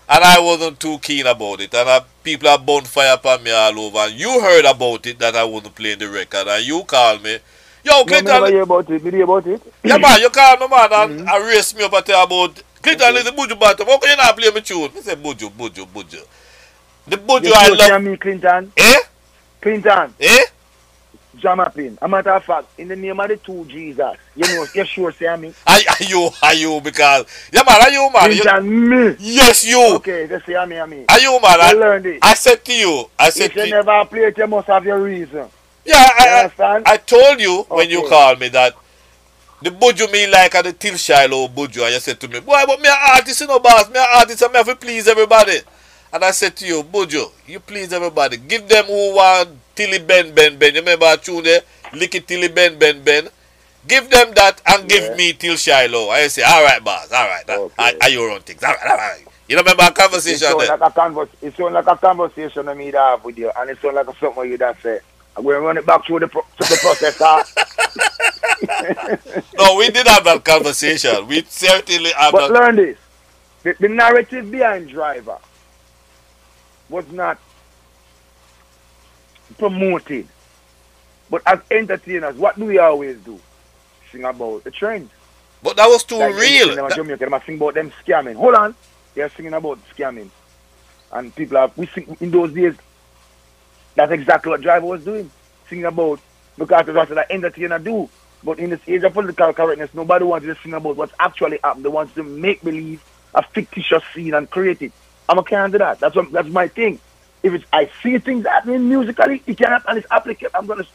and 0.09 0.25
I 0.25 0.39
wasn't 0.41 0.81
too 0.81 0.99
keen 0.99 1.27
about 1.27 1.61
it, 1.61 1.75
and 1.75 1.89
uh, 1.89 2.01
people 2.23 2.49
have 2.49 2.65
bonfire 2.67 3.15
upon 3.15 3.43
me 3.43 3.51
all 3.53 3.79
over, 3.81 3.99
and 3.99 4.15
you 4.15 4.41
heard 4.41 4.65
about 4.65 5.07
it 5.07 5.19
that 5.21 5.37
I 5.37 5.45
wasn't 5.45 5.75
playing 5.75 5.99
the 5.99 6.09
record, 6.09 6.49
and 6.49 6.65
you 6.65 6.85
called 6.85 7.23
me. 7.23 7.39
Yo, 7.85 8.05
No, 8.05 8.41
me 8.43 8.51
hear 8.53 8.63
about 8.63 8.91
it. 8.91 9.05
Me 9.05 9.11
hear 9.11 9.25
about 9.25 9.47
it. 9.47 9.63
yeah 9.85 9.99
man, 9.99 10.21
you 10.21 10.31
call 10.31 10.57
me 10.59 10.69
man 10.69 10.93
and 10.93 11.29
mm 11.29 11.35
race 11.49 11.75
me 11.77 11.85
up 11.85 11.93
and 11.93 12.07
tell 12.07 12.25
about 12.25 12.63
Clinton 12.83 13.17
is 13.17 13.25
the 13.25 13.31
Buju 13.33 13.59
Banton. 13.59 13.87
How 13.87 13.99
can 13.99 14.11
you 14.11 14.17
not 14.17 14.37
play 14.37 14.51
me 14.51 14.61
tune? 14.63 14.91
I 14.97 15.01
say 15.01 15.17
Buju, 15.17 15.51
Buju, 15.53 15.87
Buju. 15.87 16.23
The 17.07 17.17
Buju 17.19 17.47
You 17.47 17.53
I 17.55 17.69
love. 17.71 17.95
me, 18.03 18.17
Clinton. 18.17 18.73
Eh? 18.77 19.01
Clinton. 19.63 20.15
Eh? 20.21 20.45
Jamaplin. 21.45 21.99
A 22.03 22.09
matter 22.09 22.33
of 22.33 22.45
fact, 22.45 22.69
in 22.79 22.89
the 22.89 22.97
name 22.97 23.21
of 23.21 23.29
the 23.29 23.37
two 23.37 23.65
Jesus, 23.67 24.17
you 24.37 24.49
know, 24.49 24.67
you 24.75 24.85
sure 24.87 25.13
say 25.13 25.37
me. 25.37 25.55
Are, 25.67 25.75
are 25.77 26.05
you, 26.05 26.31
are 26.43 26.55
you, 26.55 26.81
because, 26.83 27.27
yeah 27.53 27.63
man, 27.67 27.83
are 27.83 27.91
you 27.91 28.11
man? 28.13 28.33
You, 28.33 28.45
me. 28.63 29.17
yes 29.21 29.67
you. 29.67 29.97
Okay, 29.97 30.27
just 30.29 30.47
say 30.47 30.65
me, 30.67 30.85
me. 30.87 31.07
Are 31.09 31.21
you 31.21 31.33
man? 31.43 31.61
I 31.61 31.71
I, 31.71 31.73
learned 31.73 32.07
it. 32.07 32.21
I 32.23 32.35
said 32.35 32.65
to 32.67 32.75
you, 32.75 33.11
I 33.19 33.31
said 33.31 33.47
If 33.47 33.55
to 33.55 33.61
you 33.61 33.67
you, 33.67 33.73
never 33.73 34.05
play 34.07 34.25
it, 34.25 34.39
you 34.39 34.47
must 34.49 34.69
have 34.69 34.85
your 34.85 35.03
reason. 35.03 35.49
yeah, 35.85 36.09
You 36.19 36.27
I, 36.27 36.27
I, 36.29 36.45
understand? 36.45 36.85
I 36.87 36.97
told 36.99 37.41
you 37.41 37.65
when 37.71 37.91
you 37.91 38.03
called 38.09 38.41
me 38.41 38.49
that 38.51 38.75
the 39.63 39.71
Buju 39.71 40.13
me 40.13 40.27
like 40.27 40.55
at 40.55 40.65
the 40.65 40.73
Till 40.73 40.97
Shiloh 40.97 41.49
Buju, 41.49 41.85
and 41.85 41.95
you 41.95 42.01
said 42.01 42.21
to 42.21 42.29
me, 42.29 42.41
boy, 42.41 42.63
but 42.67 42.81
me 42.81 42.89
a 42.89 42.93
artist, 43.15 43.41
you 43.41 43.47
know, 43.47 43.59
boss, 43.61 43.89
me 43.91 43.99
a 43.99 44.19
artist, 44.19 44.43
and 44.43 44.53
me 44.53 44.59
have 44.59 44.67
to 44.67 44.77
please 44.77 45.09
everybody. 45.09 45.61
And 46.15 46.25
I 46.25 46.31
said 46.31 46.55
to 46.59 46.65
you, 46.67 46.85
Buju, 46.85 47.29
you 47.49 47.59
please 47.59 47.93
everybody. 47.93 48.37
Give 48.37 48.69
them 48.69 48.85
who 48.85 49.17
want 49.17 49.49
Tilly 49.75 49.99
Ben 49.99 50.33
Ben 50.33 50.57
Ben. 50.57 50.73
You 50.73 50.79
remember 50.81 51.07
a 51.09 51.17
tune 51.17 51.43
there? 51.43 51.63
Lick 51.93 52.15
it 52.15 52.29
Tilly 52.29 52.47
Ben 52.47 52.79
Ben 52.79 53.03
Ben. 53.03 53.29
Give 53.89 54.09
them 54.09 54.33
that 54.37 54.63
and 54.65 54.89
give 54.89 55.17
me 55.17 55.33
Till 55.33 55.57
Shiloh. 55.57 56.11
I 56.11 56.29
say, 56.29 56.43
all 56.43 56.63
right, 56.63 56.83
boss, 56.85 57.11
all 57.11 57.27
right. 57.27 57.43
Okay. 57.51 57.75
I, 57.81 57.97
I 58.01 58.07
your 58.07 58.31
own 58.31 58.43
things. 58.43 58.63
All 58.63 58.73
right, 58.73 58.91
all 58.93 58.97
right. 58.97 59.25
You 59.49 59.57
remember 59.59 59.83
our 59.83 59.91
It 59.91 59.97
conversation 59.97 60.39
sound 60.39 60.61
there? 60.61 60.69
like 60.69 60.81
a 60.81 60.91
convers- 60.93 61.29
it 61.43 61.57
sound 61.57 61.75
like 61.75 61.87
a 61.89 61.97
conversation 61.97 62.69
I 62.69 62.75
mean 62.75 62.93
have 62.93 63.25
with 63.25 63.37
you, 63.37 63.51
and 63.57 63.69
it 63.71 63.79
sound 63.83 63.97
like 63.97 64.07
a 64.07 64.15
something 64.19 64.49
you 64.49 64.57
that 64.59 64.81
say. 64.83 65.01
I'm 65.37 65.43
going 65.43 65.57
to 65.57 65.61
run 65.63 65.77
it 65.79 65.85
back 65.85 66.07
through 66.07 66.21
the, 66.21 66.29
pro- 66.29 66.43
to 66.43 66.59
the 66.59 66.77
processor. 66.77 67.45
No, 69.59 69.77
we 69.77 69.91
did 69.91 70.07
have 70.07 70.23
that 70.25 70.45
conversation. 70.45 71.27
We 71.27 71.43
certainly 71.43 72.11
have 72.13 72.31
but 72.33 72.49
that. 72.49 72.55
learn 72.55 72.77
this: 72.77 72.97
the, 73.65 73.75
the 73.81 73.89
narrative 73.89 74.49
behind 74.51 74.89
Driver 74.89 75.39
was 76.95 77.11
not 77.11 77.39
promoted, 79.59 80.29
but 81.29 81.43
as 81.45 81.59
entertainers, 81.71 82.37
what 82.37 82.57
do 82.57 82.67
we 82.67 82.79
always 82.79 83.17
do? 83.19 83.39
Sing 84.13 84.25
about 84.25 84.63
the 84.63 84.71
trends. 84.71 85.11
But 85.61 85.77
that 85.77 85.87
was 85.89 86.05
too 86.05 86.17
Like, 86.19 86.37
real. 86.37 86.69
Them 86.77 86.89
That- 86.89 86.95
Jamaica, 86.97 87.27
them 87.27 87.41
sing 87.45 87.57
about 87.57 87.75
them 87.75 87.93
scamming. 88.07 88.37
Hold 88.37 88.55
on, 88.55 88.75
they're 89.15 89.29
singing 89.31 89.55
about 89.55 89.79
scamming, 89.93 90.31
and 91.13 91.35
people 91.35 91.57
are 91.59 91.71
we 91.77 91.87
sing 91.87 92.17
in 92.21 92.31
those 92.31 92.53
days. 92.53 92.75
That's 93.97 94.13
exactly 94.13 94.51
what 94.51 94.61
Driver 94.61 94.87
was 94.87 95.05
doing, 95.05 95.29
singing 95.69 95.87
about 95.87 96.21
because 96.57 96.87
that's 96.87 96.97
what 96.97 97.09
the 97.09 97.33
entertainer 97.33 97.81
do. 97.81 98.09
But 98.45 98.59
in 98.61 98.71
this 98.71 98.81
age 98.87 99.03
of 99.03 99.15
political 99.15 99.53
correctness, 99.53 99.91
nobody 99.95 100.25
wants 100.25 100.47
to 100.47 100.55
sing 100.63 100.75
about 100.75 100.97
what's 100.97 101.15
actually 101.19 101.59
happened. 101.65 101.85
They 101.85 101.89
want 101.89 102.15
to 102.15 102.23
make 102.23 102.63
believe 102.63 103.03
a 103.35 103.43
fictitious 103.43 104.03
scene 104.15 104.35
and 104.35 104.49
create 104.49 104.81
it. 104.83 104.93
I'm 105.29 105.39
a 105.39 105.43
that. 105.43 106.01
That's 106.01 106.15
what, 106.15 106.31
that's 106.33 106.49
my 106.49 106.69
thing. 106.69 107.01
If 107.43 107.53
it's 107.55 107.65
I 107.73 107.91
see 108.03 108.19
things 108.19 108.47
happening 108.47 108.89
musically, 108.89 109.43
it 109.47 109.57
can 109.59 109.69
happen 109.69 109.91
and 109.91 109.99
it's 109.99 110.07
applicable. 110.11 110.51
I'm 110.55 110.67
gonna 110.67 110.87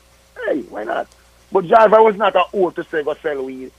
hey, 0.45 0.61
why 0.61 0.83
not? 0.83 1.07
But 1.51 1.67
Driver 1.67 2.03
was 2.03 2.15
not 2.15 2.35
an 2.35 2.43
old 2.53 2.75
to 2.75 2.83
say 2.83 3.03
go 3.03 3.13
sell 3.15 3.43
weed. 3.43 3.71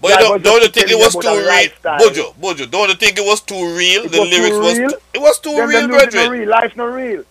But 0.00 0.12
you 0.12 0.18
don't, 0.18 0.42
don't 0.42 0.62
you 0.62 0.68
think 0.68 0.90
it 0.90 0.96
was 0.98 1.16
too 1.16 1.28
real? 1.28 1.46
lifestyle. 1.46 1.98
Buju, 1.98 2.34
Buju, 2.36 2.70
don't 2.70 2.88
you 2.88 2.94
think 2.94 3.18
it 3.18 3.24
was 3.24 3.40
too 3.42 3.76
real? 3.76 4.04
It 4.04 4.12
the 4.12 4.20
was 4.20 4.30
lyrics 4.30 4.58
was 4.58 4.78
real? 4.78 4.90
too, 4.90 4.96
it 5.14 5.18
was 5.20 5.38
too 5.40 5.50
Then 5.54 5.68
real, 5.68 5.82
the 5.82 5.88
music 5.88 6.14
not 6.14 6.28
brethren. 6.28 6.30
real. 6.30 6.48
Life 6.48 6.76
not 6.76 6.84
real. 6.86 7.24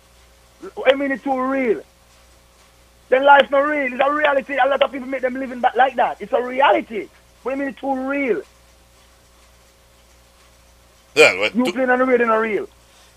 I 0.85 0.93
mean 0.93 1.11
it's 1.11 1.23
too 1.23 1.39
real. 1.41 1.81
Then 3.09 3.25
life 3.25 3.49
not 3.49 3.59
real. 3.59 3.93
It's 3.93 4.01
a 4.05 4.13
reality. 4.13 4.57
A 4.63 4.67
lot 4.67 4.81
of 4.81 4.91
people 4.91 5.07
make 5.07 5.21
them 5.21 5.33
living 5.35 5.59
back 5.61 5.75
like 5.75 5.95
that. 5.95 6.21
It's 6.21 6.33
a 6.33 6.41
reality. 6.41 7.07
What 7.43 7.53
do 7.53 7.57
you 7.57 7.65
mean 7.65 7.69
it's 7.73 7.81
too 7.81 7.95
real? 8.09 8.43
Yeah, 11.15 11.33
well, 11.39 11.49
You 11.53 11.71
playing 11.73 11.89
on 11.89 11.99
the 11.99 12.05
radio 12.05 12.27
not 12.27 12.35
real. 12.37 12.67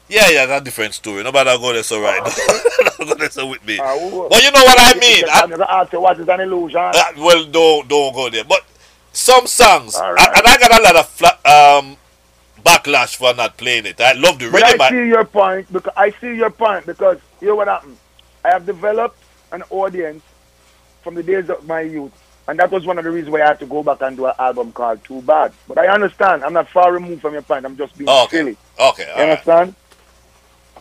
yeah, 0.08 0.28
yeah, 0.30 0.46
that's 0.46 0.62
a 0.62 0.64
different 0.64 0.94
story. 0.94 1.22
Nobody 1.22 1.50
go 1.58 1.72
there 1.72 1.82
so 1.82 2.00
right. 2.00 2.20
Not 2.82 2.98
go 3.08 3.14
there 3.14 3.30
so 3.30 3.46
with 3.46 3.64
me. 3.66 3.78
Ah, 3.80 3.96
who- 3.98 4.28
But 4.28 4.42
you 4.42 4.50
know 4.50 4.62
what 4.64 4.78
I 4.78 4.98
mean. 4.98 5.24
I, 5.28 5.80
ask 5.80 5.92
you 5.92 6.00
what 6.00 6.18
is 6.18 6.28
an 6.28 6.40
illusion. 6.40 6.78
uh, 6.80 7.02
well, 7.18 7.44
don't 7.46 7.88
don't 7.88 8.12
go 8.14 8.28
there. 8.30 8.44
But 8.44 8.62
some 9.12 9.46
songs, 9.46 9.94
All 9.94 10.10
and, 10.10 10.18
and 10.36 10.46
I 10.46 10.58
got 10.58 10.80
a 10.80 10.82
lot 10.82 10.96
of 10.96 11.08
fla- 11.08 11.38
um 11.44 11.96
backlash 12.64 13.16
for 13.16 13.34
not 13.34 13.56
playing 13.56 13.86
it. 13.86 14.00
I 14.00 14.12
love 14.12 14.38
the 14.38 14.50
But 14.50 14.62
rhythm. 14.62 14.80
I 14.80 14.84
I- 14.86 14.90
see 14.90 15.06
your 15.08 15.24
point 15.24 15.72
because 15.72 15.92
I 15.96 16.10
see 16.20 16.34
your 16.34 16.50
point 16.50 16.86
because 16.86 17.18
you 17.40 17.48
know 17.48 17.56
what 17.56 17.68
happened. 17.68 17.96
I 18.44 18.48
have 18.50 18.66
developed 18.66 19.18
an 19.52 19.62
audience 19.70 20.22
from 21.02 21.14
the 21.14 21.22
days 21.22 21.48
of 21.50 21.66
my 21.66 21.80
youth, 21.82 22.12
and 22.48 22.58
that 22.58 22.70
was 22.70 22.86
one 22.86 22.98
of 22.98 23.04
the 23.04 23.10
reasons 23.10 23.32
why 23.32 23.42
I 23.42 23.48
had 23.48 23.60
to 23.60 23.66
go 23.66 23.82
back 23.82 24.02
and 24.02 24.16
do 24.16 24.26
an 24.26 24.34
album 24.38 24.72
called 24.72 25.04
Too 25.04 25.22
Bad. 25.22 25.52
But 25.68 25.78
I 25.78 25.88
understand. 25.88 26.44
I'm 26.44 26.52
not 26.52 26.68
far 26.68 26.92
removed 26.92 27.22
from 27.22 27.34
your 27.34 27.42
point. 27.42 27.64
I'm 27.64 27.76
just 27.76 27.96
being 27.96 28.08
Okay. 28.10 28.38
silly. 28.38 28.56
Okay, 28.78 29.04
You 29.04 29.10
all 29.12 29.28
right. 29.28 29.30
understand? 29.30 29.76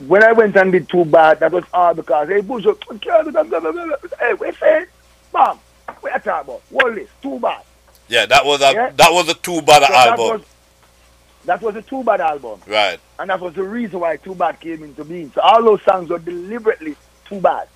When 0.08 0.24
I 0.24 0.32
went 0.32 0.56
and 0.58 0.72
did 0.72 0.90
Too 0.90 1.06
Bad, 1.06 1.40
that 1.42 1.52
was 1.52 1.64
all 1.74 1.94
because 1.94 2.28
hey, 2.30 2.42
that, 2.42 3.48
blah. 3.50 4.18
hey, 4.20 4.34
wait, 4.34 4.56
say, 4.60 4.86
bam, 5.32 5.60
what 6.00 6.14
you 6.14 6.20
talking 6.20 6.50
about? 6.50 6.62
What 6.70 6.98
is 6.98 7.10
Too 7.22 7.40
Bad? 7.40 7.64
Yeah, 8.08 8.26
that 8.26 8.46
was 8.46 8.62
a 8.62 8.74
Yeah. 8.74 8.90
that 8.98 9.12
was 9.14 9.30
a 9.30 9.34
Too 9.36 9.62
bad 9.62 9.84
So 9.84 9.94
that 9.94 10.08
album. 10.08 10.28
was 10.40 10.42
that 11.46 11.62
was 11.62 11.76
a 11.76 11.82
Too 11.84 12.04
Bad 12.04 12.22
album. 12.22 12.62
Right. 12.68 13.00
And 13.20 13.30
that 13.30 13.40
was 13.40 13.54
the 13.54 13.64
reason 13.64 14.00
why 14.00 14.18
Too 14.18 14.36
Bad 14.36 14.60
came 14.60 14.84
into 14.84 15.06
being. 15.06 15.32
So 15.36 15.42
all 15.42 15.64
those 15.64 15.82
songs 15.84 16.10
were 16.10 16.20
deliberately 16.20 16.96
too 17.26 17.40
bad. 17.40 17.68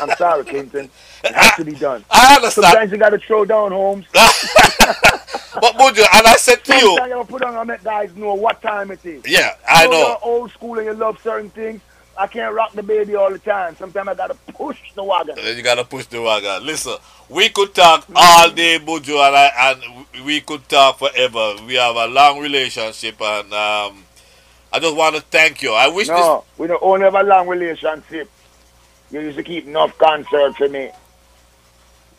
I'm 0.00 0.10
sorry, 0.16 0.44
Clinton. 0.44 0.90
It 1.24 1.34
has 1.34 1.56
to 1.56 1.64
be 1.64 1.72
done. 1.72 2.04
I 2.10 2.36
understand. 2.36 2.66
Sometimes 2.66 2.92
you 2.92 2.98
gotta 2.98 3.18
throw 3.18 3.44
down 3.44 3.72
homes. 3.72 4.06
but 4.12 4.24
Buju, 5.76 6.04
and 6.14 6.26
I 6.26 6.36
said 6.36 6.64
to 6.64 6.74
you, 6.74 6.80
Sometimes 6.80 7.08
you 7.08 7.14
gotta 7.14 7.28
put 7.28 7.42
on 7.42 7.56
and 7.56 7.68
make 7.68 7.82
guys 7.84 8.14
know 8.16 8.34
what 8.34 8.60
time 8.62 8.90
it 8.90 9.04
is. 9.04 9.22
yeah, 9.26 9.54
I 9.68 9.84
You 9.84 9.90
know. 9.90 9.98
You're 9.98 10.18
old 10.22 10.50
school 10.52 10.78
and 10.78 10.86
you 10.86 10.94
love 10.94 11.20
certain 11.22 11.50
things. 11.50 11.80
I 12.18 12.26
can't 12.26 12.54
rock 12.54 12.72
the 12.72 12.82
baby 12.82 13.14
all 13.14 13.30
the 13.30 13.38
time. 13.38 13.74
Sometimes 13.76 14.08
I 14.08 14.14
gotta 14.14 14.34
push 14.34 14.78
the 14.94 15.02
wagon. 15.02 15.36
Then 15.36 15.56
you 15.56 15.62
gotta 15.62 15.84
push 15.84 16.06
the 16.06 16.20
wagon. 16.20 16.66
Listen, 16.66 16.96
we 17.28 17.48
could 17.48 17.74
talk 17.74 18.06
all 18.14 18.50
day, 18.50 18.78
Buju, 18.78 19.14
and 19.26 19.36
I, 19.36 19.72
and 20.14 20.24
we 20.26 20.40
could 20.42 20.68
talk 20.68 20.98
forever. 20.98 21.54
We 21.66 21.74
have 21.74 21.96
a 21.96 22.06
long 22.06 22.38
relationship, 22.40 23.20
and 23.20 23.52
um, 23.54 24.04
I 24.72 24.78
just 24.78 24.94
want 24.94 25.14
to 25.16 25.22
thank 25.22 25.62
you. 25.62 25.72
I 25.72 25.88
wish 25.88 26.08
No, 26.08 26.44
we 26.58 26.66
don't 26.66 26.82
only 26.82 27.04
have 27.04 27.14
a 27.14 27.22
long 27.22 27.48
relationship. 27.48 28.28
You 29.12 29.20
used 29.20 29.36
to 29.36 29.42
keep 29.44 29.66
enough 29.66 29.96
concerts 29.98 30.56
for 30.56 30.68
me. 30.68 30.90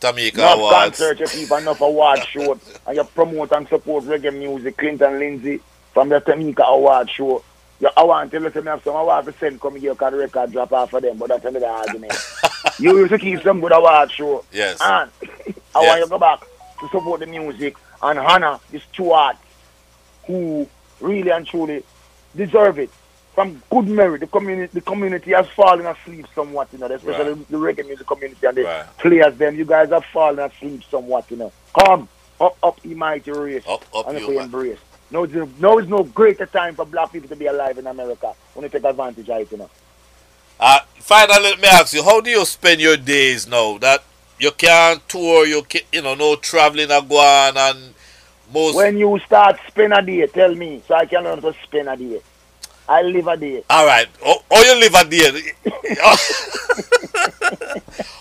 Tamika 0.00 0.34
Enough 0.34 0.54
Awards. 0.58 0.98
concerts, 0.98 1.20
you 1.20 1.26
keep 1.46 1.50
enough 1.58 1.80
award 1.80 2.24
show, 2.32 2.58
and 2.86 2.96
you 2.96 3.04
promote 3.04 3.52
and 3.52 3.66
support 3.68 4.04
reggae 4.04 4.32
music. 4.36 4.76
Clinton 4.76 5.18
Lindsay 5.18 5.60
from 5.92 6.08
the 6.08 6.20
Tamika 6.20 6.64
Award 6.66 7.10
show. 7.10 7.42
You, 7.80 7.88
I 7.96 8.04
want 8.04 8.30
to 8.30 8.40
let 8.40 8.54
me 8.54 8.62
have 8.62 8.82
some 8.84 8.94
award 8.94 9.24
to 9.24 9.32
send 9.32 9.60
come 9.60 9.76
here 9.76 9.94
because 9.94 10.12
the 10.12 10.18
record 10.18 10.52
drop 10.52 10.72
off 10.72 10.90
for 10.90 11.00
them, 11.00 11.18
but 11.18 11.28
that's 11.28 11.44
another 11.44 11.66
argument. 11.66 12.12
you 12.78 12.96
used 12.98 13.10
to 13.10 13.18
keep 13.18 13.42
some 13.42 13.60
good 13.60 13.72
award 13.72 14.12
show. 14.12 14.44
Yes. 14.52 14.78
And 14.80 15.10
I 15.74 15.82
Yes. 15.82 15.86
want 15.88 15.98
you 15.98 16.04
to 16.04 16.10
go 16.10 16.18
back 16.18 16.40
to 16.80 16.88
support 16.90 17.20
the 17.20 17.26
music 17.26 17.76
and 18.02 18.18
honor 18.20 18.60
these 18.70 18.82
two 18.92 19.10
arts 19.10 19.38
who 20.26 20.68
really 21.00 21.30
and 21.30 21.44
truly 21.46 21.82
deserve 22.36 22.78
it. 22.78 22.90
From 23.34 23.60
good 23.68 23.88
merit, 23.88 24.20
the 24.20 24.26
community 24.28 24.70
the 24.74 24.80
community 24.80 25.32
has 25.32 25.48
fallen 25.48 25.86
asleep 25.86 26.26
somewhat, 26.34 26.68
you 26.72 26.78
know, 26.78 26.86
especially 26.86 27.32
Right. 27.32 27.50
the 27.50 27.56
reggae 27.56 27.86
music 27.86 28.06
community 28.06 28.46
and 28.46 28.56
the 28.56 28.62
Right. 28.64 28.96
players 28.98 29.34
them. 29.36 29.56
You 29.56 29.64
guys 29.64 29.90
have 29.90 30.04
fallen 30.06 30.38
asleep 30.38 30.82
somewhat, 30.88 31.24
you 31.30 31.38
know. 31.38 31.52
Come 31.78 32.08
up 32.40 32.56
up 32.62 32.80
the 32.82 32.94
mighty 32.94 33.32
race 33.32 33.64
Up, 33.68 33.84
up 33.94 34.08
and 34.08 34.20
you, 34.20 34.38
embrace. 34.38 34.78
No, 35.10 35.24
it's- 35.24 35.48
no 35.58 35.78
is 35.78 35.88
no 35.88 36.04
greater 36.04 36.46
time 36.46 36.76
for 36.76 36.84
black 36.86 37.12
people 37.12 37.28
to 37.28 37.36
be 37.36 37.46
alive 37.46 37.76
in 37.76 37.86
America 37.86 38.32
when 38.54 38.62
you 38.64 38.68
take 38.68 38.84
advantage 38.84 39.28
of 39.28 39.40
it, 39.40 39.50
you 39.50 39.58
know. 39.58 39.70
Uh, 40.60 40.78
finally, 41.00 41.42
let 41.42 41.60
me 41.60 41.66
ask 41.68 41.92
you, 41.92 42.04
how 42.04 42.20
do 42.20 42.30
you 42.30 42.44
spend 42.44 42.80
your 42.80 42.96
days 42.96 43.48
now 43.48 43.78
that 43.78 44.02
you 44.38 44.52
can't 44.52 45.06
tour, 45.08 45.44
you 45.46 45.62
can, 45.62 45.82
you 45.92 46.02
know, 46.02 46.14
no 46.14 46.36
traveling 46.36 46.90
a 46.90 47.02
go 47.02 47.18
on, 47.18 47.56
and 47.56 47.94
most 48.52 48.76
When 48.76 48.96
you 48.96 49.18
start 49.26 49.58
spend 49.66 49.92
a 49.92 50.02
day, 50.02 50.26
tell 50.26 50.54
me 50.54 50.82
so 50.86 50.94
I 50.94 51.06
can 51.06 51.24
learn 51.24 51.40
to 51.42 51.52
spend 51.64 51.88
a 51.88 51.96
day. 51.96 52.20
I 52.88 53.02
live 53.02 53.26
a 53.26 53.36
day. 53.36 53.64
All 53.70 53.86
right. 53.86 54.08
Oh, 54.24 54.42
oh 54.50 54.62
you 54.62 54.80
live 54.80 54.94
a 54.94 55.04
day. 55.08 55.52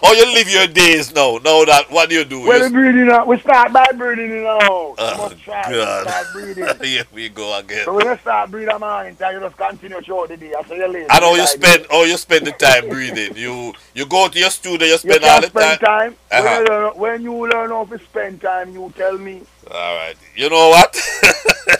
oh, 0.04 0.14
you 0.14 0.34
live 0.34 0.50
your 0.50 0.68
days 0.68 1.14
now. 1.14 1.38
Now 1.44 1.66
that 1.66 1.88
what 1.90 2.10
do 2.10 2.16
you 2.16 2.24
do? 2.24 2.42
Well, 2.42 2.60
you... 2.60 2.66
we 2.66 2.70
breathing 2.70 3.10
out. 3.10 3.28
We 3.28 3.40
start 3.40 3.74
by 3.74 3.88
breathing 3.96 4.30
you 4.30 4.44
know. 4.44 4.96
Oh. 4.98 5.36
God. 5.46 6.08
Start 6.08 6.28
breathing. 6.34 6.66
Here 6.82 7.06
we 7.14 7.30
go 7.30 7.58
again. 7.60 7.86
so 7.86 7.94
when 7.94 8.06
you 8.06 8.18
start 8.18 8.52
breathing, 8.52 8.80
man, 8.80 9.08
you 9.20 9.40
just 9.40 9.58
continue 9.58 10.02
throughout 10.02 10.30
the 10.30 10.38
day. 10.38 10.54
Say 10.68 10.78
you 10.78 10.88
lazy. 10.88 11.08
I 11.10 11.20
know 11.20 11.36
you 11.36 11.46
spend. 11.46 11.86
Oh, 11.92 12.06
you 12.06 12.18
spend 12.18 12.48
the 12.48 12.52
time 12.54 12.88
breathing. 12.88 13.36
You 13.36 13.74
you 13.94 14.06
go 14.06 14.30
to 14.30 14.40
your 14.40 14.50
studio. 14.50 14.88
You 14.88 14.94
You 14.94 14.98
spend 14.98 15.24
all 15.24 15.42
can't 15.42 15.54
the 15.54 15.60
spend 15.60 15.80
time. 15.82 16.12
time. 16.12 16.16
Uh-huh. 16.32 16.44
When, 16.44 16.62
you 16.62 16.70
learn, 16.70 16.98
when 16.98 17.22
you 17.22 17.48
learn 17.50 17.70
how 17.72 17.86
to 17.86 18.00
spend 18.00 18.42
time, 18.42 18.74
you 18.74 18.94
tell 18.96 19.18
me. 19.18 19.42
All 19.72 19.96
right. 19.96 20.16
You 20.36 20.50
know 20.50 20.70
what? 20.70 20.96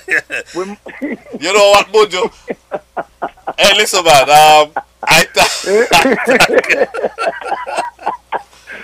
You 1.40 1.52
know 1.54 1.72
what, 1.72 1.88
Mojo? 1.88 2.32
hey, 3.60 3.76
listen, 3.78 4.04
man. 4.06 4.30
Um, 4.30 4.72
I 5.04 5.26
th- 5.34 6.88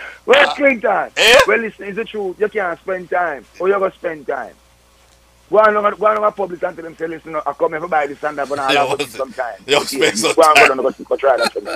well, 0.26 0.56
Clinton. 0.56 1.12
Eh? 1.16 1.40
Well, 1.48 1.60
listen, 1.60 1.86
it's 1.86 1.96
the 1.96 2.06
truth. 2.06 2.40
You 2.40 2.50
can't 2.50 2.78
spend 2.80 3.10
time. 3.10 3.46
Or 3.60 3.70
you're 3.70 3.80
going 3.80 3.92
to 3.92 3.98
spend 3.98 4.28
time. 4.28 4.54
Go 5.50 5.58
on, 5.60 5.74
go 5.74 5.86
on, 5.86 5.96
go 5.98 6.24
on, 6.26 6.34
public 6.34 6.62
and 6.62 6.76
tell 6.76 6.84
them, 6.86 6.96
say, 6.96 7.08
listen, 7.08 7.36
I 7.36 7.54
come 7.54 7.72
here 7.72 7.82
for 7.82 7.88
buy 7.88 8.06
this 8.06 8.24
and 8.24 8.38
that, 8.38 8.48
but 8.48 8.60
I'll 8.60 8.88
have 8.88 9.00
want- 9.00 9.10
some 9.10 9.34
time. 9.34 9.56
you 9.66 9.84
spend 9.86 10.20
some 10.20 10.34
go 10.36 10.44
time. 10.44 10.68
Go, 10.68 10.72
on, 10.74 10.78
go, 10.78 10.92
go 11.06 11.16
try 11.16 11.38
that 11.38 11.52
for 11.54 11.62
me. 11.62 11.72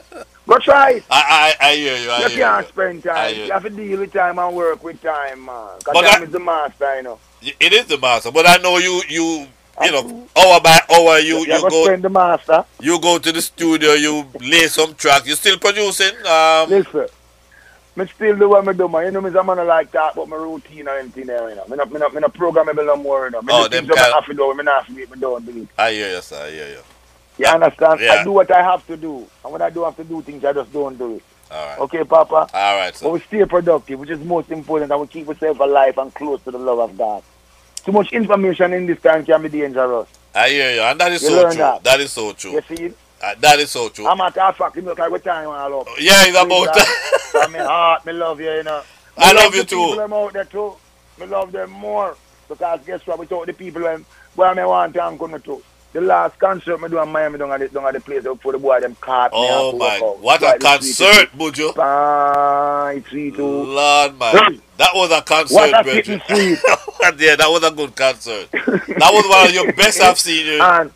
Go 0.47 0.57
try 0.59 0.91
it. 0.91 1.03
I, 1.09 1.55
I 1.59 1.67
I 1.69 1.75
hear 1.75 1.97
you. 1.97 2.09
I 2.11 2.19
You 2.23 2.27
hear 2.29 2.37
can't 2.45 2.65
you. 2.67 2.71
spend 2.71 3.03
time. 3.03 3.33
hear 3.33 3.45
You 3.45 3.51
have 3.51 3.63
to 3.63 3.69
deal 3.71 3.99
with 3.99 4.13
time 4.13 4.37
and 4.37 4.55
work 4.55 4.83
with 4.83 5.01
time, 5.01 5.45
man. 5.45 5.69
Because 5.79 5.95
time 6.11 6.21
I- 6.21 6.25
is 6.25 6.31
the 6.31 6.39
master, 6.39 6.95
you 6.97 7.03
know. 7.03 7.19
It 7.41 7.73
is 7.73 7.85
the 7.87 7.97
master, 7.97 8.31
but 8.31 8.45
I 8.47 8.57
know 8.57 8.77
you 8.77 9.01
you 9.09 9.47
you 9.81 9.91
know 9.91 10.27
hour 10.37 10.59
by 10.61 10.79
hour 10.93 11.17
you 11.19 11.39
You, 11.39 11.53
you 11.55 11.69
go 11.69 11.85
spend 11.85 12.03
the 12.03 12.09
master. 12.09 12.63
you 12.79 12.99
go 13.01 13.17
to 13.17 13.31
the 13.31 13.41
studio 13.41 13.93
you 13.93 14.25
lay 14.39 14.67
some 14.67 14.93
tracks. 14.95 15.25
You 15.27 15.35
still 15.35 15.57
producing? 15.57 16.13
Um, 16.27 16.69
Listen, 16.69 17.07
me 17.95 18.07
still 18.07 18.35
do 18.37 18.49
what 18.49 18.65
me 18.65 18.73
do, 18.73 18.87
man. 18.87 19.05
You 19.05 19.11
know, 19.11 19.21
me 19.21 19.29
a 19.29 19.43
man 19.43 19.65
like 19.67 19.91
that, 19.91 20.15
but 20.15 20.27
my 20.27 20.35
routine 20.35 20.87
or 20.87 20.97
anything 20.97 21.27
there, 21.27 21.49
you 21.49 21.55
know. 21.55 21.65
Me 21.67 21.77
not, 21.77 21.91
me 21.91 21.99
not, 21.99 22.13
me 22.13 22.21
not 22.21 22.33
programmable 22.33 22.85
no 22.85 22.95
more, 22.95 23.25
you 23.25 23.31
know. 23.31 23.41
Me 23.41 23.53
Oh, 23.53 23.63
do 23.63 23.69
them 23.69 23.85
things 23.87 23.95
that 23.99 24.13
I 24.13 24.33
do, 24.33 24.53
me 24.55 24.63
not 24.63 24.85
have 24.85 24.87
to 24.87 24.93
me 24.93 25.05
don't 25.19 25.45
do 25.45 25.61
it. 25.61 25.67
I 25.77 25.91
hear 25.91 26.15
you, 26.15 26.21
sir. 26.21 26.43
I 26.45 26.49
hear 26.51 26.67
you. 26.69 26.79
You 27.37 27.45
understand? 27.47 27.99
Yeah. 27.99 28.13
I 28.13 28.23
do 28.23 28.31
what 28.31 28.51
I 28.51 28.61
have 28.63 28.85
to 28.87 28.97
do. 28.97 29.27
And 29.43 29.53
when 29.53 29.61
I 29.61 29.69
don't 29.69 29.85
have 29.85 29.95
to 29.97 30.03
do 30.03 30.21
things, 30.21 30.43
I 30.45 30.53
just 30.53 30.71
don't 30.73 30.97
do 30.97 31.15
it. 31.15 31.23
All 31.51 31.65
right. 31.67 31.79
Okay, 31.79 32.03
Papa? 32.03 32.35
All 32.53 32.77
right, 32.77 32.91
But 32.93 32.95
sir. 32.97 33.09
we 33.09 33.19
stay 33.21 33.45
productive, 33.45 33.99
which 33.99 34.09
is 34.09 34.19
most 34.23 34.49
important, 34.51 34.91
and 34.91 35.01
we 35.01 35.07
keep 35.07 35.27
ourselves 35.27 35.59
alive 35.59 35.97
and 35.97 36.13
close 36.13 36.41
to 36.43 36.51
the 36.51 36.57
love 36.57 36.79
of 36.79 36.97
God. 36.97 37.23
Too 37.85 37.91
much 37.91 38.11
information 38.13 38.73
in 38.73 38.85
this 38.85 38.99
time 39.01 39.25
can 39.25 39.41
be 39.41 39.49
dangerous. 39.49 40.07
I 40.33 40.49
hear 40.49 40.73
you, 40.75 40.81
and 40.81 40.99
that 40.99 41.11
is 41.11 41.21
You 41.21 41.29
so 41.29 41.43
true. 41.49 41.53
that. 41.57 41.83
That 41.83 41.99
is 41.99 42.11
so 42.11 42.33
true. 42.33 42.51
You 42.53 42.61
see? 42.75 42.93
Uh, 43.23 43.35
that 43.39 43.57
is 43.59 43.71
so 43.71 43.87
true. 43.87 44.05
I'm 44.05 44.19
at 44.19 44.35
a 44.35 44.51
fact, 44.51 44.75
you 44.75 44.81
look 44.81 44.99
like 44.99 45.09
what 45.09 45.23
time 45.23 45.47
all 45.47 45.81
up. 45.81 45.87
yeah, 45.97 46.23
it's 46.25 46.37
about. 46.37 46.77
From 47.31 47.53
my 47.53 47.59
heart, 47.59 48.05
me 48.05 48.11
love 48.11 48.41
you, 48.41 48.51
you 48.51 48.63
know. 48.63 48.81
Me 49.17 49.23
I 49.23 49.31
love 49.31 49.55
you 49.55 49.61
the 49.63 49.69
too. 49.69 49.75
People 49.77 49.95
them 49.95 50.13
out 50.13 50.33
there 50.33 50.43
too. 50.43 50.75
Me 51.19 51.25
love 51.27 51.53
them 51.53 51.71
more. 51.71 52.17
Because 52.49 52.81
guess 52.85 53.07
what? 53.07 53.17
We 53.19 53.23
Without 53.25 53.45
the 53.47 53.53
people 53.53 53.83
when 53.83 54.05
where 54.35 54.53
me 54.53 54.63
want 54.63 54.93
to 54.93 54.99
come 54.99 55.41
to. 55.41 55.63
The 55.93 56.01
last 56.01 56.37
concert 56.39 56.81
me 56.81 56.89
do 56.89 56.99
in 56.99 57.09
Miami 57.09 57.37
down 57.37 57.51
at 57.51 57.59
the, 57.59 57.69
down 57.69 57.85
at 57.85 57.93
the 57.93 58.01
place 58.01 58.23
for 58.41 58.51
the 58.51 58.57
boy 58.57 58.79
them 58.81 58.95
caught 58.99 59.31
me. 59.31 59.37
oh 59.39 59.77
my! 59.77 59.97
out. 60.03 60.19
What 60.19 60.41
a 60.41 60.45
Right, 60.45 60.59
the 60.59 60.81
street, 60.81 61.29
concert, 61.31 61.37
Buju. 61.37 62.97
It's 62.97 63.09
sweet 63.09 63.35
too. 63.35 63.45
Lord, 63.45 64.19
man, 64.19 64.61
that 64.77 64.89
was 64.95 65.11
a 65.11 65.21
concert, 65.21 65.53
What 65.53 65.87
a 65.87 66.03
sweet. 66.03 66.59
yeah, 67.19 67.35
that 67.35 67.47
was 67.47 67.63
a 67.63 67.71
good 67.71 67.95
concert. 67.95 68.51
That 68.51 69.11
was 69.13 69.29
one 69.29 69.47
of 69.47 69.53
your 69.53 69.71
best 69.73 70.01
I've 70.01 70.19
seen 70.19 70.45
you. 70.47 70.59
And 70.61 70.91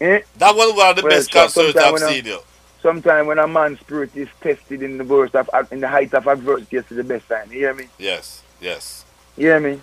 eh, 0.00 0.20
That 0.38 0.54
was 0.54 0.74
one 0.76 0.90
of 0.90 0.96
the 0.96 1.02
Well, 1.02 1.10
best 1.10 1.30
concerts 1.30 1.76
I've 1.76 1.98
seen 1.98 2.24
you. 2.26 2.38
sometimes 2.82 3.26
when 3.26 3.38
a 3.38 3.48
man's 3.48 3.80
spirit 3.80 4.16
is 4.16 4.28
tested 4.40 4.82
in 4.82 4.98
the 4.98 5.04
verse 5.04 5.34
of 5.34 5.48
in 5.72 5.80
the 5.80 5.88
height 5.88 6.12
of 6.14 6.26
adversity, 6.26 6.76
it's 6.76 6.88
the 6.88 7.04
best 7.04 7.28
time. 7.28 7.50
You 7.52 7.58
hear 7.60 7.74
me? 7.74 7.88
Yes, 7.98 8.42
yes. 8.60 9.04
You 9.36 9.46
hear 9.48 9.60
me? 9.60 9.80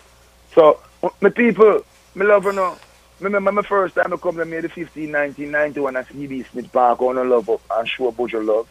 So, 0.55 0.80
my 1.22 1.30
people, 1.30 1.84
my 2.16 2.26
love 2.26 2.45
you 2.45 2.53
know. 2.53 2.78
Remember 3.20 3.51
my 3.51 3.61
first 3.61 3.95
time 3.95 4.11
I 4.14 4.18
come 4.18 4.36
to 4.38 4.45
me 4.45 4.59
the 4.59 4.70
15, 4.70 5.11
1991 5.11 5.95
at 5.95 6.07
CB 6.09 6.45
Smith 6.51 6.72
Park 6.72 7.01
on 7.01 7.18
a 7.18 7.24
love 7.24 7.49
up 7.49 7.61
and 7.72 7.88
show 7.88 8.07
about 8.07 8.32
your 8.32 8.43
love. 8.43 8.68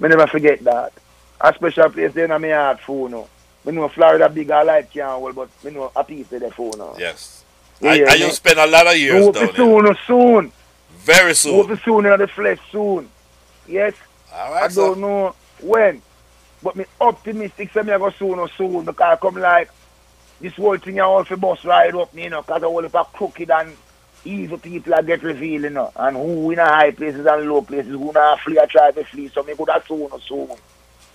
Me 0.00 0.08
never 0.08 0.26
forget 0.26 0.62
that. 0.64 0.92
A 1.40 1.54
special 1.54 1.88
place 1.90 2.12
there 2.12 2.24
in 2.32 2.42
my 2.42 2.50
heart 2.50 2.80
phone 2.80 3.12
now. 3.12 3.28
Me 3.64 3.72
know 3.72 3.88
Florida 3.88 4.28
big 4.28 4.50
I 4.50 4.62
like 4.62 4.92
can't 4.92 5.08
hold, 5.18 5.34
but 5.34 5.48
me 5.64 5.70
know 5.70 5.90
a 5.96 6.04
piece 6.04 6.30
of 6.32 6.40
the 6.40 6.50
phone 6.50 6.72
now. 6.76 6.94
Yes. 6.98 7.43
And, 7.84 8.00
yeah, 8.00 8.14
you 8.14 8.26
yeah. 8.26 8.30
spend 8.30 8.58
a 8.58 8.66
lot 8.66 8.86
of 8.86 8.96
years 8.96 9.24
down 9.26 9.32
there. 9.32 9.54
soon, 9.54 9.86
oh, 9.86 9.94
soon. 10.06 10.52
Very 10.98 11.34
soon. 11.34 11.70
it 11.70 11.80
soon 11.84 12.06
in 12.06 12.18
the 12.18 12.26
flesh 12.26 12.58
soon. 12.72 13.10
Yes, 13.68 13.94
All 14.32 14.54
I 14.54 14.62
right, 14.62 14.74
don't 14.74 15.00
know 15.00 15.34
when. 15.60 16.00
But 16.62 16.76
me 16.76 16.86
optimistic 17.00 17.72
say 17.72 17.82
me 17.82 17.92
I 17.92 17.98
go 17.98 18.10
soon 18.10 18.38
or 18.38 18.48
soon 18.48 18.84
because 18.84 19.00
I 19.00 19.16
come 19.16 19.36
like 19.36 19.70
this 20.40 20.54
whole 20.54 20.78
thing 20.78 20.98
I 21.00 21.04
all 21.04 21.24
for 21.24 21.36
bus 21.36 21.64
ride 21.64 21.94
up 21.94 22.14
you 22.14 22.30
know, 22.30 22.40
because 22.42 22.62
I 22.62 22.66
all 22.66 22.88
for 22.88 23.04
crooked 23.12 23.50
and 23.50 23.76
evil 24.24 24.58
people 24.58 24.94
I 24.94 25.02
get 25.02 25.22
revealed, 25.22 25.64
you 25.64 25.70
know, 25.70 25.92
and 25.96 26.16
who 26.16 26.50
in 26.50 26.58
a 26.58 26.64
high 26.64 26.90
places 26.90 27.26
and 27.26 27.48
low 27.48 27.60
places, 27.62 27.92
who 27.92 28.12
not 28.12 28.40
flee 28.40 28.58
I 28.58 28.66
try 28.66 28.90
to 28.92 29.04
flee, 29.04 29.28
so 29.28 29.42
me 29.42 29.54
could 29.54 29.68
have 29.68 29.86
soon 29.86 30.08
or 30.10 30.20
soon. 30.20 30.48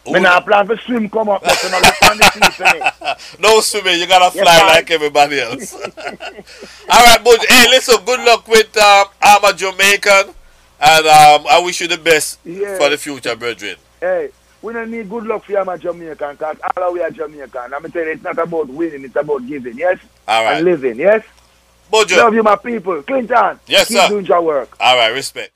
Who- 0.05 0.13
Me 0.13 0.19
not 0.21 0.45
plan 0.45 0.65
for 0.65 0.77
swim 0.77 1.09
come 1.09 1.29
up, 1.29 1.43
but 1.43 1.61
you 1.63 1.69
know, 1.69 1.79
the 1.81 2.73
me. 2.73 3.09
no 3.39 3.59
swimming, 3.59 3.99
you 3.99 4.07
gotta 4.07 4.31
fly 4.31 4.57
sir. 4.57 4.65
like 4.65 4.89
everybody 4.91 5.39
else. 5.41 5.73
All 5.75 7.05
right, 7.05 7.19
but 7.23 7.45
hey, 7.47 7.67
listen, 7.69 7.97
good 8.05 8.21
luck 8.21 8.47
with 8.47 8.75
um, 8.77 9.07
I'm 9.21 9.43
a 9.43 9.53
Jamaican, 9.53 10.33
and 10.81 11.05
um, 11.07 11.45
I 11.49 11.61
wish 11.63 11.81
you 11.81 11.87
the 11.87 11.97
best 11.97 12.39
Yeah. 12.45 12.77
for 12.77 12.89
the 12.89 12.97
future, 12.97 13.35
brethren. 13.35 13.75
Hey, 13.99 14.29
we 14.61 14.73
don't 14.73 14.89
need 14.89 15.09
good 15.09 15.25
luck 15.25 15.43
for 15.43 15.51
you, 15.51 15.63
my 15.65 15.77
Jamaican, 15.77 16.31
because 16.31 16.57
all 16.77 16.83
of 16.87 16.93
we 16.93 17.01
are 17.01 17.11
Jamaican. 17.11 17.73
I'm 17.73 17.91
tell 17.91 18.03
you, 18.05 18.11
it's 18.11 18.23
not 18.23 18.37
about 18.39 18.67
winning, 18.69 19.03
it's 19.03 19.15
about 19.15 19.45
giving, 19.47 19.77
yes? 19.77 19.99
All 20.27 20.43
right, 20.43 20.55
And 20.57 20.65
living, 20.65 20.95
yes? 20.97 21.23
Buju. 21.91 22.17
Love 22.17 22.33
you, 22.35 22.43
my 22.43 22.55
people. 22.55 23.01
Clinton, 23.03 23.59
Yes, 23.67 23.87
keep 23.89 23.97
sir. 23.97 24.07
doing 24.09 24.25
your 24.25 24.41
work. 24.41 24.75
All 24.79 24.95
right, 24.95 25.09
respect. 25.13 25.51